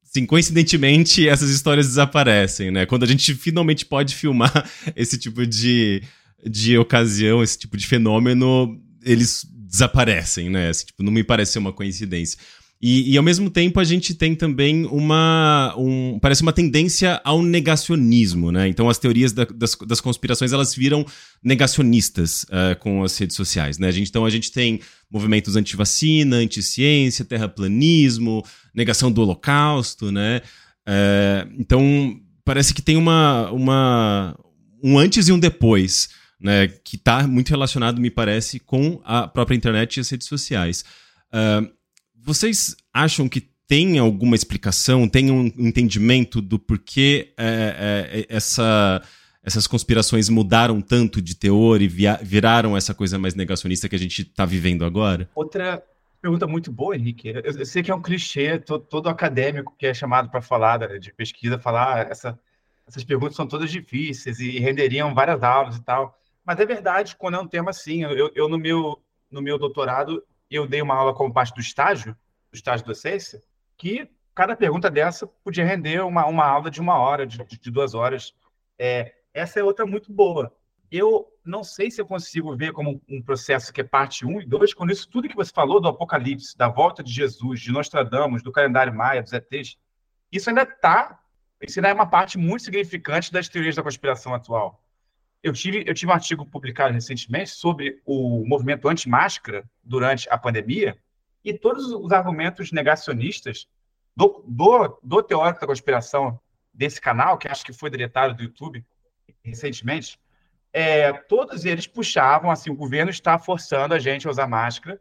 Sim, 0.03 0.27
coincidentemente, 0.27 1.27
essas 1.29 1.51
histórias 1.51 1.89
desaparecem, 1.89 2.71
né? 2.71 2.87
Quando 2.87 3.03
a 3.03 3.07
gente 3.07 3.35
finalmente 3.35 3.85
pode 3.85 4.15
filmar 4.15 4.71
esse 4.95 5.19
tipo 5.19 5.45
de, 5.45 6.03
de 6.49 6.79
ocasião, 6.79 7.43
esse 7.43 7.59
tipo 7.59 7.77
de 7.77 7.85
fenômeno, 7.85 8.81
eles 9.03 9.45
desaparecem, 9.53 10.49
né? 10.51 10.69
Assim, 10.69 10.87
tipo, 10.87 11.03
não 11.03 11.11
me 11.11 11.25
parece 11.25 11.59
uma 11.59 11.73
coincidência. 11.73 12.39
E, 12.81 13.13
e, 13.13 13.17
ao 13.17 13.23
mesmo 13.23 13.49
tempo 13.49 13.81
a 13.81 13.85
gente 13.85 14.15
tem 14.15 14.35
também 14.35 14.85
uma. 14.87 15.75
Um, 15.79 16.19
parece 16.21 16.43
uma 16.43 16.53
tendência 16.53 17.21
ao 17.25 17.43
negacionismo, 17.43 18.53
né? 18.53 18.69
Então 18.69 18.91
as 18.91 18.99
teorias 18.99 19.33
da, 19.33 19.45
das, 19.45 19.75
das, 19.87 20.01
conspirações 20.01 20.53
elas 20.53 20.75
viram 20.75 21.07
negacionistas 21.43 22.45
uh, 22.45 22.79
com 22.81 23.03
as 23.03 23.17
redes 23.17 23.37
sociais, 23.37 23.79
né? 23.79 23.89
A 23.89 23.91
gente, 23.91 24.09
então 24.09 24.27
a 24.27 24.31
gente 24.31 24.53
tem 24.53 24.81
movimentos 25.11 25.57
anti-vacina, 25.57 26.37
anti-ciência, 26.37 27.25
terraplanismo, 27.25 28.45
negação 28.75 29.11
do 29.11 29.23
holocausto, 29.23 30.13
né? 30.13 30.43
Uh, 30.87 31.55
então 31.59 32.21
parece 32.45 32.75
que 32.75 32.83
tem 32.83 32.97
uma, 32.97 33.51
uma, 33.51 34.39
um 34.83 34.99
antes 34.99 35.29
e 35.29 35.33
um 35.33 35.39
depois, 35.39 36.11
né? 36.39 36.69
Que 36.69 36.97
está 36.97 37.27
muito 37.27 37.49
relacionado, 37.49 37.99
me 37.99 38.11
parece, 38.11 38.59
com 38.59 39.01
a 39.05 39.27
própria 39.27 39.57
internet 39.57 39.97
e 39.97 40.01
as 40.01 40.11
redes 40.11 40.27
sociais. 40.29 40.85
Uh, 41.33 41.73
vocês 42.25 42.75
acham 42.93 43.29
que 43.29 43.41
tem 43.67 43.99
alguma 43.99 44.35
explicação, 44.35 45.09
tem 45.09 45.31
um 45.31 45.47
entendimento 45.59 46.41
do 46.41 46.59
porquê 46.59 47.35
é, 47.37 48.27
é, 48.29 48.35
essa, 48.35 49.03
essas 49.43 49.67
conspirações 49.67 50.29
mudaram 50.29 50.81
tanto 50.81 51.21
de 51.21 51.35
teor 51.35 51.83
e 51.83 51.89
via, 51.89 52.19
viraram 52.23 52.77
essa 52.77 52.95
coisa 52.95 53.19
mais 53.19 53.35
negacionista 53.35 53.89
que 53.89 53.97
a 53.97 53.99
gente 53.99 54.23
está 54.23 54.45
vivendo 54.45 54.85
agora? 54.85 55.29
Outra 55.35 55.83
pergunta 56.21 56.47
muito 56.47 56.73
boa, 56.73 56.97
Henrique. 56.97 57.29
Eu, 57.29 57.43
eu 57.43 57.67
sei 57.67 57.83
que 57.83 57.91
é 57.91 57.95
um 57.95 58.01
clichê, 58.01 58.59
todo, 58.59 59.09
acadêmico 59.09 59.75
que 59.79 59.87
é 59.87 59.93
chamado 59.93 60.31
para 60.31 60.41
falar 60.41 60.99
de 60.99 61.13
pesquisa, 61.13 61.59
falar 61.59 61.97
ah, 61.97 62.09
essa, 62.11 62.39
essas 62.87 63.05
perguntas 63.05 63.37
são 63.37 63.47
todas 63.47 63.71
difíceis 63.71 64.41
e 64.41 64.59
renderiam 64.59 65.15
várias 65.15 65.43
aulas 65.43 65.77
e 65.77 65.83
tal. 65.83 66.19
Mas 66.45 66.59
é 66.61 66.67
verdade, 66.67 67.17
quando 67.17 67.37
é 67.37 67.41
um 67.41 67.47
tema 67.49 67.71
assim, 67.71 68.03
eu, 68.03 68.31
eu 68.35 68.49
no, 68.49 68.59
meu, 68.59 68.99
no 69.31 69.43
meu 69.43 69.59
doutorado, 69.59 70.23
eu 70.51 70.67
dei 70.67 70.83
uma 70.83 70.95
aula 70.95 71.15
como 71.15 71.33
parte 71.33 71.55
do 71.55 71.61
estágio, 71.61 72.17
do 72.51 72.57
estágio 72.57 72.85
de 72.85 72.93
docência, 72.93 73.43
que 73.77 74.09
cada 74.35 74.57
pergunta 74.57 74.91
dessa 74.91 75.27
podia 75.27 75.65
render 75.65 76.01
uma, 76.05 76.27
uma 76.27 76.45
aula 76.45 76.71
de 76.71 76.81
uma 76.81 76.99
hora, 76.99 77.27
de, 77.27 77.39
de 77.45 77.71
duas 77.71 77.95
horas. 77.95 78.35
É, 78.79 79.15
essa 79.33 79.61
é 79.61 79.65
outra 79.65 79.87
muito 79.87 80.13
boa. 80.13 80.55
Eu 80.91 81.29
não 81.45 81.65
sei 81.65 81.91
se 81.91 82.01
eu 82.01 82.07
consigo 82.07 82.57
ver 82.57 82.73
como 82.73 83.03
um 83.09 83.21
processo 83.21 83.73
que 83.73 83.81
é 83.81 83.85
parte 83.85 84.25
1 84.25 84.43
e 84.43 84.47
2, 84.47 84.75
quando 84.75 84.93
isso 84.93 85.09
tudo 85.09 85.29
que 85.29 85.37
você 85.37 85.53
falou 85.53 85.81
do 85.81 85.89
Apocalipse, 85.89 86.57
da 86.57 86.69
volta 86.69 87.03
de 87.03 87.13
Jesus, 87.13 87.61
de 87.61 87.73
Nostradamus, 87.73 88.43
do 88.43 88.53
calendário 88.53 88.95
Maia, 88.95 89.23
dos 89.23 89.33
ETs, 89.33 89.77
isso 90.31 90.49
ainda 90.51 90.63
está, 90.63 91.21
isso 91.61 91.79
ainda 91.79 91.89
é 91.89 91.95
uma 91.95 92.07
parte 92.07 92.39
muito 92.39 92.65
significante 92.65 93.33
das 93.33 93.49
teorias 93.49 93.75
da 93.75 93.83
conspiração 93.83 94.35
atual. 94.35 94.84
Eu 95.45 95.53
tive, 95.53 95.85
eu 95.87 95.93
tive 95.93 96.11
um 96.11 96.15
artigo 96.15 96.47
publicado 96.47 96.95
recentemente 96.95 97.51
sobre 97.51 98.01
o 98.07 98.43
movimento 98.47 98.89
anti-máscara 98.89 99.63
durante 99.83 100.27
a 100.31 100.39
pandemia 100.39 100.97
e 101.45 101.53
todos 101.53 101.93
os 101.93 102.11
argumentos 102.13 102.73
negacionistas 102.73 103.69
do, 104.17 104.43
do, 104.49 104.99
do 105.03 105.23
teórico 105.23 105.61
da 105.61 105.67
conspiração 105.67 106.41
desse 106.73 106.99
canal, 106.99 107.37
que 107.37 107.47
acho 107.47 107.63
que 107.63 107.75
foi 107.75 107.91
deletado 107.91 108.33
do 108.35 108.43
YouTube 108.43 108.83
recentemente, 109.45 110.19
é, 110.73 111.13
todos 111.13 111.67
eles 111.67 111.87
puxavam 111.87 112.51
assim, 112.51 112.71
o 112.71 112.75
governo 112.75 113.11
está 113.11 113.39
forçando 113.39 113.93
a 113.93 113.99
gente 113.99 114.27
a 114.27 114.31
usar 114.31 114.47
máscara, 114.47 114.99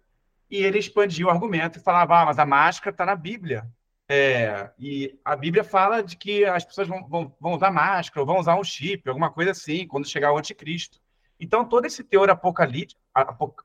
e 0.51 0.57
ele 0.57 0.77
expandia 0.77 1.25
o 1.25 1.29
argumento 1.29 1.79
e 1.79 1.81
falava, 1.81 2.19
ah, 2.19 2.25
mas 2.25 2.37
a 2.37 2.45
máscara 2.45 2.93
está 2.93 3.05
na 3.05 3.15
Bíblia. 3.15 3.65
É, 4.07 4.69
e 4.77 5.17
a 5.23 5.35
Bíblia 5.35 5.63
fala 5.63 6.03
de 6.03 6.17
que 6.17 6.43
as 6.45 6.65
pessoas 6.65 6.87
vão, 6.87 7.07
vão, 7.07 7.35
vão 7.39 7.53
usar 7.53 7.71
máscara, 7.71 8.25
vão 8.25 8.39
usar 8.39 8.55
um 8.55 8.63
chip, 8.63 9.07
alguma 9.07 9.31
coisa 9.31 9.51
assim, 9.51 9.87
quando 9.87 10.07
chegar 10.07 10.33
o 10.33 10.37
anticristo. 10.37 10.99
Então, 11.39 11.65
todo 11.67 11.85
esse 11.85 12.03
teor 12.03 12.29
apocalíptico, 12.29 13.01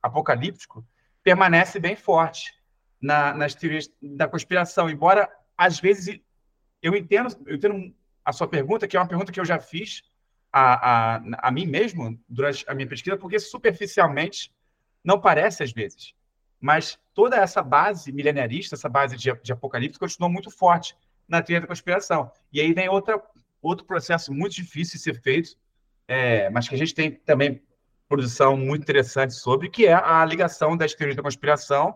apocalíptico 0.02 0.86
permanece 1.22 1.78
bem 1.78 1.96
forte 1.96 2.54
na, 3.00 3.34
nas 3.34 3.54
teorias 3.54 3.90
da 4.00 4.28
conspiração, 4.28 4.88
embora, 4.88 5.28
às 5.56 5.78
vezes, 5.78 6.20
eu 6.82 6.96
entendo, 6.96 7.28
eu 7.46 7.56
entendo 7.56 7.94
a 8.24 8.32
sua 8.32 8.48
pergunta, 8.48 8.86
que 8.86 8.96
é 8.96 9.00
uma 9.00 9.08
pergunta 9.08 9.32
que 9.32 9.40
eu 9.40 9.44
já 9.44 9.58
fiz 9.58 10.02
a, 10.52 11.16
a, 11.16 11.22
a 11.48 11.50
mim 11.50 11.66
mesmo 11.66 12.18
durante 12.28 12.64
a 12.68 12.74
minha 12.74 12.88
pesquisa, 12.88 13.16
porque 13.16 13.38
superficialmente 13.38 14.52
não 15.04 15.20
parece 15.20 15.62
às 15.62 15.72
vezes. 15.72 16.14
Mas 16.60 16.98
toda 17.14 17.36
essa 17.36 17.62
base 17.62 18.12
milenarista, 18.12 18.74
essa 18.74 18.88
base 18.88 19.16
de, 19.16 19.32
de 19.42 19.52
apocalipse, 19.52 19.98
continua 19.98 20.28
muito 20.28 20.50
forte 20.50 20.96
na 21.28 21.42
teoria 21.42 21.60
da 21.60 21.66
conspiração. 21.66 22.30
E 22.52 22.60
aí 22.60 22.72
vem 22.72 22.88
outra, 22.88 23.22
outro 23.62 23.86
processo 23.86 24.32
muito 24.32 24.54
difícil 24.54 24.96
de 24.96 25.02
ser 25.02 25.20
feito, 25.20 25.50
é, 26.06 26.48
mas 26.50 26.68
que 26.68 26.74
a 26.74 26.78
gente 26.78 26.94
tem 26.94 27.12
também 27.12 27.62
produção 28.08 28.56
muito 28.56 28.82
interessante 28.82 29.34
sobre, 29.34 29.68
que 29.68 29.86
é 29.86 29.92
a 29.92 30.24
ligação 30.24 30.76
das 30.76 30.94
teorias 30.94 31.16
da 31.16 31.22
conspiração 31.22 31.94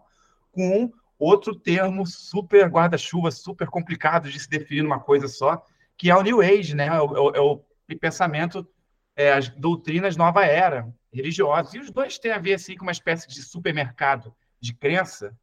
com 0.53 0.93
outro 1.19 1.55
termo 1.55 2.07
super 2.07 2.69
guarda-chuva, 2.69 3.31
super 3.31 3.69
complicado 3.69 4.31
de 4.31 4.39
se 4.39 4.49
definir 4.49 4.83
numa 4.83 5.01
coisa 5.01 5.27
só, 5.27 5.65
que 5.97 6.11
é 6.11 6.17
o 6.17 6.23
New 6.23 6.41
Age, 6.41 6.75
né? 6.75 6.89
É 6.89 7.01
o, 7.01 7.31
é 7.31 7.41
o 7.41 7.63
pensamento, 8.01 8.67
é, 9.17 9.33
as 9.33 9.49
doutrinas 9.49 10.17
nova 10.17 10.45
era, 10.45 10.93
religiosas. 11.13 11.75
E 11.75 11.79
os 11.79 11.91
dois 11.91 12.19
têm 12.19 12.33
a 12.33 12.39
ver 12.39 12.55
assim, 12.55 12.77
com 12.77 12.83
uma 12.83 12.93
espécie 12.93 13.29
de 13.29 13.43
supermercado 13.43 14.35
de 14.63 14.73
crença 14.73 15.37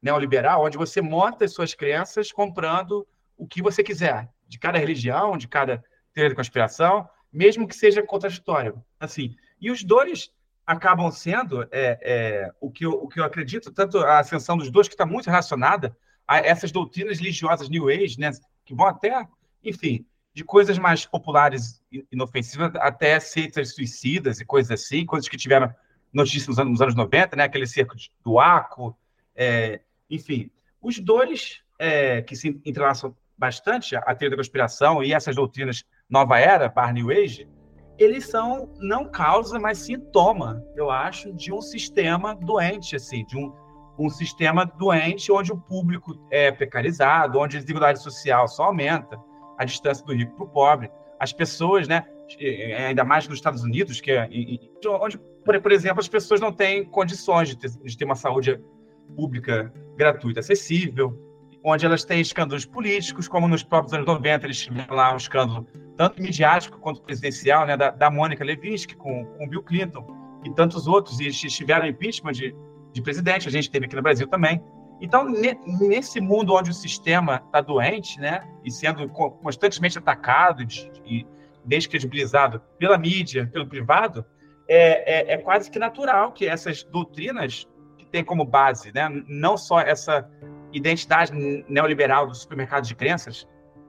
neoliberal, 0.00 0.64
onde 0.64 0.76
você 0.76 1.00
monta 1.00 1.46
as 1.46 1.52
suas 1.52 1.74
crenças 1.74 2.30
comprando 2.30 3.06
o 3.36 3.46
que 3.46 3.62
você 3.62 3.82
quiser, 3.82 4.28
de 4.46 4.58
cada 4.58 4.78
religião, 4.78 5.36
de 5.36 5.48
cada 5.48 5.82
teoria 6.12 6.28
de 6.28 6.36
conspiração, 6.36 7.08
mesmo 7.32 7.66
que 7.66 7.74
seja 7.74 8.02
contraditório. 8.02 8.84
Assim, 9.00 9.34
e 9.60 9.70
os 9.70 9.82
dois 9.82 10.30
acabam 10.66 11.10
sendo 11.10 11.62
é, 11.70 11.98
é, 12.02 12.50
o, 12.60 12.70
que 12.70 12.84
eu, 12.84 12.92
o 12.92 13.08
que 13.08 13.18
eu 13.18 13.24
acredito, 13.24 13.72
tanto 13.72 13.98
a 13.98 14.18
ascensão 14.18 14.56
dos 14.56 14.70
dois, 14.70 14.88
que 14.88 14.94
está 14.94 15.06
muito 15.06 15.26
relacionada 15.26 15.96
a 16.28 16.38
essas 16.38 16.70
doutrinas 16.70 17.18
religiosas 17.18 17.68
New 17.68 17.88
Age, 17.88 18.20
né, 18.20 18.30
que 18.64 18.74
vão 18.74 18.86
até, 18.86 19.26
enfim, 19.64 20.04
de 20.34 20.44
coisas 20.44 20.76
mais 20.76 21.06
populares 21.06 21.82
e 21.90 22.06
inofensivas 22.12 22.72
até 22.76 23.18
seitas 23.20 23.74
suicidas 23.74 24.38
e 24.38 24.44
coisas 24.44 24.70
assim, 24.70 25.06
coisas 25.06 25.28
que 25.28 25.36
tiveram 25.36 25.74
notícia 26.16 26.48
nos 26.48 26.58
anos, 26.58 26.72
nos 26.72 26.80
anos 26.80 26.94
90, 26.94 27.36
né? 27.36 27.44
aquele 27.44 27.66
cerco 27.66 27.94
do 28.24 28.38
Aco, 28.38 28.96
é, 29.34 29.80
enfim. 30.10 30.50
Os 30.80 30.98
dois 30.98 31.60
é, 31.78 32.22
que 32.22 32.34
se 32.34 32.60
entrelaçam 32.64 33.14
bastante, 33.36 33.94
a 33.94 34.14
teoria 34.14 34.30
da 34.30 34.36
conspiração 34.36 35.02
e 35.02 35.12
essas 35.12 35.36
doutrinas 35.36 35.84
Nova 36.08 36.38
Era, 36.38 36.68
Bar 36.68 36.92
New 36.92 37.10
Age, 37.10 37.48
eles 37.98 38.28
são 38.28 38.70
não 38.78 39.10
causa, 39.10 39.58
mas 39.58 39.78
sintoma, 39.78 40.62
eu 40.74 40.90
acho, 40.90 41.32
de 41.32 41.52
um 41.52 41.60
sistema 41.60 42.34
doente, 42.34 42.96
assim, 42.96 43.24
de 43.24 43.36
um, 43.36 43.52
um 43.98 44.08
sistema 44.08 44.64
doente 44.64 45.32
onde 45.32 45.52
o 45.52 45.56
público 45.56 46.18
é 46.30 46.50
precarizado, 46.50 47.38
onde 47.38 47.56
a 47.56 47.60
desigualdade 47.60 48.02
social 48.02 48.46
só 48.48 48.64
aumenta, 48.64 49.18
a 49.58 49.64
distância 49.64 50.04
do 50.04 50.14
rico 50.14 50.34
para 50.34 50.44
o 50.44 50.48
pobre. 50.48 50.90
As 51.18 51.32
pessoas, 51.32 51.88
né, 51.88 52.06
ainda 52.76 53.04
mais 53.04 53.28
nos 53.28 53.38
Estados 53.38 53.62
Unidos, 53.62 54.00
que 54.00 54.10
é, 54.10 54.28
onde 55.00 55.18
por, 55.44 55.72
exemplo, 55.72 56.00
as 56.00 56.08
pessoas 56.08 56.40
não 56.40 56.52
têm 56.52 56.84
condições 56.84 57.48
de 57.48 57.56
ter, 57.56 57.70
de 57.70 57.96
ter 57.96 58.04
uma 58.04 58.16
saúde 58.16 58.60
pública 59.14 59.72
gratuita, 59.96 60.40
acessível, 60.40 61.16
onde 61.64 61.86
elas 61.86 62.04
têm 62.04 62.20
escândalos 62.20 62.64
políticos, 62.64 63.28
como 63.28 63.46
nos 63.46 63.62
próprios 63.62 63.92
anos 63.94 64.06
90 64.06 64.46
eles 64.46 64.60
tiveram 64.60 64.94
lá 64.94 65.12
um 65.12 65.16
escândalo 65.16 65.66
tanto 65.96 66.20
midiático 66.20 66.78
quanto 66.78 67.00
presidencial, 67.02 67.66
né, 67.66 67.76
da, 67.76 67.90
da 67.90 68.10
Mônica 68.10 68.44
Levinsky 68.44 68.94
com, 68.96 69.24
com 69.24 69.48
Bill 69.48 69.62
Clinton 69.62 70.04
e 70.44 70.50
tantos 70.52 70.86
outros, 70.86 71.18
e 71.20 71.24
eles 71.24 71.40
tiveram 71.40 71.86
impeachment 71.86 72.32
de, 72.32 72.54
de 72.92 73.02
presidente, 73.02 73.48
a 73.48 73.50
gente 73.50 73.70
teve 73.70 73.86
aqui 73.86 73.96
no 73.96 74.02
Brasil 74.02 74.28
também. 74.28 74.62
Então, 75.00 75.24
ne, 75.24 75.58
nesse 75.80 76.20
mundo 76.20 76.54
onde 76.54 76.70
o 76.70 76.74
sistema 76.74 77.42
está 77.46 77.60
doente, 77.60 78.20
né, 78.20 78.46
e 78.64 78.70
sendo 78.70 79.08
constantemente 79.08 79.98
atacado 79.98 80.62
e 81.04 81.26
descredibilizado 81.66 82.60
pela 82.78 82.96
mídia, 82.96 83.48
pelo 83.52 83.66
privado, 83.66 84.24
é, 84.68 85.32
é, 85.32 85.32
é, 85.34 85.38
quase 85.38 85.70
que 85.70 85.78
natural 85.78 86.32
que 86.32 86.46
essas 86.46 86.82
doutrinas 86.84 87.68
que 87.98 88.06
têm 88.06 88.24
como 88.24 88.44
base, 88.44 88.92
né, 88.94 89.08
não 89.28 89.56
só 89.56 89.80
essa 89.80 90.28
identidade 90.72 91.32
neoliberal 91.68 92.26
do 92.26 92.34
supermercado 92.34 92.84
de 92.84 92.94
crenças 92.94 93.46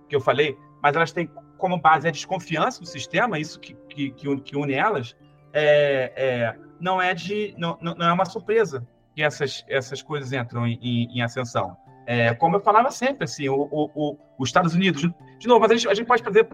que 0.08 0.16
eu 0.16 0.22
falei, 0.22 0.58
mas 0.82 0.96
elas 0.96 1.12
têm 1.12 1.30
como 1.58 1.80
base 1.80 2.08
a 2.08 2.12
desconfiança 2.12 2.80
do 2.80 2.88
sistema, 2.88 3.40
isso 3.40 3.60
que, 3.60 3.76
que, 3.90 4.12
que 4.12 4.56
une 4.56 4.74
elas, 4.74 5.16
é, 5.52 6.14
é, 6.16 6.56
não 6.80 7.02
é 7.02 7.14
de 7.14 7.56
não, 7.58 7.78
não 7.82 8.08
é 8.08 8.14
uma 8.14 8.26
surpresa 8.26 8.88
que 9.16 9.24
essas, 9.24 9.66
essas 9.68 10.04
coisas 10.04 10.32
entram 10.32 10.68
em, 10.68 10.78
em, 10.82 11.18
em 11.18 11.22
ascensão. 11.22 11.76
É, 12.06 12.34
como 12.36 12.56
eu 12.56 12.62
falava 12.62 12.92
sempre, 12.92 13.26
assim, 13.26 13.50
o, 13.50 13.68
o, 13.72 13.92
o, 13.94 14.18
os 14.38 14.48
Estados 14.48 14.76
Unidos, 14.76 15.02
de 15.40 15.48
novo, 15.48 15.60
mas 15.60 15.72
a 15.72 15.76
gente, 15.76 15.90
a 15.90 15.94
gente 15.94 16.08
pode 16.08 16.24
fazer 16.24 16.48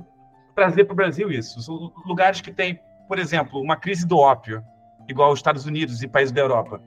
trazer 0.55 0.85
para 0.85 0.93
o 0.93 0.95
Brasil 0.95 1.31
isso. 1.31 1.59
Lugares 2.05 2.41
que 2.41 2.51
tem, 2.51 2.79
por 3.07 3.19
exemplo, 3.19 3.59
uma 3.61 3.75
crise 3.75 4.05
do 4.05 4.17
ópio, 4.17 4.63
igual 5.07 5.31
os 5.31 5.39
Estados 5.39 5.65
Unidos 5.65 6.01
e 6.01 6.07
países 6.07 6.31
da 6.31 6.41
Europa. 6.41 6.81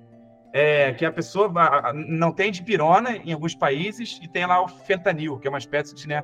É, 0.53 0.93
que 0.95 1.05
a 1.05 1.12
pessoa 1.12 1.53
não 1.93 2.33
tem 2.33 2.51
dipirona 2.51 3.17
em 3.17 3.33
alguns 3.33 3.55
países 3.55 4.19
e 4.23 4.29
tem 4.29 4.47
lá 4.47 4.62
o 4.62 4.69
fentanil, 4.69 5.39
que 5.39 5.47
é 5.47 5.51
uma 5.51 5.59
espécie 5.59 5.95
de 5.95 6.09
né, 6.09 6.23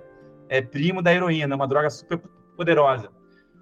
é, 0.48 0.62
primo 0.62 1.02
da 1.02 1.12
heroína, 1.12 1.54
uma 1.54 1.68
droga 1.68 1.90
super 1.90 2.18
poderosa. 2.56 3.10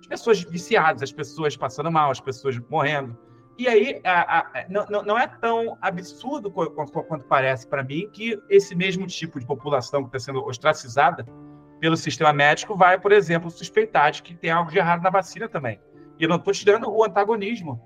As 0.01 0.07
pessoas 0.07 0.43
viciadas, 0.43 1.03
as 1.03 1.13
pessoas 1.13 1.57
passando 1.57 1.91
mal, 1.91 2.11
as 2.11 2.21
pessoas 2.21 2.59
morrendo. 2.69 3.19
E 3.59 3.69
aí, 3.69 4.01
a, 4.05 4.39
a, 4.39 4.67
não, 4.69 4.87
não 5.03 5.19
é 5.19 5.27
tão 5.27 5.77
absurdo 5.83 6.51
quanto, 6.51 6.73
quanto 6.73 7.25
parece 7.27 7.67
para 7.67 7.83
mim 7.83 8.09
que 8.11 8.41
esse 8.49 8.75
mesmo 8.75 9.07
tipo 9.07 9.39
de 9.39 9.47
população 9.47 10.03
que 10.03 10.17
está 10.17 10.33
sendo 10.33 10.45
ostracizada 10.47 11.27
pelo 11.81 11.97
sistema 11.97 12.33
médico 12.33 12.77
vai, 12.77 12.99
por 13.01 13.11
exemplo, 13.11 13.51
suspeitar 13.51 14.13
de 14.13 14.23
que 14.23 14.35
tem 14.35 14.51
algo 14.51 14.71
de 14.71 14.79
errado 14.79 15.03
na 15.03 15.11
vacina 15.11 15.49
também. 15.49 15.81
E 16.19 16.25
eu 16.25 16.29
não 16.29 16.37
estou 16.37 16.53
tirando 16.53 16.89
o 16.91 17.03
antagonismo 17.03 17.81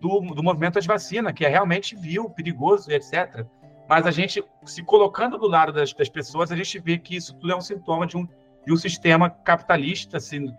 do, 0.00 0.20
do 0.20 0.42
movimento 0.42 0.76
anti-vacina, 0.76 1.32
que 1.32 1.44
é 1.44 1.48
realmente 1.48 1.96
vil, 1.96 2.28
perigoso, 2.28 2.90
etc. 2.92 3.46
Mas 3.88 4.06
a 4.06 4.10
gente, 4.10 4.44
se 4.66 4.82
colocando 4.82 5.38
do 5.38 5.48
lado 5.48 5.72
das, 5.72 5.92
das 5.94 6.08
pessoas, 6.08 6.52
a 6.52 6.56
gente 6.56 6.78
vê 6.78 6.98
que 6.98 7.16
isso 7.16 7.34
tudo 7.36 7.52
é 7.52 7.56
um 7.56 7.60
sintoma 7.60 8.06
de 8.06 8.16
um, 8.16 8.28
de 8.66 8.72
um 8.72 8.76
sistema 8.76 9.30
capitalista, 9.30 10.18
assim, 10.18 10.52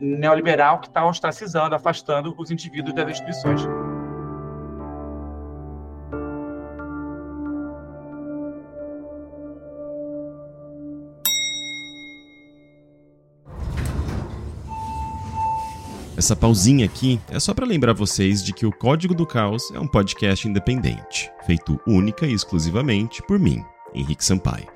neoliberal, 0.00 0.80
que 0.80 0.88
está 0.88 1.06
ostracizando, 1.06 1.74
afastando 1.74 2.34
os 2.36 2.50
indivíduos 2.50 2.94
das 2.94 3.10
instituições. 3.10 3.62
Essa 16.22 16.36
pausinha 16.36 16.86
aqui 16.86 17.20
é 17.32 17.40
só 17.40 17.52
para 17.52 17.66
lembrar 17.66 17.94
vocês 17.94 18.44
de 18.44 18.52
que 18.52 18.64
o 18.64 18.70
Código 18.70 19.12
do 19.12 19.26
Caos 19.26 19.72
é 19.74 19.80
um 19.80 19.88
podcast 19.88 20.46
independente, 20.46 21.28
feito 21.44 21.80
única 21.84 22.24
e 22.24 22.32
exclusivamente 22.32 23.20
por 23.24 23.40
mim, 23.40 23.60
Henrique 23.92 24.24
Sampaio. 24.24 24.68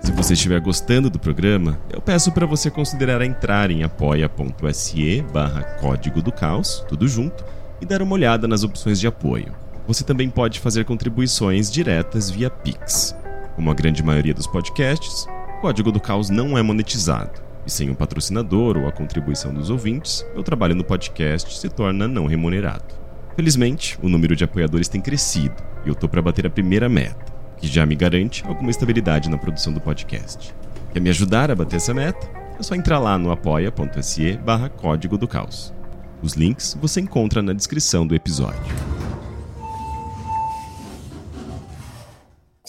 Se 0.00 0.12
você 0.12 0.34
estiver 0.34 0.60
gostando 0.60 1.10
do 1.10 1.18
programa, 1.18 1.80
eu 1.92 2.00
peço 2.00 2.30
para 2.30 2.46
você 2.46 2.70
considerar 2.70 3.22
entrar 3.22 3.72
em 3.72 3.82
apoia.se 3.82 5.22
barra 5.32 5.64
Código 5.80 6.22
do 6.22 6.30
Caos, 6.30 6.84
tudo 6.88 7.08
junto, 7.08 7.44
e 7.80 7.84
dar 7.84 8.02
uma 8.02 8.14
olhada 8.14 8.46
nas 8.46 8.62
opções 8.62 9.00
de 9.00 9.08
apoio. 9.08 9.52
Você 9.88 10.04
também 10.04 10.30
pode 10.30 10.60
fazer 10.60 10.84
contribuições 10.84 11.72
diretas 11.72 12.30
via 12.30 12.50
Pix. 12.50 13.16
Como 13.56 13.68
a 13.68 13.74
grande 13.74 14.00
maioria 14.00 14.32
dos 14.32 14.46
podcasts, 14.46 15.26
o 15.58 15.60
Código 15.60 15.90
do 15.90 15.98
Caos 15.98 16.30
não 16.30 16.56
é 16.56 16.62
monetizado 16.62 17.42
e 17.66 17.70
sem 17.70 17.90
um 17.90 17.94
patrocinador 17.94 18.76
ou 18.76 18.88
a 18.88 18.92
contribuição 18.92 19.52
dos 19.52 19.70
ouvintes, 19.70 20.24
meu 20.34 20.42
trabalho 20.42 20.74
no 20.74 20.84
podcast 20.84 21.58
se 21.58 21.68
torna 21.68 22.06
não 22.06 22.26
remunerado. 22.26 22.94
Felizmente, 23.36 23.98
o 24.02 24.08
número 24.08 24.36
de 24.36 24.44
apoiadores 24.44 24.88
tem 24.88 25.00
crescido 25.00 25.56
e 25.84 25.88
eu 25.88 25.94
tô 25.94 26.08
para 26.08 26.22
bater 26.22 26.46
a 26.46 26.50
primeira 26.50 26.88
meta, 26.88 27.32
que 27.58 27.66
já 27.66 27.84
me 27.84 27.94
garante 27.94 28.44
alguma 28.46 28.70
estabilidade 28.70 29.28
na 29.28 29.38
produção 29.38 29.72
do 29.72 29.80
podcast. 29.80 30.54
Quer 30.92 31.00
me 31.00 31.10
ajudar 31.10 31.50
a 31.50 31.54
bater 31.54 31.76
essa 31.76 31.92
meta? 31.92 32.28
É 32.58 32.62
só 32.62 32.74
entrar 32.74 33.00
lá 33.00 33.18
no 33.18 33.32
apoia.se 33.32 34.36
barra 34.38 34.68
código 34.68 35.18
do 35.18 35.26
caos. 35.26 35.74
Os 36.22 36.34
links 36.34 36.76
você 36.80 37.00
encontra 37.00 37.42
na 37.42 37.52
descrição 37.52 38.06
do 38.06 38.14
episódio. 38.14 39.03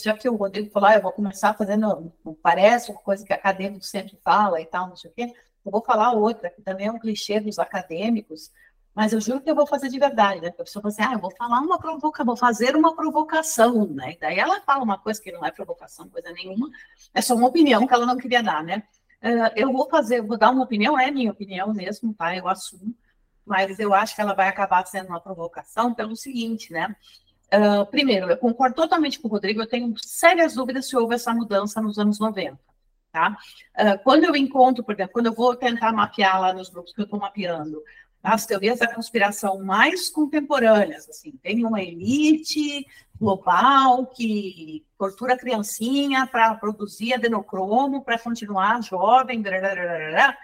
Já 0.05 0.15
que 0.15 0.29
o 0.29 0.35
Rodrigo 0.35 0.69
falou, 0.69 0.89
ah, 0.89 0.95
eu 0.95 1.01
vou 1.01 1.11
começar 1.11 1.55
fazendo, 1.55 2.13
parece 2.43 2.91
uma 2.91 2.99
coisa 2.99 3.25
que 3.25 3.33
acadêmico 3.33 3.83
sempre 3.83 4.15
fala 4.23 4.61
e 4.61 4.65
tal, 4.65 4.87
não 4.87 4.95
sei 4.95 5.09
o 5.09 5.13
quê, 5.13 5.33
eu 5.65 5.71
vou 5.71 5.83
falar 5.83 6.11
outra, 6.11 6.51
que 6.51 6.61
também 6.61 6.85
é 6.85 6.91
um 6.91 6.99
clichê 6.99 7.39
dos 7.39 7.57
acadêmicos, 7.57 8.51
mas 8.93 9.13
eu 9.13 9.19
juro 9.19 9.41
que 9.41 9.49
eu 9.49 9.55
vou 9.55 9.65
fazer 9.65 9.89
de 9.89 9.97
verdade, 9.97 10.41
né? 10.41 10.49
a 10.49 10.51
pessoa 10.51 10.83
fala 10.83 10.93
assim, 10.93 11.03
ah, 11.03 11.13
eu 11.13 11.19
vou 11.19 11.31
falar 11.35 11.59
uma 11.59 11.79
provocação, 11.79 12.25
vou 12.25 12.37
fazer 12.37 12.75
uma 12.75 12.95
provocação, 12.95 13.87
né? 13.87 14.13
E 14.13 14.19
daí 14.19 14.37
ela 14.37 14.61
fala 14.61 14.83
uma 14.83 14.99
coisa 14.99 15.19
que 15.19 15.31
não 15.31 15.43
é 15.43 15.49
provocação, 15.51 16.07
coisa 16.07 16.31
nenhuma, 16.31 16.69
é 17.11 17.19
só 17.19 17.33
uma 17.33 17.47
opinião 17.47 17.87
que 17.87 17.93
ela 17.93 18.05
não 18.05 18.15
queria 18.15 18.43
dar, 18.43 18.63
né? 18.63 18.83
Uh, 19.23 19.51
eu 19.55 19.73
vou 19.73 19.89
fazer, 19.89 20.21
vou 20.21 20.37
dar 20.37 20.51
uma 20.51 20.63
opinião, 20.63 20.99
é 20.99 21.09
minha 21.09 21.31
opinião 21.31 21.73
mesmo, 21.73 22.13
tá? 22.13 22.35
Eu 22.37 22.47
assumo, 22.47 22.95
mas 23.43 23.79
eu 23.79 23.91
acho 23.91 24.15
que 24.15 24.21
ela 24.21 24.35
vai 24.35 24.47
acabar 24.47 24.85
sendo 24.85 25.09
uma 25.09 25.19
provocação 25.19 25.95
pelo 25.95 26.15
seguinte, 26.15 26.71
né? 26.71 26.95
Uh, 27.53 27.85
primeiro, 27.85 28.29
eu 28.29 28.37
concordo 28.37 28.75
totalmente 28.75 29.19
com 29.19 29.27
o 29.27 29.31
Rodrigo, 29.31 29.61
eu 29.61 29.67
tenho 29.67 29.93
sérias 29.97 30.55
dúvidas 30.55 30.87
se 30.87 30.97
houve 30.97 31.15
essa 31.15 31.33
mudança 31.33 31.81
nos 31.81 31.97
anos 31.99 32.19
90. 32.19 32.59
Tá? 33.11 33.37
Uh, 33.77 34.03
quando 34.03 34.25
eu 34.25 34.35
encontro, 34.35 34.83
por 34.83 34.93
exemplo, 34.93 35.13
quando 35.13 35.27
eu 35.27 35.33
vou 35.33 35.55
tentar 35.55 35.93
mapear 35.93 36.41
lá 36.41 36.53
nos 36.53 36.69
grupos 36.69 36.93
que 36.93 37.01
eu 37.01 37.05
estou 37.05 37.19
mapeando, 37.19 37.81
as 38.21 38.45
teorias 38.45 38.79
da 38.79 38.93
conspiração 38.93 39.63
mais 39.63 40.09
contemporâneas, 40.09 41.07
assim, 41.07 41.31
tem 41.43 41.63
uma 41.63 41.81
elite 41.81 42.85
global 43.19 44.07
que 44.07 44.83
tortura 44.97 45.35
a 45.35 45.37
criancinha 45.37 46.27
para 46.27 46.55
produzir 46.55 47.13
adenocromo 47.13 48.03
para 48.03 48.19
continuar 48.19 48.81
jovem, 48.83 49.41
blá, 49.41 49.59
blá, 49.59 49.75
blá, 49.75 50.37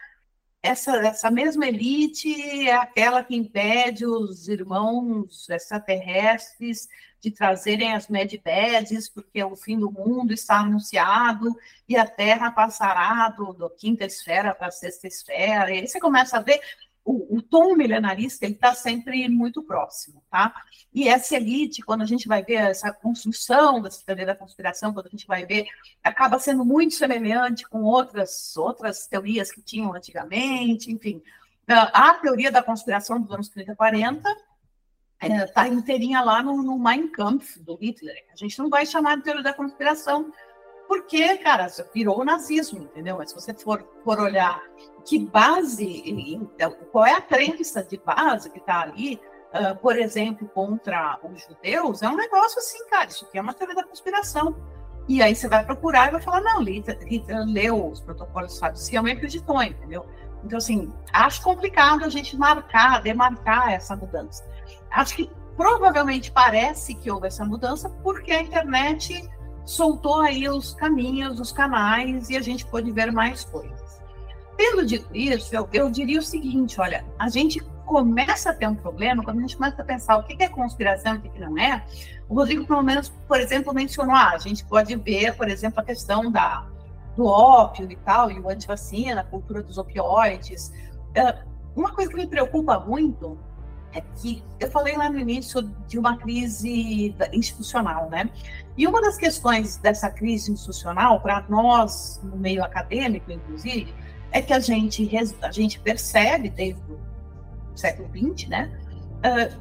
essa, 0.63 0.95
essa 0.97 1.31
mesma 1.31 1.67
elite 1.67 2.67
é 2.67 2.73
aquela 2.73 3.23
que 3.23 3.35
impede 3.35 4.05
os 4.05 4.47
irmãos 4.47 5.49
extraterrestres 5.49 6.87
de 7.19 7.31
trazerem 7.31 7.93
as 7.93 8.07
medbeds, 8.07 9.09
porque 9.09 9.43
o 9.43 9.55
fim 9.55 9.79
do 9.79 9.91
mundo 9.91 10.33
está 10.33 10.59
anunciado 10.59 11.55
e 11.87 11.95
a 11.95 12.05
Terra 12.05 12.51
passará 12.51 13.29
do, 13.29 13.53
do 13.53 13.69
quinta 13.69 14.05
esfera 14.05 14.53
para 14.53 14.67
a 14.67 14.71
sexta 14.71 15.07
esfera. 15.07 15.71
E 15.71 15.79
aí 15.79 15.87
você 15.87 15.99
começa 15.99 16.37
a 16.37 16.41
ver 16.41 16.59
o, 17.03 17.37
o 17.37 17.41
tom 17.41 17.75
milenarista 17.75 18.45
ele 18.45 18.53
está 18.53 18.73
sempre 18.73 19.27
muito 19.27 19.63
próximo, 19.63 20.23
tá? 20.29 20.53
E 20.93 21.07
essa 21.07 21.35
elite, 21.35 21.81
quando 21.81 22.01
a 22.01 22.05
gente 22.05 22.27
vai 22.27 22.43
ver 22.43 22.55
essa 22.55 22.93
construção 22.93 23.81
dessa 23.81 24.05
teoria 24.05 24.25
da 24.25 24.35
conspiração, 24.35 24.93
quando 24.93 25.07
a 25.07 25.09
gente 25.09 25.25
vai 25.25 25.45
ver, 25.45 25.65
acaba 26.03 26.37
sendo 26.39 26.63
muito 26.63 26.95
semelhante 26.95 27.67
com 27.67 27.81
outras 27.83 28.55
outras 28.55 29.07
teorias 29.07 29.51
que 29.51 29.61
tinham 29.61 29.93
antigamente, 29.93 30.91
enfim. 30.91 31.21
A 31.67 32.13
teoria 32.15 32.51
da 32.51 32.61
conspiração 32.61 33.21
dos 33.21 33.31
anos 33.31 33.49
30 33.49 33.71
e 33.71 33.75
40 33.75 34.29
está 35.21 35.65
é, 35.65 35.69
inteirinha 35.69 36.21
lá 36.21 36.41
no, 36.41 36.61
no 36.63 36.77
Mein 36.77 37.07
Kampf, 37.07 37.59
do 37.59 37.75
Hitler. 37.75 38.25
A 38.33 38.35
gente 38.35 38.57
não 38.59 38.69
vai 38.69 38.85
chamar 38.85 39.17
de 39.17 39.23
teoria 39.23 39.43
da 39.43 39.53
conspiração, 39.53 40.31
porque, 40.91 41.37
cara, 41.37 41.67
virou 41.93 42.19
o 42.19 42.25
nazismo, 42.25 42.79
entendeu? 42.79 43.15
Mas 43.17 43.29
se 43.29 43.35
você 43.35 43.53
for, 43.53 43.81
for 44.03 44.19
olhar 44.19 44.61
que 45.05 45.19
base, 45.19 46.03
então, 46.05 46.75
qual 46.91 47.05
é 47.05 47.13
a 47.13 47.21
crença 47.21 47.81
de 47.81 47.97
base 47.97 48.49
que 48.49 48.59
está 48.59 48.81
ali, 48.81 49.17
uh, 49.53 49.73
por 49.77 49.97
exemplo, 49.97 50.49
contra 50.49 51.17
os 51.23 51.43
judeus, 51.43 52.01
é 52.01 52.09
um 52.09 52.17
negócio 52.17 52.59
assim, 52.59 52.85
cara, 52.89 53.07
isso 53.07 53.23
aqui 53.23 53.37
é 53.37 53.41
uma 53.41 53.53
teoria 53.53 53.73
da 53.73 53.85
conspiração. 53.85 54.53
E 55.07 55.21
aí 55.21 55.33
você 55.33 55.47
vai 55.47 55.63
procurar 55.63 56.09
e 56.09 56.11
vai 56.11 56.21
falar, 56.21 56.41
não, 56.41 56.61
Hitler, 56.61 56.99
Hitler 57.07 57.45
leu 57.45 57.87
os 57.87 58.01
protocolos 58.01 58.57
saduciam 58.57 59.07
e 59.07 59.13
acreditou, 59.13 59.63
entendeu? 59.63 60.05
Então, 60.43 60.57
assim, 60.57 60.91
acho 61.13 61.41
complicado 61.41 62.03
a 62.03 62.09
gente 62.09 62.35
marcar, 62.35 63.01
demarcar 63.01 63.71
essa 63.71 63.95
mudança. 63.95 64.45
Acho 64.91 65.15
que 65.15 65.31
provavelmente 65.55 66.33
parece 66.33 66.95
que 66.95 67.09
houve 67.09 67.27
essa 67.27 67.45
mudança 67.45 67.89
porque 68.03 68.33
a 68.33 68.41
internet 68.41 69.25
soltou 69.65 70.21
aí 70.21 70.47
os 70.49 70.73
caminhos, 70.73 71.39
os 71.39 71.51
canais, 71.51 72.29
e 72.29 72.37
a 72.37 72.41
gente 72.41 72.65
pôde 72.65 72.91
ver 72.91 73.11
mais 73.11 73.43
coisas. 73.45 74.01
Tendo 74.57 74.85
dito 74.85 75.07
isso, 75.15 75.55
eu, 75.55 75.67
eu 75.73 75.89
diria 75.89 76.19
o 76.19 76.23
seguinte: 76.23 76.79
olha, 76.79 77.05
a 77.17 77.29
gente 77.29 77.59
começa 77.85 78.51
a 78.51 78.53
ter 78.53 78.67
um 78.67 78.75
problema 78.75 79.23
quando 79.23 79.39
a 79.39 79.41
gente 79.41 79.57
começa 79.57 79.81
a 79.81 79.85
pensar 79.85 80.17
o 80.17 80.23
que 80.23 80.41
é 80.41 80.47
conspiração 80.47 81.15
e 81.15 81.17
o 81.17 81.21
que 81.21 81.39
não 81.39 81.57
é. 81.57 81.83
O 82.29 82.35
Rodrigo, 82.35 82.65
pelo 82.65 82.81
menos, 82.81 83.09
por 83.27 83.39
exemplo, 83.39 83.73
mencionou: 83.73 84.15
ah, 84.15 84.31
a 84.33 84.37
gente 84.37 84.63
pode 84.65 84.95
ver, 84.95 85.35
por 85.35 85.49
exemplo, 85.49 85.79
a 85.79 85.83
questão 85.83 86.31
da, 86.31 86.65
do 87.15 87.25
ópio 87.25 87.91
e 87.91 87.95
tal, 87.97 88.31
e 88.31 88.39
o 88.39 88.49
antivacina, 88.49 89.21
a 89.21 89.23
cultura 89.23 89.61
dos 89.61 89.77
opioides. 89.77 90.71
Uh, 91.09 91.51
uma 91.75 91.91
coisa 91.91 92.09
que 92.09 92.17
me 92.17 92.27
preocupa 92.27 92.79
muito 92.79 93.37
é 93.93 94.01
que 94.01 94.43
eu 94.59 94.69
falei 94.71 94.95
lá 94.95 95.09
no 95.09 95.19
início 95.19 95.61
de 95.87 95.99
uma 95.99 96.17
crise 96.17 97.15
institucional, 97.33 98.09
né? 98.09 98.29
E 98.77 98.87
uma 98.87 99.01
das 99.01 99.17
questões 99.17 99.77
dessa 99.77 100.09
crise 100.09 100.51
institucional, 100.51 101.19
para 101.19 101.45
nós, 101.49 102.19
no 102.23 102.37
meio 102.37 102.63
acadêmico, 102.63 103.31
inclusive, 103.31 103.93
é 104.31 104.41
que 104.41 104.53
a 104.53 104.59
gente, 104.59 105.09
a 105.41 105.51
gente 105.51 105.79
percebe 105.79 106.49
desde 106.49 106.81
o 106.91 106.97
século 107.75 108.09
XX, 108.09 108.47
né? 108.47 108.71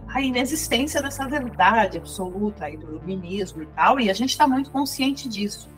a 0.09 0.23
inexistência 0.23 1.03
dessa 1.03 1.29
verdade 1.29 1.99
absoluta 1.99 2.65
aí 2.65 2.77
do 2.77 2.97
iluminismo 2.97 3.63
e 3.63 3.67
tal, 3.67 4.01
e 4.01 4.11
a 4.11 4.15
gente 4.15 4.31
está 4.31 4.47
muito 4.47 4.71
consciente 4.71 5.29
disso. 5.29 5.69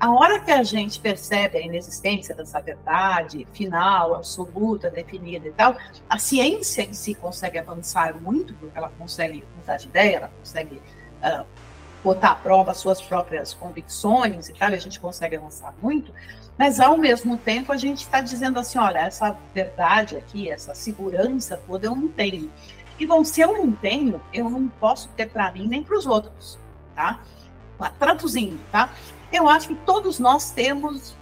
A 0.00 0.10
hora 0.10 0.40
que 0.40 0.50
a 0.50 0.62
gente 0.62 0.98
percebe 0.98 1.58
a 1.58 1.60
inexistência 1.60 2.34
dessa 2.34 2.58
verdade 2.58 3.46
final, 3.52 4.14
absoluta, 4.14 4.88
definida 4.88 5.46
e 5.46 5.52
tal, 5.52 5.76
a 6.08 6.18
ciência 6.18 6.80
em 6.80 6.94
si 6.94 7.14
consegue 7.14 7.58
avançar 7.58 8.18
muito, 8.18 8.54
porque 8.54 8.78
ela 8.78 8.90
consegue 8.98 9.44
mudar 9.58 9.76
de 9.76 9.88
ideia, 9.88 10.16
ela 10.16 10.30
consegue 10.38 10.76
uh, 11.22 11.44
botar 12.02 12.30
à 12.30 12.34
prova 12.34 12.72
suas 12.72 13.02
próprias 13.02 13.52
convicções 13.52 14.48
e 14.48 14.54
tal, 14.54 14.70
e 14.70 14.74
a 14.74 14.78
gente 14.78 14.98
consegue 14.98 15.36
avançar 15.36 15.74
muito. 15.82 16.14
Mas, 16.56 16.80
ao 16.80 16.96
mesmo 16.96 17.36
tempo, 17.36 17.70
a 17.70 17.76
gente 17.76 17.98
está 17.98 18.22
dizendo 18.22 18.58
assim: 18.58 18.78
olha, 18.78 19.00
essa 19.00 19.36
verdade 19.54 20.16
aqui, 20.16 20.50
essa 20.50 20.74
segurança 20.74 21.60
toda 21.66 21.86
eu 21.86 21.94
não 21.94 22.08
tenho. 22.08 22.50
E, 22.98 23.06
bom, 23.06 23.22
se 23.22 23.42
eu 23.42 23.52
não 23.52 23.70
tenho, 23.70 24.18
eu 24.32 24.48
não 24.48 24.66
posso 24.66 25.10
ter 25.10 25.28
para 25.28 25.52
mim 25.52 25.66
nem 25.66 25.82
para 25.82 25.98
os 25.98 26.06
outros, 26.06 26.58
tá? 26.94 27.20
Traduzindo, 27.98 28.58
tá? 28.70 28.90
Eu 29.32 29.48
acho 29.48 29.68
que 29.68 29.74
todos 29.74 30.18
nós 30.18 30.50
temos 30.50 31.16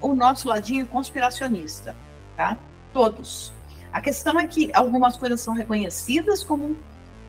o 0.00 0.14
nosso 0.14 0.48
ladinho 0.48 0.86
conspiracionista, 0.86 1.94
tá? 2.36 2.58
Todos. 2.92 3.52
A 3.92 4.00
questão 4.00 4.38
é 4.38 4.46
que 4.46 4.70
algumas 4.74 5.16
coisas 5.16 5.40
são 5.40 5.54
reconhecidas 5.54 6.42
como 6.42 6.76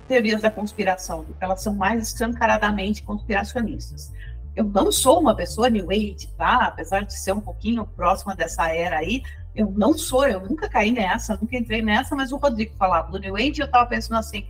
teorias 0.08 0.42
da 0.42 0.52
conspiração, 0.52 1.26
elas 1.40 1.64
são 1.64 1.74
mais 1.74 2.10
escancaradamente 2.10 3.02
conspiracionistas 3.02 4.12
eu 4.56 4.64
não 4.64 4.92
sou 4.92 5.20
uma 5.20 5.36
pessoa 5.36 5.70
New 5.70 5.92
Age, 5.92 6.30
tá? 6.38 6.66
Apesar 6.66 7.02
de 7.04 7.14
ser 7.14 7.34
um 7.34 7.42
pouquinho 7.42 7.86
próxima 7.86 8.36
dessa 8.36 8.74
era 8.74 9.00
aí, 9.00 9.22
eu 9.54 9.70
não 9.72 9.98
sou, 9.98 10.26
eu 10.26 10.40
nunca 10.40 10.70
caí 10.70 10.92
nessa, 10.92 11.38
nunca 11.40 11.58
entrei 11.58 11.82
nessa, 11.82 12.16
mas 12.16 12.32
o 12.32 12.38
Rodrigo 12.38 12.74
falava 12.78 13.12
do 13.12 13.20
New 13.20 13.36
Age 13.36 13.60
eu 13.60 13.66
estava 13.66 13.86
pensando 13.86 14.18
assim, 14.18 14.46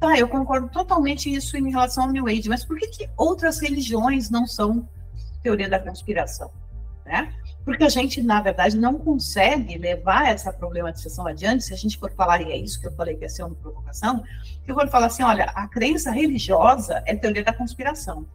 tá, 0.00 0.18
eu 0.18 0.28
concordo 0.28 0.68
totalmente 0.68 1.32
isso 1.32 1.56
em 1.56 1.70
relação 1.70 2.04
ao 2.04 2.10
New 2.10 2.26
Age, 2.26 2.48
mas 2.48 2.64
por 2.64 2.78
que, 2.78 2.86
que 2.88 3.10
outras 3.16 3.60
religiões 3.60 4.30
não 4.30 4.46
são 4.46 4.88
teoria 5.46 5.68
da 5.68 5.78
conspiração, 5.78 6.50
né? 7.04 7.32
Porque 7.64 7.84
a 7.84 7.88
gente, 7.88 8.22
na 8.22 8.40
verdade, 8.40 8.76
não 8.76 8.94
consegue 8.94 9.76
levar 9.76 10.28
essa 10.28 10.52
problematização 10.52 11.26
adiante, 11.26 11.64
se 11.64 11.74
a 11.74 11.76
gente 11.76 11.98
for 11.98 12.12
falar, 12.12 12.40
e 12.40 12.52
é 12.52 12.56
isso 12.56 12.80
que 12.80 12.86
eu 12.86 12.92
falei 12.92 13.16
que 13.16 13.24
ia 13.24 13.28
ser 13.28 13.42
uma 13.42 13.54
provocação, 13.54 14.22
eu 14.66 14.74
vou 14.74 14.86
falar 14.88 15.06
assim, 15.06 15.22
olha, 15.22 15.44
a 15.46 15.66
crença 15.66 16.10
religiosa 16.10 17.02
é 17.06 17.16
teoria 17.16 17.42
da 17.42 17.52
conspiração 17.52 18.26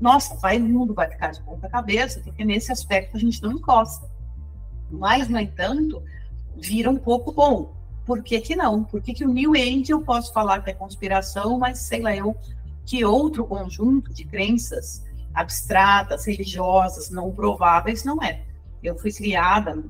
nossa, 0.00 0.34
vai, 0.36 0.56
o 0.56 0.62
mundo 0.62 0.94
vai 0.94 1.10
ficar 1.10 1.30
de 1.30 1.42
ponta 1.42 1.68
cabeça, 1.68 2.20
porque 2.20 2.42
nesse 2.42 2.72
aspecto 2.72 3.16
a 3.16 3.20
gente 3.20 3.42
não 3.42 3.52
encosta. 3.52 4.08
Mas, 4.90 5.28
no 5.28 5.38
entanto, 5.38 6.02
vira 6.56 6.90
um 6.90 6.96
pouco 6.96 7.30
bom. 7.32 7.74
Por 8.06 8.22
que, 8.22 8.40
que 8.40 8.56
não? 8.56 8.82
Por 8.82 9.02
que, 9.02 9.12
que 9.12 9.24
o 9.24 9.28
New 9.28 9.52
Age 9.52 9.90
eu 9.90 10.00
posso 10.00 10.32
falar 10.32 10.64
que 10.64 10.70
é 10.70 10.74
conspiração, 10.74 11.58
mas 11.58 11.80
sei 11.80 12.00
lá 12.00 12.16
eu 12.16 12.34
que 12.86 13.04
outro 13.04 13.44
conjunto 13.44 14.12
de 14.12 14.24
crenças 14.24 15.04
abstratas, 15.34 16.26
religiosas, 16.26 17.10
não 17.10 17.30
prováveis 17.32 18.04
não 18.04 18.22
é. 18.22 18.42
Eu 18.82 18.98
fui 18.98 19.12
criada, 19.12 19.82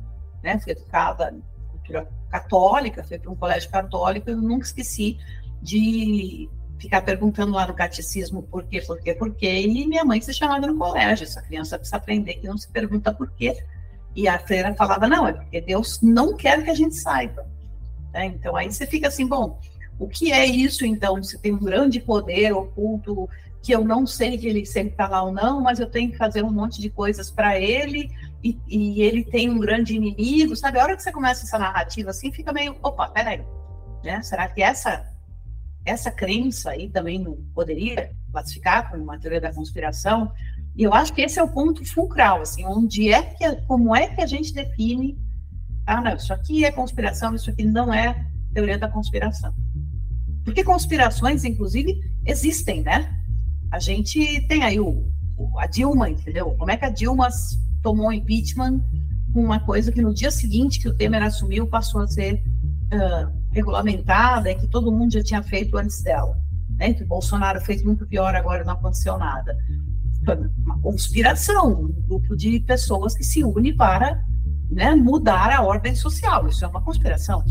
né, 0.43 0.59
fui 0.59 0.73
educada 0.73 1.35
cultura 1.71 2.09
católica, 2.31 3.05
fui 3.05 3.19
para 3.19 3.31
um 3.31 3.37
colégio 3.37 3.71
católico, 3.71 4.31
eu 4.31 4.37
nunca 4.37 4.67
esqueci 4.67 5.19
de 5.61 6.49
ficar 6.79 7.03
perguntando 7.03 7.53
lá 7.53 7.67
no 7.67 7.75
catecismo 7.75 8.43
por 8.43 8.65
quê, 8.65 8.81
por 8.81 9.01
quê, 9.01 9.15
por 9.15 9.35
quê, 9.35 9.61
e 9.61 9.87
minha 9.87 10.05
mãe 10.05 10.21
se 10.21 10.33
chamava 10.33 10.67
no 10.67 10.79
colégio, 10.79 11.25
essa 11.25 11.43
criança 11.43 11.79
precisa 11.79 11.97
aprender 11.97 12.35
que 12.35 12.47
não 12.47 12.57
se 12.57 12.69
pergunta 12.69 13.13
por 13.13 13.31
quê. 13.33 13.63
E 14.17 14.27
a 14.27 14.39
freira 14.39 14.75
falava, 14.75 15.07
não, 15.07 15.29
é 15.29 15.33
porque 15.33 15.61
Deus 15.61 16.01
não 16.01 16.35
quer 16.35 16.65
que 16.65 16.71
a 16.71 16.75
gente 16.75 16.97
saiba. 16.97 17.47
É, 18.13 18.25
então 18.25 18.57
aí 18.57 18.73
você 18.73 18.87
fica 18.87 19.09
assim, 19.09 19.27
bom, 19.27 19.61
o 19.99 20.09
que 20.09 20.33
é 20.33 20.47
isso 20.47 20.85
então? 20.85 21.23
Você 21.23 21.39
tem 21.39 21.53
um 21.53 21.59
grande 21.59 22.01
poder 22.01 22.53
oculto 22.53 23.29
que 23.63 23.73
eu 23.73 23.85
não 23.85 24.07
sei 24.07 24.39
que 24.39 24.47
ele 24.47 24.65
sempre 24.65 24.93
está 24.93 25.07
lá 25.07 25.23
ou 25.23 25.33
não, 25.33 25.61
mas 25.61 25.81
eu 25.81 25.91
tenho 25.91 26.11
que 26.11 26.17
fazer 26.17 26.43
um 26.43 26.51
monte 26.51 26.81
de 26.81 26.89
coisas 26.89 27.31
para 27.31 27.59
ele 27.59 28.11
e, 28.43 28.59
e, 28.67 29.03
ele 29.03 29.23
tem 29.23 29.51
um 29.51 29.59
grande 29.59 29.95
inimigo, 29.95 30.57
sabe? 30.57 30.79
A 30.79 30.83
hora 30.83 30.97
que 30.97 31.03
você 31.03 31.13
começa 31.13 31.45
essa 31.45 31.59
narrativa 31.59 32.11
assim, 32.11 32.33
fica 32.33 32.53
meio, 32.53 32.77
opa, 32.83 33.09
peraí, 33.09 33.45
né? 34.03 34.23
Será 34.23 34.49
que 34.49 34.63
essa 34.63 35.11
essa 35.85 36.11
crença 36.11 36.71
aí 36.71 36.89
também 36.89 37.19
não 37.19 37.37
poderia 37.55 38.13
classificar 38.31 38.91
como 38.91 39.03
uma 39.03 39.19
teoria 39.19 39.41
da 39.41 39.53
conspiração. 39.53 40.33
E 40.77 40.83
eu 40.83 40.95
acho 40.95 41.13
que 41.13 41.23
esse 41.23 41.39
é 41.39 41.43
o 41.43 41.49
ponto 41.49 41.85
fulcral, 41.85 42.43
assim, 42.43 42.65
onde 42.65 43.13
é 43.13 43.23
que, 43.23 43.57
como 43.67 43.95
é 43.95 44.09
que 44.09 44.21
a 44.21 44.27
gente 44.27 44.53
define, 44.53 45.19
ah, 45.87 46.01
não, 46.01 46.15
isso 46.15 46.33
aqui 46.33 46.65
é 46.65 46.71
conspiração, 46.71 47.35
isso 47.35 47.51
aqui 47.51 47.65
não 47.65 47.93
é 47.93 48.27
teoria 48.53 48.79
da 48.79 48.89
conspiração. 48.89 49.55
Porque 50.45 50.65
conspirações, 50.65 51.45
inclusive, 51.45 52.01
existem, 52.25 52.83
né? 52.83 53.20
A 53.71 53.79
gente 53.79 54.47
tem 54.49 54.63
aí 54.63 54.81
o, 54.81 55.07
o 55.37 55.59
a 55.59 55.67
Dilma, 55.67 56.11
entendeu? 56.11 56.51
Como 56.53 56.71
é 56.71 56.77
que 56.77 56.85
a 56.85 56.91
Dilma 56.91 57.29
tomou 57.83 58.13
impeachment 58.13 58.81
com 59.33 59.45
uma 59.45 59.61
coisa 59.61 59.93
que 59.93 60.03
no 60.03 60.13
dia 60.13 60.31
seguinte 60.31 60.81
que 60.81 60.89
o 60.89 60.95
Temer 60.95 61.23
assumiu 61.23 61.67
passou 61.67 62.01
a 62.01 62.07
ser 62.07 62.43
uh, 62.93 63.33
regulamentada 63.51 64.51
e 64.51 64.57
que 64.57 64.67
todo 64.67 64.93
mundo 64.93 65.13
já 65.13 65.23
tinha 65.23 65.43
feito 65.43 65.77
antes 65.77 66.03
dela. 66.03 66.37
Né? 66.71 66.95
Que 66.95 67.03
o 67.03 67.07
Bolsonaro 67.07 67.61
fez 67.61 67.83
muito 67.83 68.07
pior, 68.07 68.35
agora 68.35 68.65
não 68.65 68.75
aconteceu 68.75 69.19
nada. 69.19 69.57
Uma 70.65 70.79
conspiração, 70.81 71.85
um 71.85 71.93
grupo 72.09 72.37
de 72.37 72.61
pessoas 72.61 73.15
que 73.15 73.25
se 73.25 73.43
une 73.43 73.73
para 73.73 74.23
né, 74.71 74.95
mudar 74.95 75.51
a 75.51 75.63
ordem 75.63 75.95
social. 75.95 76.47
Isso 76.49 76.65
é 76.65 76.69
uma 76.69 76.83
conspiração. 76.83 77.43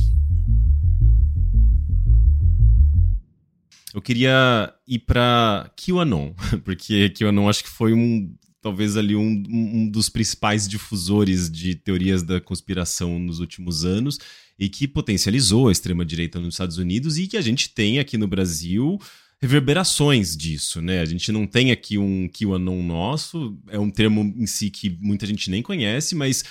Eu 4.00 4.02
queria 4.02 4.74
ir 4.88 5.00
para 5.00 5.70
QAnon, 5.76 6.32
porque 6.64 7.10
QAnon 7.10 7.50
acho 7.50 7.66
que 7.66 7.70
foi 7.70 7.91
um 7.93 8.34
talvez 8.62 8.95
ali 8.95 9.14
um, 9.14 9.43
um 9.50 9.89
dos 9.89 10.08
principais 10.08 10.70
difusores 10.70 11.52
de 11.52 11.76
teorias 11.76 12.24
da 12.24 12.39
conspiração 12.39 13.20
nos 13.20 13.41
últimos 13.41 13.84
anos 13.84 14.18
e 14.58 14.70
que 14.70 14.88
potencializou 14.88 15.68
a 15.68 15.72
extrema-direita 15.74 16.39
nos 16.39 16.54
Estados 16.54 16.78
Unidos 16.78 17.18
e 17.18 17.28
que 17.28 17.36
a 17.36 17.41
gente 17.41 17.74
tem 17.74 18.00
aqui 18.00 18.18
no 18.18 18.26
Brasil 18.28 18.97
reverberações 19.41 20.36
disso, 20.36 20.82
né? 20.82 21.02
A 21.02 21.06
gente 21.06 21.30
não 21.30 21.45
tem 21.45 21.72
aqui 21.72 21.97
um 21.97 22.30
QAnon 22.30 22.82
nosso, 22.82 23.60
é 23.68 23.78
um 23.78 23.89
termo 23.89 24.22
em 24.38 24.47
si 24.47 24.70
que 24.70 24.97
muita 25.02 25.26
gente 25.26 25.52
nem 25.52 25.62
conhece, 25.62 26.16
mas 26.16 26.45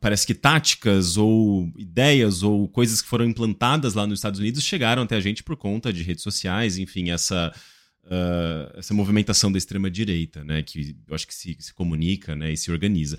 parece 0.00 0.26
que 0.26 0.34
táticas 0.34 1.16
ou 1.16 1.72
ideias 1.76 2.42
ou 2.42 2.68
coisas 2.68 3.00
que 3.00 3.08
foram 3.08 3.24
implantadas 3.24 3.94
lá 3.94 4.06
nos 4.06 4.18
Estados 4.18 4.40
Unidos 4.40 4.62
chegaram 4.62 5.02
até 5.02 5.16
a 5.16 5.20
gente 5.20 5.42
por 5.42 5.56
conta 5.56 5.92
de 5.92 6.02
redes 6.02 6.22
sociais, 6.22 6.78
enfim, 6.78 7.10
essa 7.10 7.52
Uh, 8.10 8.78
essa 8.78 8.94
movimentação 8.94 9.52
da 9.52 9.58
extrema 9.58 9.90
direita, 9.90 10.42
né, 10.42 10.62
que 10.62 10.96
eu 11.06 11.14
acho 11.14 11.26
que 11.26 11.34
se, 11.34 11.54
se 11.60 11.74
comunica, 11.74 12.34
né, 12.34 12.50
e 12.50 12.56
se 12.56 12.72
organiza 12.72 13.18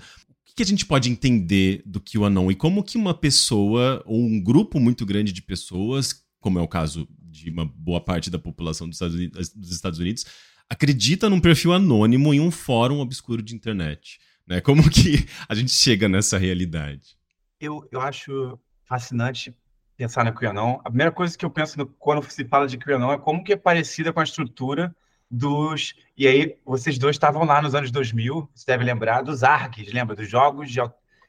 que 0.60 0.62
a 0.62 0.66
gente 0.66 0.84
pode 0.84 1.10
entender 1.10 1.82
do 1.86 1.98
QAnon 1.98 2.50
e 2.50 2.54
como 2.54 2.84
que 2.84 2.98
uma 2.98 3.14
pessoa 3.14 4.02
ou 4.04 4.22
um 4.22 4.38
grupo 4.38 4.78
muito 4.78 5.06
grande 5.06 5.32
de 5.32 5.40
pessoas, 5.40 6.22
como 6.38 6.58
é 6.58 6.62
o 6.62 6.68
caso 6.68 7.08
de 7.18 7.48
uma 7.48 7.64
boa 7.64 7.98
parte 7.98 8.28
da 8.28 8.38
população 8.38 8.86
dos 8.86 8.96
Estados 8.96 9.16
Unidos, 9.16 9.48
dos 9.48 9.72
Estados 9.72 9.98
Unidos 9.98 10.26
acredita 10.68 11.30
num 11.30 11.40
perfil 11.40 11.72
anônimo 11.72 12.34
em 12.34 12.40
um 12.40 12.50
fórum 12.50 13.00
obscuro 13.00 13.42
de 13.42 13.54
internet? 13.54 14.20
Né? 14.50 14.60
Como 14.60 14.90
que 14.90 15.28
a 15.48 15.54
gente 15.54 15.70
chega 15.70 16.08
nessa 16.08 16.36
realidade? 16.36 17.16
Eu, 17.60 17.88
eu 17.92 18.00
acho 18.00 18.58
fascinante 18.84 19.54
pensar 19.96 20.24
no 20.24 20.34
QAnon. 20.34 20.80
A 20.84 20.88
primeira 20.88 21.12
coisa 21.12 21.38
que 21.38 21.44
eu 21.44 21.50
penso 21.50 21.78
no, 21.78 21.86
quando 21.86 22.28
se 22.28 22.44
fala 22.44 22.66
de 22.66 22.76
QAnon 22.76 23.12
é 23.12 23.18
como 23.18 23.44
que 23.44 23.52
é 23.52 23.56
parecida 23.56 24.12
com 24.12 24.18
a 24.18 24.24
estrutura 24.24 24.94
dos. 25.30 25.94
E 26.16 26.26
aí, 26.26 26.56
vocês 26.66 26.98
dois 26.98 27.14
estavam 27.14 27.44
lá 27.44 27.62
nos 27.62 27.76
anos 27.76 27.92
2000, 27.92 28.50
você 28.52 28.66
deve 28.66 28.82
lembrar 28.82 29.22
dos 29.22 29.44
ARGs, 29.44 29.92
lembra? 29.92 30.16
Dos 30.16 30.28
jogos 30.28 30.68
de 30.72 30.80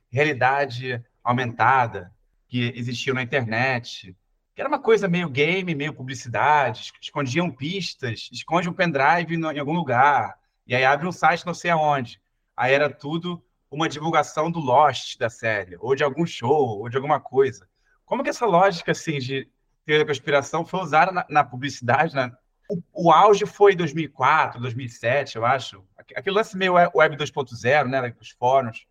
realidade 0.09 0.99
aumentada 1.23 2.11
que 2.47 2.73
existiam 2.75 3.13
na 3.13 3.21
internet. 3.21 4.17
Que 4.55 4.61
era 4.61 4.67
uma 4.67 4.79
coisa 4.79 5.07
meio 5.07 5.29
game, 5.29 5.75
meio 5.75 5.93
publicidade, 5.93 6.91
escondiam 6.99 7.51
pistas, 7.51 8.29
esconde 8.31 8.67
um 8.67 8.73
pendrive 8.73 9.35
em 9.35 9.59
algum 9.59 9.73
lugar, 9.73 10.35
e 10.65 10.75
aí 10.75 10.83
abre 10.83 11.07
um 11.07 11.11
site 11.11 11.45
não 11.45 11.53
sei 11.53 11.69
aonde. 11.71 12.20
Aí 12.61 12.75
era 12.75 12.91
tudo 12.91 13.43
uma 13.71 13.89
divulgação 13.89 14.51
do 14.51 14.59
Lost 14.59 15.17
da 15.17 15.31
série, 15.31 15.75
ou 15.79 15.95
de 15.95 16.03
algum 16.03 16.27
show, 16.27 16.79
ou 16.79 16.87
de 16.87 16.95
alguma 16.95 17.19
coisa. 17.19 17.67
Como 18.05 18.21
que 18.21 18.29
essa 18.29 18.45
lógica 18.45 18.91
assim, 18.91 19.17
de 19.17 19.49
teoria 19.83 20.05
da 20.05 20.07
conspiração 20.07 20.63
foi 20.63 20.79
usada 20.79 21.11
na, 21.11 21.25
na 21.27 21.43
publicidade, 21.43 22.13
na, 22.13 22.31
o, 22.69 22.83
o 22.93 23.11
auge 23.11 23.47
foi 23.47 23.73
em 23.73 23.77
2004, 23.77 24.61
2007, 24.61 25.37
eu 25.37 25.43
acho. 25.43 25.83
Aquele 26.15 26.35
lance 26.35 26.55
meio 26.55 26.73
Web 26.73 27.17
2.0, 27.17 27.87
né? 27.87 28.13
Os 28.21 28.29
fóruns. 28.29 28.85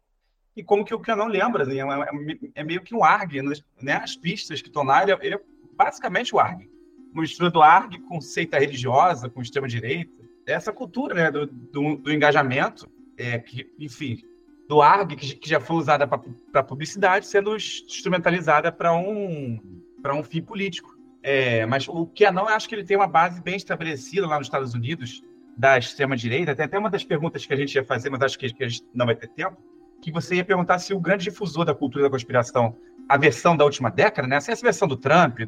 E 0.57 0.65
como 0.65 0.85
que 0.85 0.93
o 0.93 0.99
que 0.99 1.13
eu 1.13 1.17
não 1.17 1.29
lembro, 1.29 1.63
assim, 1.63 1.81
é, 1.81 1.85
é, 1.85 2.51
é, 2.57 2.65
meio 2.65 2.83
que 2.83 2.93
um 2.93 3.05
ARG, 3.05 3.41
né? 3.81 3.95
As 4.03 4.17
pistas 4.17 4.61
que 4.61 4.73
lá, 4.75 5.05
ele, 5.05 5.13
é, 5.13 5.19
ele 5.23 5.35
é 5.37 5.41
basicamente 5.77 6.35
o 6.35 6.41
ARG. 6.41 6.69
Uma 7.13 7.23
mistura 7.23 7.53
do 7.53 7.63
ARG 7.63 8.01
com 8.01 8.21
seita 8.21 8.59
religiosa, 8.59 9.31
com 9.31 9.41
extrema-direita. 9.41 10.11
Essa 10.45 10.73
cultura 10.73 11.15
né, 11.15 11.31
do, 11.31 11.47
do, 11.47 11.97
do 11.99 12.13
engajamento, 12.13 12.91
é, 13.21 13.39
que, 13.39 13.71
enfim, 13.79 14.23
do 14.69 14.81
ARG, 14.81 15.17
que, 15.17 15.35
que 15.35 15.49
já 15.49 15.61
foi 15.61 15.77
usada 15.77 16.07
para 16.07 16.63
publicidade, 16.63 17.27
sendo 17.27 17.55
instrumentalizada 17.55 18.73
para 18.73 18.95
um, 18.95 19.61
um 20.05 20.23
fim 20.23 20.43
político. 20.43 20.97
É, 21.23 21.67
mas 21.67 21.87
o 21.87 22.07
QAnon, 22.07 22.43
eu 22.43 22.49
acho 22.49 22.69
que 22.69 22.75
ele 22.75 22.85
tem 22.85 22.97
uma 22.97 23.07
base 23.07 23.43
bem 23.43 23.57
estabelecida 23.57 24.27
lá 24.27 24.39
nos 24.39 24.47
Estados 24.47 24.73
Unidos, 24.73 25.23
da 25.57 25.77
extrema-direita. 25.77 26.55
Tem 26.55 26.65
até 26.65 26.79
uma 26.79 26.89
das 26.89 27.05
perguntas 27.05 27.45
que 27.45 27.53
a 27.53 27.57
gente 27.57 27.75
ia 27.75 27.85
fazer, 27.85 28.09
mas 28.09 28.23
acho 28.23 28.39
que 28.39 28.47
a 28.47 28.69
gente 28.69 28.83
não 28.95 29.05
vai 29.05 29.15
ter 29.15 29.29
tempo, 29.29 29.57
que 30.01 30.11
você 30.11 30.37
ia 30.37 30.45
perguntar 30.45 30.79
se 30.79 30.95
o 30.95 31.01
grande 31.01 31.25
difusor 31.25 31.67
da 31.67 31.75
cultura 31.75 32.05
da 32.05 32.11
conspiração, 32.11 32.75
a 33.07 33.19
versão 33.19 33.55
da 33.55 33.65
última 33.65 33.91
década, 33.91 34.27
né? 34.27 34.37
essa 34.37 34.55
versão 34.55 34.89
do 34.89 34.97
Trump, 34.97 35.41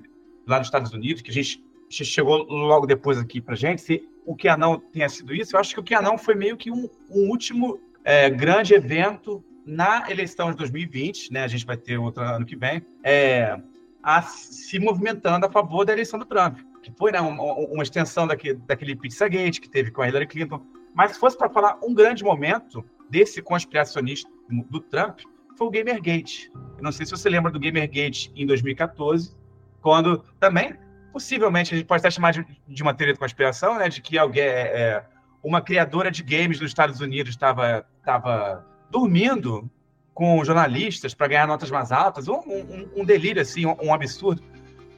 lá 0.46 0.58
nos 0.58 0.66
Estados 0.66 0.92
Unidos, 0.92 1.22
que 1.22 1.30
a 1.30 1.34
gente 1.34 1.62
chegou 1.88 2.42
logo 2.42 2.86
depois 2.86 3.18
aqui 3.18 3.40
para 3.40 3.54
gente, 3.54 3.80
se 3.80 4.06
o 4.24 4.36
QAnon 4.36 4.78
tenha 4.78 5.08
sido 5.08 5.34
isso, 5.34 5.56
eu 5.56 5.60
acho 5.60 5.74
que 5.74 5.80
o 5.80 5.84
QAnon 5.84 6.16
foi 6.16 6.34
meio 6.34 6.56
que 6.56 6.70
um, 6.70 6.88
um 7.10 7.28
último 7.28 7.80
é, 8.04 8.30
grande 8.30 8.74
evento 8.74 9.44
na 9.64 10.10
eleição 10.10 10.50
de 10.50 10.56
2020, 10.56 11.32
né? 11.32 11.44
A 11.44 11.48
gente 11.48 11.64
vai 11.64 11.76
ter 11.76 11.98
outro 11.98 12.22
ano 12.22 12.44
que 12.44 12.56
vem, 12.56 12.84
é, 13.02 13.60
a, 14.02 14.22
se 14.22 14.78
movimentando 14.78 15.46
a 15.46 15.50
favor 15.50 15.84
da 15.84 15.92
eleição 15.92 16.18
do 16.18 16.24
Trump, 16.24 16.58
que 16.82 16.92
foi 16.92 17.12
né, 17.12 17.20
uma, 17.20 17.42
uma 17.42 17.82
extensão 17.82 18.26
daquele, 18.26 18.54
daquele 18.66 18.96
Pizzagate 18.96 19.60
que 19.60 19.68
teve 19.68 19.90
com 19.90 20.02
a 20.02 20.08
Hillary 20.08 20.26
Clinton. 20.26 20.60
Mas 20.94 21.12
se 21.12 21.20
fosse 21.20 21.38
para 21.38 21.48
falar 21.48 21.78
um 21.82 21.94
grande 21.94 22.24
momento 22.24 22.84
desse 23.08 23.40
conspiracionista 23.40 24.30
do 24.68 24.80
Trump, 24.80 25.20
foi 25.56 25.66
o 25.66 25.70
Gamergate. 25.70 26.50
Eu 26.76 26.82
não 26.82 26.92
sei 26.92 27.06
se 27.06 27.12
você 27.12 27.28
lembra 27.28 27.50
do 27.50 27.60
Gamergate 27.60 28.32
em 28.34 28.46
2014, 28.46 29.34
quando 29.80 30.24
também, 30.40 30.74
possivelmente, 31.12 31.74
a 31.74 31.76
gente 31.76 31.86
pode 31.86 32.00
até 32.00 32.10
chamar 32.10 32.32
de, 32.32 32.44
de 32.66 32.82
uma 32.82 32.94
teoria 32.94 33.12
de 33.14 33.20
conspiração, 33.20 33.78
né, 33.78 33.88
de 33.88 34.00
que 34.00 34.18
alguém, 34.18 34.42
é, 34.42 34.80
é 34.80 35.04
uma 35.42 35.60
criadora 35.60 36.10
de 36.10 36.22
games 36.22 36.60
nos 36.60 36.70
Estados 36.70 37.00
Unidos 37.00 37.34
estava 37.34 38.64
dormindo 38.90 39.70
com 40.14 40.44
jornalistas 40.44 41.14
para 41.14 41.28
ganhar 41.28 41.46
notas 41.46 41.70
mais 41.70 41.90
altas, 41.90 42.28
um, 42.28 42.40
um, 42.46 42.88
um 42.96 43.04
delírio, 43.04 43.40
assim, 43.40 43.66
um, 43.66 43.76
um, 43.82 43.94
absurdo. 43.94 44.42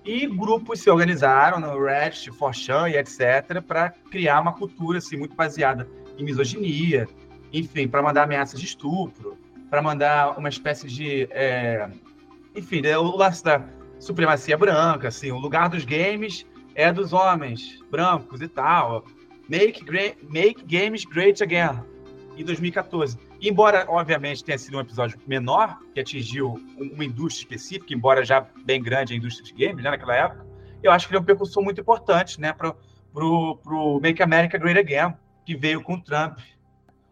E 0.04 0.26
grupos 0.26 0.80
se 0.80 0.90
organizaram 0.90 1.60
no 1.60 1.82
Reddit, 1.82 2.30
Forchan 2.32 2.88
e 2.90 2.96
etc., 2.96 3.62
para 3.66 3.90
criar 4.10 4.40
uma 4.40 4.52
cultura 4.52 4.98
assim, 4.98 5.16
muito 5.16 5.34
baseada 5.34 5.88
em 6.18 6.24
misoginia, 6.24 7.08
enfim, 7.52 7.88
para 7.88 8.02
mandar 8.02 8.24
ameaças 8.24 8.60
de 8.60 8.66
estupro, 8.66 9.38
para 9.70 9.80
mandar 9.80 10.38
uma 10.38 10.48
espécie 10.48 10.86
de. 10.88 11.26
É... 11.30 11.88
enfim, 12.54 12.84
é 12.84 12.98
o 12.98 13.16
lance 13.16 13.42
da 13.42 13.62
supremacia 13.98 14.56
branca, 14.56 15.08
assim, 15.08 15.30
o 15.30 15.38
lugar 15.38 15.68
dos 15.68 15.84
games 15.84 16.46
é 16.74 16.92
dos 16.92 17.12
homens 17.12 17.78
brancos 17.90 18.40
e 18.40 18.48
tal. 18.48 19.04
Make, 19.48 19.84
make 20.28 20.64
Games 20.64 21.04
Great 21.04 21.42
Again, 21.42 21.82
em 22.36 22.44
2014. 22.44 23.18
Embora, 23.40 23.84
obviamente, 23.88 24.42
tenha 24.42 24.56
sido 24.56 24.78
um 24.78 24.80
episódio 24.80 25.18
menor, 25.26 25.78
que 25.92 26.00
atingiu 26.00 26.54
uma 26.78 27.04
indústria 27.04 27.44
específica, 27.44 27.92
embora 27.92 28.24
já 28.24 28.46
bem 28.64 28.82
grande 28.82 29.12
a 29.12 29.16
indústria 29.16 29.44
de 29.44 29.52
games 29.52 29.84
né, 29.84 29.90
naquela 29.90 30.16
época, 30.16 30.46
eu 30.82 30.90
acho 30.90 31.06
que 31.06 31.12
ele 31.12 31.18
é 31.18 31.20
um 31.20 31.24
percussor 31.24 31.62
muito 31.62 31.80
importante 31.80 32.40
né, 32.40 32.52
para 32.52 32.74
o 33.14 34.00
Make 34.00 34.22
America 34.22 34.58
Great 34.58 34.78
Again, 34.78 35.14
que 35.44 35.54
veio 35.54 35.82
com 35.82 35.94
o 35.94 36.00
Trump. 36.00 36.38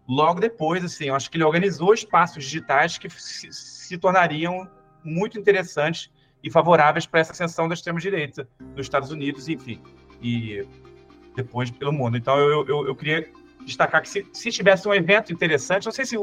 Logo 0.09 0.41
depois, 0.41 0.85
assim, 0.85 1.07
eu 1.07 1.15
acho 1.15 1.31
que 1.31 1.37
ele 1.37 1.45
organizou 1.45 1.93
espaços 1.95 2.45
digitais 2.45 2.99
que 2.99 3.09
se, 3.11 3.53
se 3.53 3.99
tornariam 3.99 4.69
muito 5.05 5.39
interessantes 5.39 6.11
e 6.43 6.51
favoráveis 6.51 7.07
para 7.07 7.21
essa 7.21 7.33
ascensão 7.33 7.69
da 7.69 7.75
extrema-direita 7.75 8.49
nos 8.75 8.87
Estados 8.87 9.11
Unidos, 9.11 9.49
enfim, 9.49 9.81
e 10.21 10.67
depois 11.35 11.71
pelo 11.71 11.93
mundo. 11.93 12.17
Então, 12.17 12.39
eu, 12.39 12.67
eu, 12.67 12.87
eu 12.89 12.97
queria 12.97 13.31
destacar 13.65 14.03
que 14.03 14.09
se, 14.09 14.27
se 14.33 14.51
tivesse 14.51 14.89
um 14.89 14.95
evento 14.95 15.33
interessante, 15.33 15.85
não 15.85 15.93
sei 15.93 16.05
se 16.05 16.17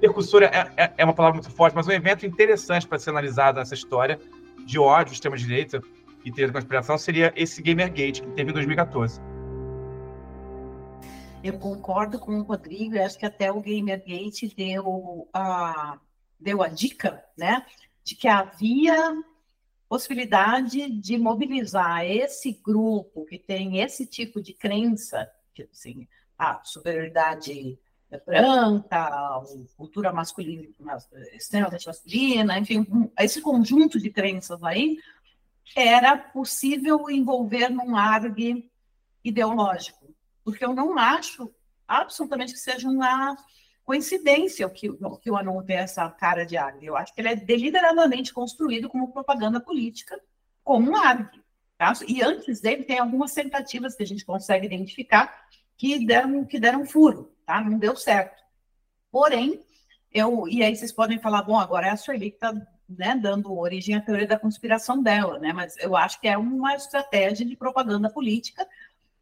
percussor 0.00 0.42
é, 0.42 0.72
é, 0.76 0.92
é 0.98 1.04
uma 1.04 1.14
palavra 1.14 1.40
muito 1.40 1.54
forte, 1.54 1.74
mas 1.74 1.86
um 1.86 1.92
evento 1.92 2.24
interessante 2.26 2.86
para 2.86 2.98
ser 2.98 3.10
analisado 3.10 3.58
nessa 3.58 3.74
história 3.74 4.18
de 4.64 4.78
ódio, 4.78 5.12
extrema-direita 5.12 5.82
e 6.24 6.30
teoria 6.30 6.48
da 6.48 6.52
conspiração 6.52 6.98
seria 6.98 7.32
esse 7.36 7.62
Gamergate, 7.62 8.22
que 8.22 8.28
teve 8.28 8.50
em 8.50 8.54
2014. 8.54 9.20
Eu 11.42 11.58
concordo 11.58 12.18
com 12.18 12.38
o 12.38 12.42
Rodrigo, 12.42 12.98
acho 12.98 13.18
que 13.18 13.24
até 13.24 13.50
o 13.50 13.60
Gamergate 13.60 14.54
deu 14.54 15.28
a, 15.32 15.98
deu 16.38 16.62
a 16.62 16.68
dica, 16.68 17.24
né, 17.36 17.64
de 18.04 18.14
que 18.14 18.28
havia 18.28 19.14
possibilidade 19.90 20.88
de 20.88 21.18
mobilizar 21.18 22.06
esse 22.06 22.52
grupo 22.52 23.26
que 23.26 23.36
tem 23.36 23.80
esse 23.80 24.06
tipo 24.06 24.40
de 24.40 24.52
crença, 24.52 25.28
assim, 25.72 26.06
a 26.38 26.60
superioridade 26.62 27.76
branca, 28.24 29.42
cultura 29.76 30.12
masculina, 30.12 30.68
extremamente 31.32 31.88
masculina, 31.88 32.56
enfim, 32.56 32.86
esse 33.18 33.40
conjunto 33.40 33.98
de 33.98 34.10
crenças 34.10 34.62
aí, 34.62 34.96
era 35.74 36.16
possível 36.16 37.10
envolver 37.10 37.68
num 37.68 37.96
argue 37.96 38.70
ideológico, 39.24 40.06
porque 40.44 40.64
eu 40.64 40.72
não 40.72 40.96
acho 40.96 41.52
absolutamente 41.88 42.52
que 42.52 42.60
seja 42.60 42.88
uma 42.88 43.36
coincidência 43.84 44.68
que, 44.68 44.88
que 45.20 45.30
o 45.30 45.36
Anon 45.36 45.62
tem 45.62 45.76
essa 45.76 46.08
cara 46.10 46.44
de 46.44 46.56
argue. 46.56 46.86
Eu 46.86 46.96
acho 46.96 47.14
que 47.14 47.20
ele 47.20 47.28
é 47.28 47.36
deliberadamente 47.36 48.32
construído 48.32 48.88
como 48.88 49.12
propaganda 49.12 49.60
política, 49.60 50.20
como 50.62 50.92
um 50.92 50.96
argue. 50.96 51.40
Tá? 51.76 51.92
E 52.06 52.22
antes 52.22 52.60
dele 52.60 52.84
tem 52.84 52.98
algumas 52.98 53.32
tentativas 53.32 53.94
que 53.94 54.02
a 54.02 54.06
gente 54.06 54.24
consegue 54.24 54.66
identificar 54.66 55.46
que 55.76 56.04
deram, 56.06 56.44
que 56.44 56.60
deram 56.60 56.84
furo, 56.84 57.34
tá? 57.46 57.58
Não 57.62 57.78
deu 57.78 57.96
certo. 57.96 58.42
Porém, 59.10 59.64
eu, 60.12 60.46
e 60.46 60.62
aí 60.62 60.76
vocês 60.76 60.92
podem 60.92 61.18
falar, 61.18 61.42
bom, 61.42 61.58
agora 61.58 61.86
é 61.86 61.90
a 61.90 61.96
Sueli 61.96 62.30
que 62.30 62.36
está 62.36 62.52
né, 62.86 63.16
dando 63.16 63.56
origem 63.56 63.94
à 63.94 64.00
teoria 64.00 64.26
da 64.26 64.38
conspiração 64.38 65.02
dela, 65.02 65.38
né? 65.38 65.52
Mas 65.52 65.76
eu 65.78 65.96
acho 65.96 66.20
que 66.20 66.28
é 66.28 66.36
uma 66.36 66.74
estratégia 66.74 67.46
de 67.46 67.56
propaganda 67.56 68.10
política. 68.10 68.68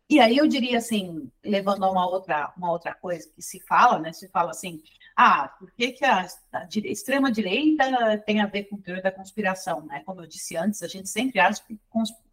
E 0.09 0.21
aí 0.21 0.39
eu 0.39 0.47
diria 0.47 0.79
assim, 0.79 1.31
levando 1.45 1.85
a 1.85 1.91
uma 1.91 2.09
outra, 2.09 2.53
uma 2.57 2.71
outra 2.71 2.95
coisa 2.95 3.29
que 3.35 3.43
se 3.43 3.61
fala, 3.61 3.99
né? 3.99 4.13
Se 4.13 4.29
fala 4.29 4.51
assim, 4.51 4.83
ah, 5.15 5.49
por 5.59 5.71
que, 5.73 5.93
que 5.93 6.05
a, 6.05 6.27
a 6.53 6.69
extrema 6.85 7.31
direita 7.31 7.85
tem 8.25 8.41
a 8.41 8.47
ver 8.47 8.65
com 8.65 8.79
teoria 8.79 9.03
da 9.03 9.13
conspiração, 9.13 9.85
né? 9.85 10.03
Como 10.07 10.23
eu 10.23 10.27
disse 10.27 10.57
antes, 10.57 10.83
a 10.83 10.89
gente 10.89 11.09
sempre 11.09 11.41
acha 11.41 11.63
que 11.65 11.79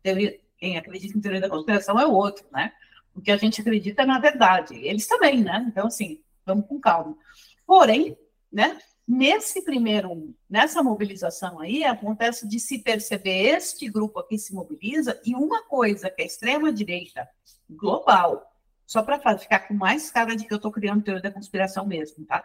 teoria, 0.01 0.39
quem 0.57 0.77
acredita 0.77 1.17
em 1.17 1.21
teoria 1.21 1.41
da 1.41 1.49
conspiração 1.49 1.99
é 1.99 2.05
o 2.05 2.13
outro, 2.13 2.45
né? 2.51 2.71
o 3.15 3.21
que 3.21 3.31
a 3.31 3.37
gente 3.37 3.61
acredita 3.61 4.03
é 4.03 4.05
na 4.05 4.19
verdade. 4.19 4.75
Eles 4.75 5.07
também, 5.07 5.41
né? 5.41 5.65
Então, 5.67 5.87
assim, 5.87 6.21
vamos 6.45 6.67
com 6.67 6.79
calma. 6.79 7.17
Porém, 7.65 8.17
né? 8.51 8.77
Nesse 9.07 9.63
primeiro, 9.63 10.33
nessa 10.49 10.81
mobilização 10.81 11.59
aí, 11.59 11.83
acontece 11.83 12.47
de 12.47 12.59
se 12.59 12.79
perceber 12.79 13.55
este 13.55 13.87
grupo 13.87 14.19
aqui 14.19 14.37
se 14.37 14.51
mobiliza 14.51 15.21
e 15.23 15.35
uma 15.35 15.63
coisa 15.63 16.09
que 16.09 16.23
a 16.23 16.25
extrema-direita 16.25 17.29
global, 17.69 18.51
só 18.85 19.01
para 19.01 19.37
ficar 19.37 19.67
com 19.67 19.73
mais 19.73 20.11
cara 20.11 20.35
de 20.35 20.45
que 20.45 20.53
eu 20.53 20.57
estou 20.57 20.71
criando 20.71 21.03
teoria 21.03 21.23
da 21.23 21.31
conspiração 21.31 21.85
mesmo, 21.85 22.25
tá? 22.25 22.43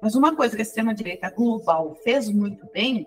Mas 0.00 0.14
uma 0.14 0.34
coisa 0.34 0.54
que 0.54 0.62
a 0.62 0.64
extrema-direita 0.64 1.30
global 1.30 1.94
fez 2.02 2.28
muito 2.28 2.66
bem 2.72 3.06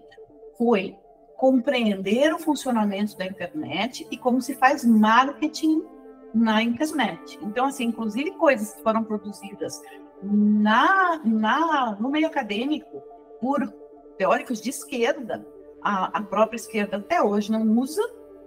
foi 0.58 0.98
compreender 1.38 2.34
o 2.34 2.40
funcionamento 2.40 3.18
da 3.18 3.26
internet 3.26 4.08
e 4.10 4.18
como 4.18 4.42
se 4.42 4.56
faz 4.56 4.86
marketing 4.86 5.84
na 6.34 6.62
internet. 6.62 7.38
Então, 7.42 7.66
assim, 7.66 7.86
inclusive 7.86 8.32
coisas 8.32 8.74
que 8.74 8.84
foram 8.84 9.04
produzidas 9.04 9.82
na, 10.24 11.22
na, 11.24 11.98
no 12.00 12.10
meio 12.10 12.28
acadêmico 12.28 13.02
por 13.40 13.68
teóricos 14.18 14.62
de 14.62 14.70
esquerda, 14.70 15.46
a, 15.82 16.18
a 16.18 16.22
própria 16.22 16.58
esquerda 16.58 16.98
até 16.98 17.22
hoje 17.22 17.52
não 17.52 17.64
usa, 17.78 18.02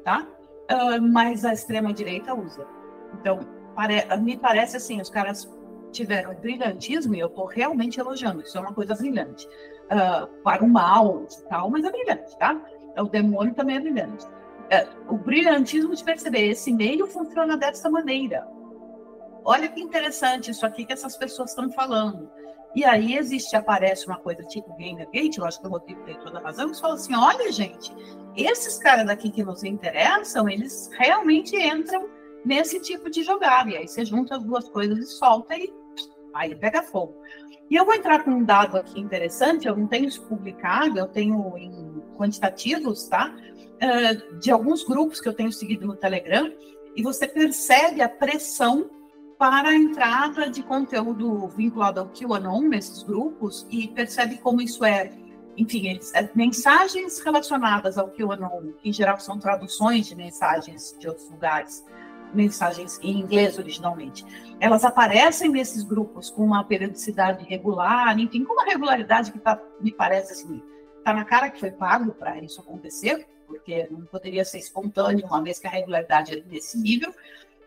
tá? 0.05 0.27
Uh, 0.71 1.01
mas 1.01 1.45
a 1.45 1.53
extrema 1.53 1.93
direita 1.93 2.35
usa. 2.35 2.67
Então, 3.15 3.41
pare, 3.75 4.05
me 4.19 4.37
parece 4.37 4.77
assim, 4.77 5.01
os 5.01 5.11
caras 5.11 5.49
tiveram 5.91 6.35
brilhantismo 6.35 7.15
e 7.15 7.21
eu 7.21 7.29
estou 7.29 7.47
realmente 7.47 7.99
elogiando. 7.99 8.43
Isso 8.43 8.57
é 8.59 8.61
uma 8.61 8.75
coisa 8.75 8.95
brilhante. 8.95 9.49
Uh, 9.87 10.27
para 10.43 10.63
o 10.63 10.69
mal 10.69 11.25
e 11.25 11.49
tal, 11.49 11.71
mas 11.71 11.85
é 11.85 11.91
brilhante, 11.91 12.37
tá? 12.39 12.61
O 12.99 13.05
demônio 13.05 13.55
também 13.55 13.77
é 13.77 13.81
brilhante 13.81 14.27
é, 14.71 14.87
o 15.09 15.17
brilhantismo 15.17 15.95
de 15.95 16.05
perceber 16.05 16.47
esse 16.49 16.73
meio 16.73 17.07
funciona 17.07 17.57
dessa 17.57 17.89
maneira. 17.89 18.47
Olha 19.45 19.69
que 19.69 19.81
interessante 19.81 20.51
isso 20.51 20.67
aqui 20.67 20.85
que 20.85 20.93
essas 20.93 21.17
pessoas 21.17 21.51
estão 21.51 21.71
falando. 21.71 22.31
E 22.75 22.85
aí 22.85 23.17
existe, 23.17 23.57
aparece 23.57 24.07
uma 24.07 24.19
coisa 24.19 24.43
tipo 24.43 24.69
Gamergate, 24.77 25.39
eu 25.39 25.47
acho 25.47 25.61
que 25.61 25.67
o 25.67 25.71
Rodrigo 25.71 26.03
tem 26.05 26.19
toda 26.21 26.39
a 26.39 26.43
razão, 26.43 26.71
que 26.71 26.79
fala 26.79 26.95
assim, 26.95 27.15
olha 27.15 27.51
gente, 27.51 27.95
esses 28.37 28.77
caras 28.79 29.07
daqui 29.07 29.31
que 29.31 29.43
nos 29.43 29.65
interessam, 29.65 30.49
eles 30.49 30.91
realmente 30.99 31.57
entram 31.57 32.09
nesse 32.45 32.80
tipo 32.80 33.11
de 33.11 33.22
jogada. 33.22 33.70
E 33.70 33.76
aí 33.76 33.89
você 33.89 34.05
junta 34.05 34.36
as 34.36 34.45
duas 34.45 34.68
coisas 34.68 34.99
e 34.99 35.07
solta 35.07 35.57
e 35.57 35.72
aí 36.34 36.55
pega 36.55 36.82
fogo. 36.82 37.14
E 37.70 37.76
eu 37.76 37.84
vou 37.84 37.95
entrar 37.95 38.24
com 38.24 38.30
um 38.30 38.45
dado 38.45 38.78
aqui 38.78 38.99
interessante, 38.99 39.68
eu 39.68 39.76
não 39.76 39.86
tenho 39.86 40.07
isso 40.07 40.22
publicado, 40.22 40.99
eu 40.99 41.07
tenho 41.07 41.57
em 41.59 42.03
quantitativos, 42.16 43.09
tá? 43.09 43.34
uh, 43.78 44.39
de 44.39 44.51
alguns 44.51 44.84
grupos 44.84 45.20
que 45.20 45.28
eu 45.28 45.32
tenho 45.32 45.53
seguido 45.53 45.86
no 45.86 45.97
Telegram, 45.97 46.53
e 46.95 47.03
você 47.03 47.26
percebe 47.28 48.03
a 48.03 48.09
pressão 48.09 48.91
para 49.39 49.68
a 49.68 49.74
entrada 49.74 50.51
de 50.51 50.62
conteúdo 50.62 51.47
vinculado 51.49 52.01
ao 52.01 52.09
QAnon 52.09 52.62
nesses 52.62 53.05
grupos 53.05 53.64
e 53.70 53.86
percebe 53.86 54.39
como 54.39 54.61
isso 54.61 54.84
é, 54.84 55.12
enfim, 55.57 56.01
é, 56.14 56.30
mensagens 56.34 57.20
relacionadas 57.20 57.97
ao 57.97 58.09
QAnon, 58.09 58.72
que 58.78 58.89
em 58.89 58.93
geral 58.93 59.20
são 59.20 59.39
traduções 59.39 60.09
de 60.09 60.16
mensagens 60.16 60.97
de 60.99 61.07
outros 61.07 61.30
lugares, 61.30 61.84
mensagens 62.33 62.99
em 63.03 63.18
inglês 63.20 63.59
originalmente, 63.59 64.24
elas 64.61 64.85
aparecem 64.85 65.51
nesses 65.51 65.83
grupos 65.83 66.31
com 66.31 66.45
uma 66.45 66.64
periodicidade 66.64 67.45
regular, 67.45 68.18
enfim, 68.18 68.45
com 68.45 68.53
uma 68.53 68.64
regularidade 68.64 69.33
que 69.33 69.39
tá, 69.39 69.61
me 69.81 69.93
parece 69.93 70.33
assim, 70.33 70.62
tá 71.05 71.12
na 71.12 71.24
cara 71.24 71.51
que 71.51 71.61
foi 71.61 71.70
pago 71.70 72.12
para 72.12 72.39
isso 72.39 72.61
acontecer, 72.61 73.26
porque 73.47 73.89
não 73.91 74.05
poderia 74.07 74.45
ser 74.45 74.59
espontâneo, 74.59 75.26
uma 75.26 75.43
vez 75.43 75.59
que 75.59 75.66
a 75.66 75.70
regularidade 75.70 76.39
é 76.39 76.41
desse 76.41 76.79
nível. 76.79 77.12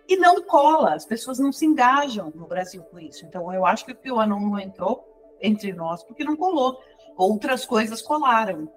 e 0.08 0.18
não 0.18 0.44
cola, 0.44 0.94
as 0.94 1.06
pessoas 1.06 1.40
não 1.40 1.52
se 1.52 1.66
engajam 1.66 2.32
no 2.36 2.46
Brasil 2.46 2.84
com 2.84 3.00
isso. 3.00 3.26
Então, 3.26 3.52
eu 3.54 3.66
acho 3.66 3.86
que 3.86 3.94
o 3.94 3.96
QAnon 3.96 4.40
não 4.40 4.60
entrou 4.60 5.08
entre 5.42 5.74
nós 5.74 6.04
porque 6.04 6.24
não 6.24 6.36
colou. 6.36 6.80
Outras 7.18 7.66
coisas 7.66 8.02
colaram, 8.02 8.70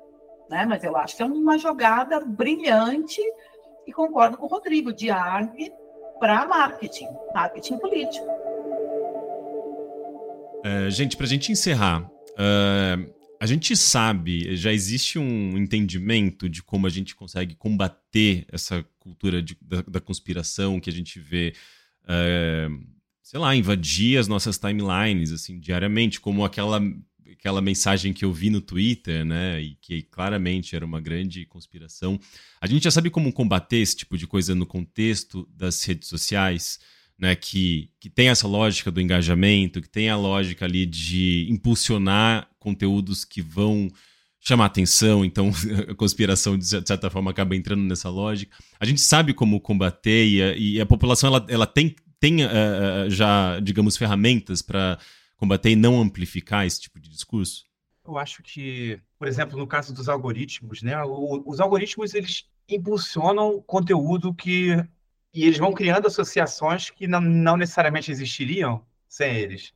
né? 0.49 0.65
Mas 0.65 0.85
eu 0.85 0.97
acho 0.97 1.17
que 1.17 1.23
é 1.23 1.27
uma 1.27 1.59
jogada 1.59 2.21
brilhante 2.21 3.21
e 3.87 3.93
concordo 3.93 4.37
com 4.37 4.47
o 4.47 4.49
Rodrigo, 4.49 4.93
de 4.93 5.11
ARG 5.11 5.73
para 6.19 6.47
marketing, 6.47 7.09
marketing 7.35 7.79
político. 7.79 8.27
Uh, 10.65 10.91
gente, 10.91 11.17
para 11.17 11.27
a 11.27 11.29
gente 11.29 11.53
encerrar, 11.53 12.03
uh, 12.03 13.15
a 13.39 13.47
gente 13.47 13.77
sabe, 13.77 14.57
já 14.57 14.73
existe 14.73 15.19
um 15.19 15.59
entendimento 15.59 16.49
de 16.49 16.63
como 16.63 16.87
a 16.87 16.91
gente 16.91 17.15
consegue 17.15 17.55
combater 17.55 18.47
essa 18.51 18.83
cultura 18.99 19.43
de, 19.43 19.57
da, 19.61 19.83
da, 19.83 20.01
conspiração 20.01 20.81
que 20.81 20.89
a 20.89 20.93
gente 20.93 21.21
vê, 21.21 21.53
uh, 22.05 22.83
sei 23.23 23.39
lá, 23.39 23.55
invadir 23.55 24.19
as 24.19 24.27
nossas 24.27 24.57
timelines, 24.57 25.31
assim, 25.31 25.61
diariamente, 25.61 26.19
como 26.19 26.43
aquela, 26.43 26.81
aquela 27.33 27.61
mensagem 27.61 28.13
que 28.13 28.25
eu 28.25 28.33
vi 28.33 28.51
no 28.51 28.61
Twitter, 28.61 29.25
né, 29.25 29.61
e 29.61 29.75
que 29.81 30.03
claramente 30.03 30.77
era 30.77 30.85
uma 30.85 31.01
grande 31.01 31.45
conspiração. 31.47 32.19
A 32.61 32.67
gente 32.67 32.85
já 32.85 32.91
sabe 32.91 33.11
como 33.11 33.33
combater 33.33 33.79
esse 33.79 33.97
tipo 33.97 34.17
de 34.19 34.27
coisa 34.27 34.55
no 34.55 34.67
contexto 34.67 35.49
das 35.55 35.83
redes 35.85 36.09
sociais, 36.09 36.79
né, 37.19 37.35
que, 37.35 37.91
que 38.01 38.11
tem 38.11 38.29
essa 38.29 38.47
lógica 38.47 38.91
do 38.91 39.01
engajamento, 39.01 39.81
que 39.81 39.89
tem 39.89 40.09
a 40.09 40.17
lógica 40.17 40.65
ali 40.65 40.85
de 40.85 41.47
impulsionar 41.51 42.49
conteúdos 42.59 43.25
que 43.25 43.41
vão 43.41 43.91
chamar 44.41 44.67
atenção, 44.67 45.25
então 45.25 45.51
a 45.89 45.95
conspiração, 45.95 46.59
de 46.59 46.67
certa 46.67 47.09
forma, 47.09 47.31
acaba 47.31 47.57
entrando 47.57 47.83
nessa 47.83 48.11
lógica. 48.11 48.55
A 48.79 48.85
gente 48.85 49.01
sabe 49.01 49.33
como 49.33 49.61
combater 49.61 50.27
e 50.27 50.43
a, 50.43 50.57
e 50.57 50.81
a 50.81 50.87
população 50.87 51.29
ela, 51.29 51.47
ela 51.49 51.67
tem, 51.67 51.97
tem 52.21 52.45
uh, 52.45 53.09
já, 53.09 53.59
digamos, 53.61 53.97
ferramentas 53.97 54.61
para 54.61 54.99
combater 55.37 55.71
e 55.71 55.77
não 55.77 56.01
amplificar 56.01 56.67
esse 56.67 56.81
tipo 56.83 57.01
de 57.01 57.09
discurso? 57.09 57.65
Eu 58.07 58.19
acho 58.19 58.43
que, 58.43 59.01
por 59.19 59.27
exemplo, 59.27 59.59
no 59.59 59.67
caso 59.67 59.95
dos 59.95 60.09
algoritmos, 60.09 60.83
né, 60.83 60.95
os 61.05 61.61
algoritmos 61.61 62.15
eles 62.15 62.49
impulsionam 62.69 63.63
conteúdo 63.63 64.35
que 64.35 64.77
e 65.35 65.43
eles 65.45 65.59
vão 65.59 65.73
criando 65.73 66.07
associações 66.07 66.91
que 66.91 67.09
não, 67.09 67.21
não 67.21 67.57
necessariamente 67.57 68.11
existiriam 68.11 68.87
sem 69.09 69.35
eles. 69.35 69.75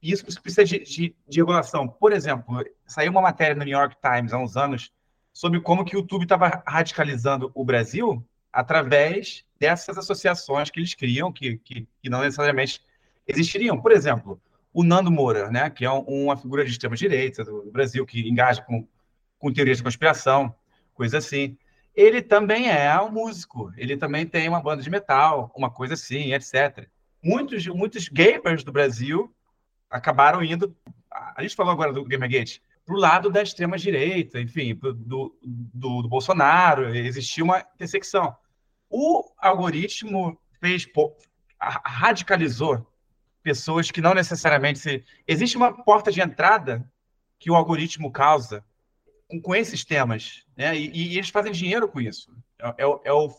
E 0.00 0.12
isso 0.12 0.24
precisa 0.40 0.64
de, 0.64 0.78
de, 0.78 1.16
de, 1.28 1.40
regulação. 1.40 1.88
Por 1.88 2.12
exemplo, 2.12 2.64
saiu 2.86 3.10
uma 3.10 3.20
matéria 3.20 3.54
no 3.54 3.64
New 3.64 3.76
York 3.76 3.96
Times 4.00 4.32
há 4.32 4.38
uns 4.38 4.56
anos 4.56 4.92
sobre 5.32 5.60
como 5.60 5.84
que 5.84 5.96
o 5.96 6.00
YouTube 6.00 6.22
estava 6.22 6.62
radicalizando 6.66 7.50
o 7.54 7.64
Brasil 7.64 8.24
através 8.52 9.44
dessas 9.58 9.98
associações 9.98 10.70
que 10.70 10.78
eles 10.78 10.94
criam, 10.94 11.32
que, 11.32 11.56
que, 11.58 11.86
que, 12.00 12.10
não 12.10 12.20
necessariamente 12.20 12.80
existiriam. 13.26 13.80
Por 13.80 13.90
exemplo, 13.90 14.40
o 14.72 14.82
Nando 14.82 15.10
Moura, 15.10 15.50
né, 15.50 15.68
que 15.70 15.84
é 15.84 15.90
uma 15.90 16.36
figura 16.36 16.64
de 16.64 16.70
extrema-direita 16.70 17.44
do 17.44 17.70
Brasil, 17.70 18.06
que 18.06 18.28
engaja 18.28 18.62
com, 18.62 18.86
com 19.38 19.52
teorias 19.52 19.78
de 19.78 19.82
conspiração, 19.82 20.54
coisa 20.94 21.18
assim 21.18 21.56
ele 21.94 22.22
também 22.22 22.70
é 22.70 22.98
um 23.00 23.10
músico, 23.10 23.72
ele 23.76 23.96
também 23.96 24.26
tem 24.26 24.48
uma 24.48 24.62
banda 24.62 24.82
de 24.82 24.90
metal, 24.90 25.52
uma 25.54 25.70
coisa 25.70 25.94
assim, 25.94 26.32
etc. 26.32 26.88
Muitos, 27.22 27.66
muitos 27.66 28.08
gamers 28.08 28.64
do 28.64 28.72
Brasil 28.72 29.34
acabaram 29.90 30.42
indo, 30.42 30.74
a 31.10 31.42
gente 31.42 31.54
falou 31.54 31.72
agora 31.72 31.92
do 31.92 32.04
Gamergate, 32.04 32.62
para 32.84 32.94
o 32.94 32.98
lado 32.98 33.30
da 33.30 33.42
extrema-direita, 33.42 34.40
enfim, 34.40 34.74
do, 34.74 34.94
do, 34.94 35.38
do, 36.02 36.08
Bolsonaro, 36.08 36.94
existia 36.96 37.44
uma 37.44 37.60
intersecção. 37.74 38.34
O 38.88 39.30
algoritmo 39.38 40.40
fez, 40.60 40.88
radicalizou 41.60 42.86
pessoas 43.42 43.90
que 43.90 44.00
não 44.00 44.14
necessariamente 44.14 44.78
se... 44.78 45.04
Existe 45.26 45.56
uma 45.56 45.72
porta 45.84 46.10
de 46.10 46.20
entrada 46.20 46.88
que 47.38 47.50
o 47.50 47.54
algoritmo 47.54 48.10
causa 48.10 48.64
com, 49.28 49.40
com 49.40 49.54
esses 49.54 49.84
temas, 49.84 50.44
né? 50.56 50.76
E, 50.76 50.90
e, 50.92 51.18
eles 51.18 51.30
fazem 51.30 51.52
dinheiro 51.52 51.88
com 51.88 52.00
isso. 52.00 52.32
É, 52.58 52.84
é, 52.84 53.00
é 53.04 53.12
o, 53.12 53.34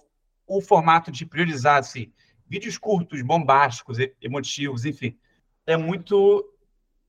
o, 0.48 0.62
formato 0.62 1.12
de 1.12 1.26
priorizar 1.26 1.78
assim, 1.78 2.12
vídeos 2.48 2.78
curtos, 2.78 3.22
bombásticos, 3.22 3.98
emotivos, 4.22 4.86
enfim. 4.86 5.18
É 5.66 5.78
muito 5.78 6.50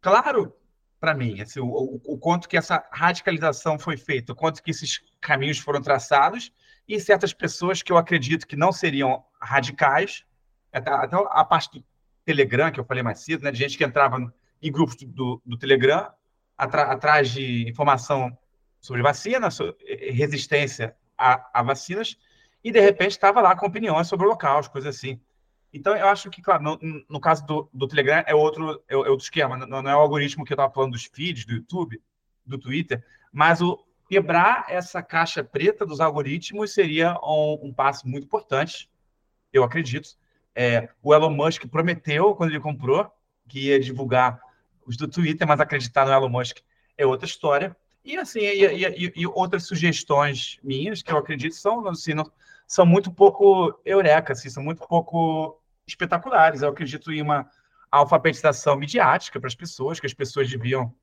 claro 0.01 0.55
para 1.01 1.15
mim 1.15 1.41
assim, 1.41 1.61
o, 1.61 1.67
o, 1.67 2.01
o, 2.15 2.19
quanto 2.19 2.49
que 2.49 2.57
essa 2.57 2.87
radicalização 2.93 3.79
foi 3.79 3.97
feita, 3.97 4.33
o 4.33 4.37
quanto 4.37 4.63
que 4.63 4.71
esses 4.71 5.03
caminhos 5.21 5.59
foram 5.59 5.83
traçados 5.83 6.53
e 6.89 7.01
certas 7.01 7.33
pessoas 7.33 7.83
que 7.83 7.91
eu 7.91 7.99
acredito 7.99 8.47
que 8.47 8.57
não 8.57 8.71
seriam 8.73 9.25
radicais, 9.41 10.25
até, 10.73 10.91
até 10.91 11.17
a 11.17 11.45
parte 11.45 11.79
do 11.79 11.85
Telegram, 12.25 12.71
que 12.71 12.81
eu 12.81 12.85
falei 12.85 13.03
mais 13.03 13.21
cedo, 13.21 13.43
né, 13.43 13.51
de 13.51 13.59
gente 13.59 13.77
que 13.77 13.85
entrava 13.85 14.33
em 14.63 14.73
grupos 14.73 14.97
do, 14.97 15.41
do 15.45 15.59
Telegram, 15.59 16.11
atrás 16.57 17.31
de 17.31 17.69
informação 17.69 18.37
sobre 18.81 19.03
vacina, 19.03 19.51
sobre 19.51 19.77
resistência 20.13 20.97
a, 21.17 21.61
a, 21.61 21.63
vacinas, 21.63 22.17
e 22.63 22.71
de 22.71 22.81
repente 22.81 23.13
estava 23.13 23.41
lá 23.41 23.55
com 23.57 23.67
opiniões 23.67 24.07
sobre 24.07 24.27
o 24.27 24.37
coisas 24.37 24.97
assim. 24.97 25.21
Então, 25.73 25.97
eu 25.97 26.07
acho 26.07 26.31
que, 26.31 26.41
claro, 26.41 26.63
no, 26.63 26.79
no 27.09 27.21
caso 27.21 27.45
do, 27.45 27.69
do, 27.73 27.89
Telegram 27.89 28.23
é 28.27 28.35
outro, 28.35 28.83
é, 28.89 28.95
é 28.95 28.97
outro 28.97 29.25
esquema, 29.25 29.57
não, 29.57 29.83
não, 29.83 29.91
é 29.91 29.97
o 29.97 29.99
algoritmo 29.99 30.45
que 30.45 30.53
eu 30.53 30.55
estava 30.55 30.73
falando 30.73 30.93
dos 30.93 31.05
feeds 31.05 31.45
do 31.45 31.55
YouTube, 31.55 32.01
do 32.47 32.59
Twitter, 32.59 33.05
mas 33.33 33.61
o 33.61 33.85
quebrar 34.09 34.67
essa 34.69 35.03
caixa 35.03 35.43
preta 35.43 35.85
dos 35.85 36.01
algoritmos 36.01 36.73
seria 36.73 37.19
um, 37.23 37.59
um 37.65 37.75
passo 37.75 38.07
muito 38.07 38.25
importante, 38.25 38.89
eu 39.53 39.65
acredito. 39.65 40.11
É, 40.55 40.89
o 41.03 41.15
Elon 41.15 41.31
Musk 41.31 41.67
prometeu, 41.67 42.35
quando 42.35 42.51
ele 42.51 42.61
comprou, 42.61 43.11
que 43.49 43.67
ia 43.69 43.81
divulgar 43.81 44.41
os 44.87 44.97
do 44.97 45.09
Twitter, 45.09 45.47
mas 45.47 45.61
acreditar 45.61 46.07
no 46.07 46.13
Elon 46.13 46.29
Musk 46.29 46.59
é 46.97 47.05
outra 47.05 47.27
história. 47.27 47.77
E 48.05 48.17
assim, 48.17 48.41
e, 48.41 48.65
e, 48.65 49.13
e, 49.17 49.27
outras 49.27 49.67
sugestões 49.67 50.59
minhas, 50.63 51.03
que 51.03 51.11
eu 51.11 51.17
acredito 51.17 51.55
são, 51.55 51.89
assim, 51.89 52.15
não, 52.15 52.31
são 52.67 52.85
muito 52.85 53.11
pouco 53.11 53.81
eureka, 53.85 54.33
assim, 54.35 54.51
são 54.51 54.63
muito 54.63 54.87
pouco 54.87 55.61
espetaculares. 55.87 56.63
Eu 56.63 56.69
acredito 56.69 57.11
em 57.11 57.23
uma 57.23 57.49
alfabetização 57.91 58.77
midiática 58.77 59.41
para 59.41 59.49
as 59.49 59.55
pessoas, 59.55 59.99
que 59.99 60.07
as 60.07 60.15
pessoas 60.15 60.51
deviam 60.51 60.95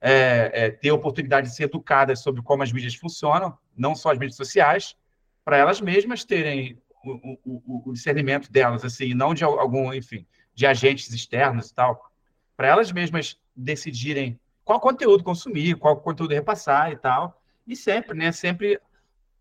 é, 0.00 0.50
é, 0.52 0.70
ter 0.70 0.88
a 0.88 0.94
oportunidade 0.94 1.48
de 1.48 1.54
ser 1.54 1.64
educadas 1.64 2.20
sobre 2.20 2.42
como 2.42 2.62
as 2.62 2.72
mídias 2.72 2.94
funcionam, 2.94 3.56
não 3.76 3.94
só 3.94 4.10
as 4.10 4.18
mídias 4.18 4.36
sociais, 4.36 4.96
para 5.44 5.56
elas 5.56 5.80
mesmas 5.80 6.24
terem 6.24 6.80
o, 7.04 7.38
o, 7.44 7.90
o, 7.90 7.92
discernimento 7.92 8.50
delas, 8.50 8.84
assim, 8.84 9.14
não 9.14 9.34
de 9.34 9.44
algum, 9.44 9.92
enfim, 9.92 10.26
de 10.54 10.66
agentes 10.66 11.12
externos 11.12 11.70
e 11.70 11.74
tal, 11.74 12.10
para 12.56 12.68
elas 12.68 12.92
mesmas 12.92 13.38
decidirem 13.56 14.38
qual 14.64 14.78
conteúdo 14.80 15.24
consumir, 15.24 15.76
qual 15.76 15.96
conteúdo 15.96 16.34
repassar 16.34 16.92
e 16.92 16.96
tal. 16.96 17.42
E 17.66 17.74
sempre, 17.74 18.16
né? 18.16 18.30
Sempre 18.30 18.80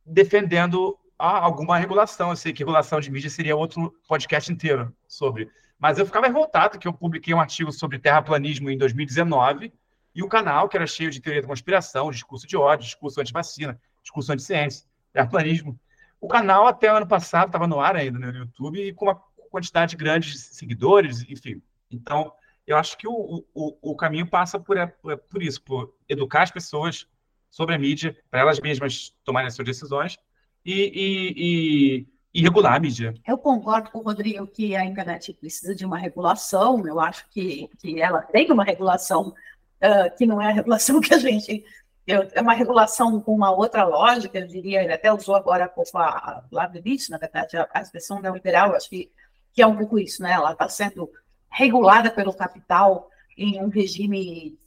defendendo 0.06 0.98
alguma 1.18 1.78
regulação. 1.78 2.30
Eu 2.30 2.36
sei 2.36 2.54
que 2.54 2.60
regulação 2.60 3.00
de 3.00 3.12
mídia 3.12 3.30
seria 3.30 3.56
outro 3.56 3.94
podcast 4.08 4.52
inteiro 4.52 4.96
sobre. 5.08 5.50
Mas 5.78 6.00
eu 6.00 6.06
ficava 6.06 6.28
revoltado 6.28 6.80
que 6.80 6.88
eu 6.88 6.94
publiquei 6.94 7.34
um 7.34 7.40
artigo 7.40 7.72
sobre 7.72 8.00
terraplanismo 8.00 8.70
em 8.70 8.78
2019 8.78 9.72
e 10.16 10.24
o 10.24 10.28
canal, 10.28 10.68
que 10.68 10.76
era 10.76 10.88
cheio 10.88 11.12
de 11.12 11.22
teoria 11.22 11.42
da 11.42 11.48
conspiração, 11.48 12.10
discurso 12.12 12.48
de 12.48 12.58
ódio, 12.58 12.86
discurso 12.86 13.22
anti-vacina, 13.22 13.80
discurso 14.02 14.32
anti-ciência, 14.34 14.86
terraplanismo. 15.14 15.80
O 16.22 16.28
canal, 16.28 16.68
até 16.68 16.90
ano 16.90 17.08
passado, 17.08 17.48
estava 17.48 17.68
no 17.68 17.80
ar 17.80 17.96
ainda 17.96 18.20
né, 18.20 18.32
no 18.32 18.40
YouTube 18.40 18.82
e 18.82 18.94
com 18.94 19.06
uma 19.06 19.16
quantidade 19.50 19.96
grande 19.96 20.32
de 20.32 20.38
seguidores, 20.38 21.22
enfim. 21.30 21.62
Então, 21.90 22.32
eu 22.68 22.78
acho 22.78 22.98
que 22.98 23.08
o, 23.08 23.44
o, 23.54 23.78
o 23.82 23.96
caminho 23.96 24.30
passa 24.30 24.60
por, 24.60 24.78
por 25.30 25.42
isso, 25.42 25.62
por 25.62 25.96
educar 26.08 26.44
as 26.44 26.52
pessoas 26.52 27.08
sobre 27.50 27.74
a 27.74 27.80
mídia, 27.80 28.16
para 28.30 28.42
elas 28.42 28.60
mesmas 28.60 29.14
tomarem 29.24 29.48
as 29.48 29.56
suas 29.56 29.66
decisões 29.66 30.18
e, 30.64 30.74
e, 30.74 31.34
e, 31.36 32.08
e, 32.34 32.42
regular 32.44 32.76
a 32.76 32.80
mídia. 32.80 33.14
Eu 33.28 33.38
concordo 33.38 33.90
com 33.90 34.00
o 34.00 34.04
Rodrigo 34.04 34.46
que 34.46 34.76
a 34.76 34.86
internet 34.86 35.34
precisa 35.34 35.74
de 35.74 35.86
uma 35.86 35.98
regulação, 35.98 36.86
eu 36.86 37.00
acho 37.00 37.28
que, 37.30 37.70
que 37.80 38.00
ela 38.00 38.22
tem 38.22 38.52
uma 38.52 38.64
regulação 38.64 39.30
uh, 39.30 40.16
que 40.18 40.26
não 40.26 40.42
é 40.42 40.50
a 40.50 40.54
regulação 40.54 41.00
que 41.02 41.14
a 41.14 41.18
gente. 41.18 41.66
É 42.12 42.42
uma 42.42 42.54
regulação 42.54 43.22
com 43.22 43.34
uma 43.34 43.52
outra 43.52 43.84
lógica, 43.84 44.40
eu 44.40 44.48
diria, 44.48 44.84
ele 44.84 44.94
até 44.94 45.14
usou 45.14 45.36
agora 45.36 45.66
a 45.66 45.70
pouco 45.70 45.98
a, 45.98 46.08
a 46.08 46.44
na 46.52 47.18
verdade, 47.18 47.58
a, 47.58 47.70
a 47.74 47.82
expressão 47.82 48.20
neoliberal, 48.20 48.76
acho 48.76 48.90
que, 48.90 49.12
que 49.54 49.62
é 49.62 49.68
um 49.68 49.78
pouco 49.78 50.00
isso, 50.00 50.24
né? 50.24 50.32
Ela 50.32 50.54
está 50.54 50.68
sendo 50.68 51.10
regulada 51.50 52.10
pelo 52.10 52.34
capital 52.34 53.10
em 53.38 53.62
um 53.62 53.70
regime, 53.70 54.58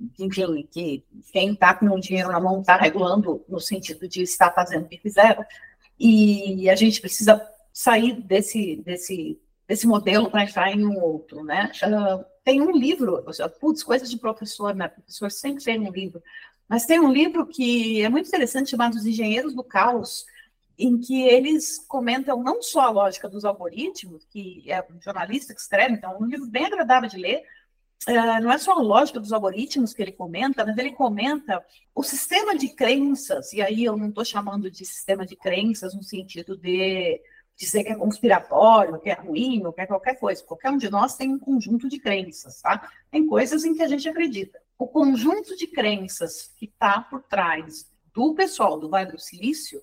enfim, 0.00 0.28
que 0.70 1.04
quem 1.32 1.52
está 1.52 1.74
com 1.74 1.86
o 1.86 2.00
dinheiro 2.00 2.30
na 2.30 2.40
mão 2.40 2.60
está 2.60 2.76
regulando 2.76 3.44
no 3.48 3.60
sentido 3.60 4.08
de 4.08 4.22
estar 4.22 4.50
fazendo 4.52 4.84
o 4.84 4.88
que 4.88 4.98
fizeram, 4.98 5.44
e 5.98 6.68
a 6.70 6.74
gente 6.74 7.00
precisa 7.00 7.40
sair 7.72 8.20
desse, 8.22 8.76
desse, 8.76 9.40
desse 9.66 9.86
modelo 9.86 10.30
para 10.30 10.44
entrar 10.44 10.72
em 10.72 10.84
um 10.84 10.98
outro, 10.98 11.42
né? 11.44 11.70
Uh, 11.82 12.24
tem 12.44 12.60
um 12.60 12.70
livro, 12.70 13.24
putz, 13.60 13.82
coisas 13.82 14.10
de 14.10 14.18
professor, 14.18 14.74
né? 14.74 14.88
Professor 14.88 15.30
sempre 15.30 15.64
tem 15.64 15.80
um 15.80 15.90
livro, 15.90 16.22
mas 16.68 16.86
tem 16.86 17.00
um 17.00 17.12
livro 17.12 17.46
que 17.46 18.02
é 18.02 18.08
muito 18.08 18.28
interessante 18.28 18.70
chamado 18.70 18.94
Os 18.94 19.06
Engenheiros 19.06 19.54
do 19.54 19.64
Caos, 19.64 20.26
em 20.78 20.98
que 20.98 21.22
eles 21.22 21.78
comentam 21.86 22.42
não 22.42 22.60
só 22.60 22.82
a 22.82 22.90
lógica 22.90 23.28
dos 23.28 23.44
algoritmos, 23.44 24.24
que 24.24 24.64
é 24.70 24.82
um 24.82 25.00
jornalista 25.00 25.54
que 25.54 25.60
escreve, 25.60 25.94
então 25.94 26.12
é 26.12 26.18
um 26.18 26.26
livro 26.26 26.46
bem 26.46 26.66
agradável 26.66 27.08
de 27.08 27.16
ler, 27.16 27.44
Uh, 28.06 28.42
não 28.42 28.52
é 28.52 28.58
só 28.58 28.72
a 28.72 28.82
lógica 28.82 29.18
dos 29.18 29.32
algoritmos 29.32 29.94
que 29.94 30.02
ele 30.02 30.12
comenta, 30.12 30.64
mas 30.64 30.76
ele 30.76 30.92
comenta 30.92 31.64
o 31.94 32.02
sistema 32.02 32.54
de 32.54 32.68
crenças, 32.68 33.52
e 33.54 33.62
aí 33.62 33.82
eu 33.82 33.96
não 33.96 34.10
estou 34.10 34.24
chamando 34.24 34.70
de 34.70 34.84
sistema 34.84 35.24
de 35.24 35.34
crenças 35.34 35.94
no 35.94 36.02
sentido 36.02 36.54
de 36.54 37.18
dizer 37.56 37.84
que 37.84 37.92
é 37.92 37.94
conspiratório, 37.94 38.98
que 39.00 39.10
é 39.10 39.14
ruim, 39.14 39.64
ou 39.64 39.72
que 39.72 39.80
é 39.80 39.86
qualquer 39.86 40.18
coisa. 40.18 40.42
Qualquer 40.42 40.70
um 40.70 40.76
de 40.76 40.90
nós 40.90 41.16
tem 41.16 41.32
um 41.32 41.38
conjunto 41.38 41.88
de 41.88 41.98
crenças, 41.98 42.60
tá? 42.60 42.90
Tem 43.10 43.26
coisas 43.26 43.64
em 43.64 43.74
que 43.74 43.82
a 43.82 43.88
gente 43.88 44.08
acredita. 44.08 44.60
O 44.78 44.86
conjunto 44.86 45.56
de 45.56 45.66
crenças 45.68 46.52
que 46.56 46.66
está 46.66 47.00
por 47.00 47.22
trás 47.22 47.90
do 48.12 48.34
pessoal 48.34 48.78
do 48.78 48.88
Vale 48.88 49.12
do 49.12 49.20
Silício, 49.20 49.78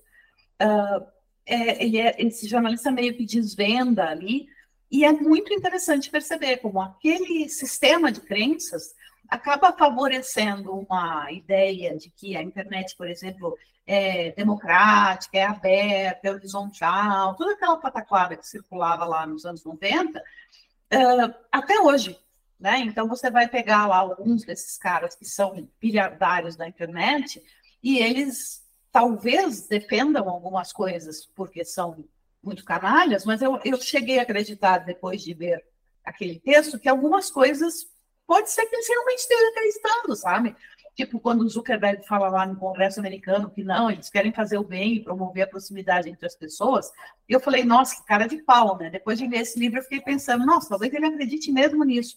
uh, 0.62 1.06
é, 1.46 1.84
ele 1.84 1.98
é, 1.98 2.14
esse 2.18 2.46
jornalista 2.46 2.90
meio 2.90 3.16
que 3.16 3.24
desvenda 3.24 4.08
ali 4.08 4.46
e 4.90 5.04
é 5.04 5.12
muito 5.12 5.52
interessante 5.52 6.10
perceber 6.10 6.58
como 6.58 6.80
aquele 6.80 7.48
sistema 7.48 8.12
de 8.12 8.20
crenças 8.20 8.94
acaba 9.32 9.72
favorecendo 9.72 10.74
uma 10.74 11.32
ideia 11.32 11.96
de 11.96 12.10
que 12.10 12.36
a 12.36 12.42
internet, 12.42 12.94
por 12.94 13.08
exemplo, 13.08 13.56
é 13.86 14.30
democrática, 14.32 15.38
é 15.38 15.44
aberta, 15.44 16.28
é 16.28 16.30
horizontal, 16.30 17.34
toda 17.34 17.54
aquela 17.54 17.78
pataquada 17.78 18.36
que 18.36 18.46
circulava 18.46 19.06
lá 19.06 19.26
nos 19.26 19.46
anos 19.46 19.64
90, 19.64 20.18
uh, 20.20 21.34
até 21.50 21.80
hoje. 21.80 22.20
Né? 22.60 22.80
Então, 22.80 23.08
você 23.08 23.30
vai 23.30 23.48
pegar 23.48 23.86
lá 23.86 23.96
alguns 23.96 24.44
desses 24.44 24.76
caras 24.76 25.14
que 25.14 25.24
são 25.24 25.66
bilhardários 25.80 26.54
da 26.54 26.68
internet 26.68 27.42
e 27.82 28.00
eles 28.00 28.62
talvez 28.92 29.66
defendam 29.66 30.28
algumas 30.28 30.74
coisas 30.74 31.24
porque 31.34 31.64
são 31.64 32.04
muito 32.42 32.66
canalhas, 32.66 33.24
mas 33.24 33.40
eu, 33.40 33.58
eu 33.64 33.80
cheguei 33.80 34.18
a 34.18 34.24
acreditar, 34.24 34.78
depois 34.80 35.22
de 35.22 35.32
ver 35.32 35.64
aquele 36.04 36.38
texto, 36.38 36.78
que 36.78 36.88
algumas 36.88 37.30
coisas 37.30 37.86
pode 38.26 38.50
ser 38.50 38.66
que 38.66 38.74
eles 38.74 38.88
realmente 38.88 39.18
estejam 39.18 39.48
acreditando, 39.50 40.16
sabe? 40.16 40.56
Tipo, 40.94 41.18
quando 41.18 41.42
o 41.42 41.48
Zuckerberg 41.48 42.06
fala 42.06 42.28
lá 42.28 42.46
no 42.46 42.56
Congresso 42.56 43.00
americano 43.00 43.50
que 43.50 43.64
não, 43.64 43.90
eles 43.90 44.10
querem 44.10 44.32
fazer 44.32 44.58
o 44.58 44.64
bem 44.64 44.96
e 44.96 45.04
promover 45.04 45.44
a 45.44 45.46
proximidade 45.46 46.08
entre 46.08 46.26
as 46.26 46.36
pessoas, 46.36 46.90
eu 47.28 47.40
falei, 47.40 47.64
nossa, 47.64 47.96
que 47.96 48.04
cara 48.04 48.26
de 48.26 48.38
pau, 48.42 48.76
né? 48.78 48.90
Depois 48.90 49.18
de 49.18 49.26
ler 49.26 49.40
esse 49.40 49.58
livro, 49.58 49.78
eu 49.78 49.82
fiquei 49.82 50.00
pensando, 50.00 50.44
nossa, 50.44 50.68
talvez 50.68 50.92
ele 50.92 51.06
acredite 51.06 51.50
mesmo 51.50 51.82
nisso. 51.84 52.16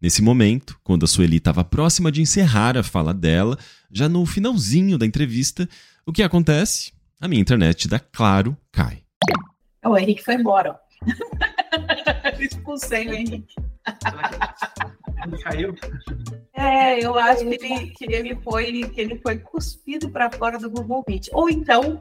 Nesse 0.00 0.20
momento, 0.20 0.78
quando 0.82 1.04
a 1.04 1.06
Sueli 1.06 1.36
estava 1.36 1.64
próxima 1.64 2.10
de 2.12 2.20
encerrar 2.20 2.76
a 2.76 2.82
fala 2.82 3.14
dela, 3.14 3.56
já 3.90 4.08
no 4.08 4.26
finalzinho 4.26 4.98
da 4.98 5.06
entrevista, 5.06 5.68
o 6.04 6.12
que 6.12 6.22
acontece? 6.22 6.96
a 7.20 7.28
minha 7.28 7.40
internet 7.40 7.88
da 7.88 7.98
Claro 7.98 8.56
cai. 8.70 9.02
O 9.84 9.96
Henrique 9.96 10.22
foi 10.22 10.34
embora. 10.34 10.78
Expulsei 12.38 13.08
o 13.08 13.14
Henrique. 13.14 13.54
Ele 15.26 15.42
caiu? 15.42 15.74
É, 16.54 17.04
eu 17.04 17.18
acho 17.18 17.44
que 17.44 17.54
ele, 17.54 17.86
que 17.90 18.04
ele 18.04 18.36
foi 18.36 18.88
que 18.88 19.00
ele 19.00 19.18
foi 19.18 19.38
cuspido 19.38 20.10
para 20.10 20.30
fora 20.30 20.58
do 20.58 20.70
Google 20.70 21.04
Meet. 21.06 21.28
Ou 21.32 21.50
então, 21.50 22.00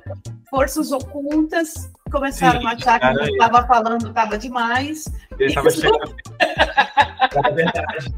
forças 0.49 0.91
ocultas 0.91 1.91
começaram 2.11 2.61
Sim, 2.61 2.67
a 2.67 2.71
achar 2.71 2.99
que 2.99 3.05
ele 3.05 3.31
estava 3.31 3.67
falando 3.67 4.07
estava 4.07 4.38
demais. 4.38 5.05
Ele 5.39 5.49
estava 5.49 5.69
chegando. 5.69 6.15
Era 6.39 7.51
verdade. 7.51 8.15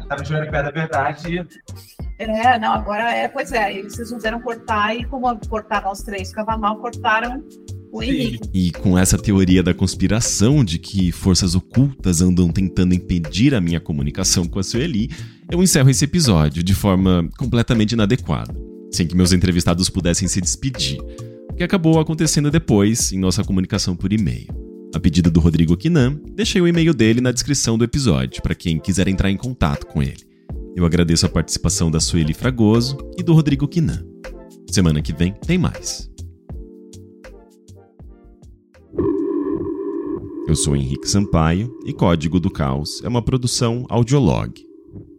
Estava 0.00 0.24
chegando 0.24 0.50
perto 0.50 0.64
da 0.64 0.70
verdade. 0.70 1.48
É, 2.18 2.58
não, 2.58 2.72
agora 2.72 3.14
é, 3.14 3.28
pois 3.28 3.52
é, 3.52 3.72
eles 3.72 3.96
resolveram 3.96 4.40
cortar 4.40 4.94
e 4.96 5.04
como 5.04 5.38
cortar 5.48 5.82
nós 5.82 6.02
três 6.02 6.30
ficava 6.30 6.56
mal, 6.56 6.76
cortaram 6.78 7.44
o 7.92 8.02
Henrique. 8.02 8.48
E 8.52 8.70
com 8.72 8.98
essa 8.98 9.18
teoria 9.18 9.62
da 9.62 9.74
conspiração 9.74 10.64
de 10.64 10.78
que 10.78 11.12
forças 11.12 11.54
ocultas 11.54 12.20
andam 12.20 12.50
tentando 12.50 12.94
impedir 12.94 13.54
a 13.54 13.60
minha 13.60 13.80
comunicação 13.80 14.46
com 14.46 14.58
a 14.58 14.62
Sueli, 14.62 15.10
eu 15.50 15.62
encerro 15.62 15.90
esse 15.90 16.04
episódio 16.04 16.62
de 16.62 16.74
forma 16.74 17.28
completamente 17.38 17.92
inadequada, 17.92 18.54
sem 18.92 19.06
que 19.06 19.16
meus 19.16 19.32
entrevistados 19.32 19.88
pudessem 19.88 20.28
se 20.28 20.40
despedir, 20.40 20.98
o 21.50 21.54
que 21.54 21.64
acabou 21.64 21.98
acontecendo 21.98 22.50
depois 22.50 23.12
em 23.12 23.18
nossa 23.18 23.42
comunicação 23.42 23.96
por 23.96 24.12
e-mail. 24.12 24.48
A 24.94 25.00
pedido 25.00 25.30
do 25.30 25.40
Rodrigo 25.40 25.76
Quinan, 25.76 26.18
deixei 26.34 26.60
o 26.60 26.68
e-mail 26.68 26.94
dele 26.94 27.20
na 27.20 27.32
descrição 27.32 27.76
do 27.76 27.84
episódio 27.84 28.42
para 28.42 28.54
quem 28.54 28.78
quiser 28.78 29.06
entrar 29.06 29.30
em 29.30 29.36
contato 29.36 29.86
com 29.86 30.02
ele. 30.02 30.26
Eu 30.74 30.86
agradeço 30.86 31.26
a 31.26 31.28
participação 31.28 31.90
da 31.90 32.00
Sueli 32.00 32.32
Fragoso 32.32 32.96
e 33.18 33.22
do 33.22 33.34
Rodrigo 33.34 33.68
Quinan. 33.68 34.04
Semana 34.70 35.02
que 35.02 35.12
vem 35.12 35.34
tem 35.46 35.58
mais. 35.58 36.08
Eu 40.48 40.56
sou 40.56 40.74
Henrique 40.74 41.06
Sampaio 41.06 41.78
e 41.84 41.92
Código 41.92 42.40
do 42.40 42.50
Caos 42.50 43.02
é 43.04 43.08
uma 43.08 43.20
produção 43.20 43.84
audiolog. 43.86 44.50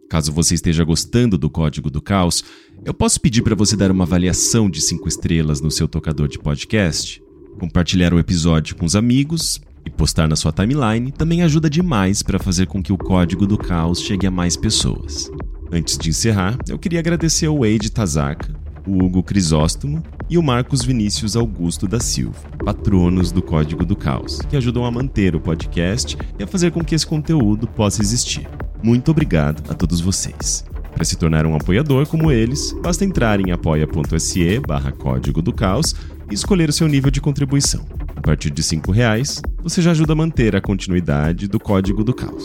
Caso 0.08 0.32
você 0.32 0.56
esteja 0.56 0.82
gostando 0.82 1.38
do 1.38 1.48
Código 1.48 1.88
do 1.88 2.02
Caos, 2.02 2.42
eu 2.84 2.92
posso 2.92 3.20
pedir 3.20 3.40
para 3.42 3.54
você 3.54 3.76
dar 3.76 3.92
uma 3.92 4.02
avaliação 4.02 4.68
de 4.68 4.80
5 4.80 5.06
estrelas 5.06 5.60
no 5.60 5.70
seu 5.70 5.86
tocador 5.86 6.26
de 6.26 6.36
podcast, 6.36 7.22
compartilhar 7.60 8.12
o 8.12 8.18
episódio 8.18 8.74
com 8.74 8.84
os 8.84 8.96
amigos 8.96 9.60
e 9.86 9.90
postar 9.90 10.26
na 10.26 10.34
sua 10.34 10.50
timeline 10.50 11.12
também 11.12 11.42
ajuda 11.42 11.70
demais 11.70 12.24
para 12.24 12.40
fazer 12.40 12.66
com 12.66 12.82
que 12.82 12.92
o 12.92 12.98
Código 12.98 13.46
do 13.46 13.56
Caos 13.56 14.00
chegue 14.00 14.26
a 14.26 14.32
mais 14.32 14.56
pessoas. 14.56 15.30
Antes 15.70 15.96
de 15.96 16.10
encerrar, 16.10 16.58
eu 16.68 16.76
queria 16.76 16.98
agradecer 16.98 17.46
ao 17.46 17.60
Wade 17.60 17.92
Tazaka, 17.92 18.59
o 18.86 19.04
Hugo 19.04 19.22
Crisóstomo 19.22 20.02
e 20.28 20.38
o 20.38 20.42
Marcos 20.42 20.84
Vinícius 20.84 21.36
Augusto 21.36 21.86
da 21.86 22.00
Silva, 22.00 22.48
patronos 22.64 23.32
do 23.32 23.42
Código 23.42 23.84
do 23.84 23.96
Caos, 23.96 24.40
que 24.48 24.56
ajudam 24.56 24.84
a 24.84 24.90
manter 24.90 25.34
o 25.34 25.40
podcast 25.40 26.16
e 26.38 26.42
a 26.42 26.46
fazer 26.46 26.70
com 26.70 26.84
que 26.84 26.94
esse 26.94 27.06
conteúdo 27.06 27.66
possa 27.66 28.02
existir. 28.02 28.48
Muito 28.82 29.10
obrigado 29.10 29.70
a 29.70 29.74
todos 29.74 30.00
vocês. 30.00 30.64
Para 30.92 31.04
se 31.04 31.16
tornar 31.16 31.46
um 31.46 31.54
apoiador 31.54 32.06
como 32.06 32.30
eles, 32.30 32.74
basta 32.82 33.04
entrar 33.04 33.40
em 33.40 33.52
apoia.se 33.52 34.60
barra 34.60 34.92
Código 34.92 35.40
do 35.40 35.52
Caos 35.52 35.94
e 36.30 36.34
escolher 36.34 36.68
o 36.68 36.72
seu 36.72 36.86
nível 36.88 37.10
de 37.10 37.20
contribuição. 37.20 37.86
A 38.16 38.20
partir 38.20 38.50
de 38.50 38.62
R$ 38.62 38.82
reais, 38.92 39.40
você 39.62 39.80
já 39.80 39.92
ajuda 39.92 40.12
a 40.12 40.16
manter 40.16 40.54
a 40.54 40.60
continuidade 40.60 41.48
do 41.48 41.58
Código 41.58 42.04
do 42.04 42.12
Caos. 42.12 42.44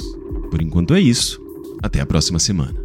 Por 0.49 0.61
enquanto 0.61 0.93
é 0.93 1.01
isso. 1.01 1.41
Até 1.83 1.99
a 1.99 2.05
próxima 2.05 2.39
semana. 2.39 2.84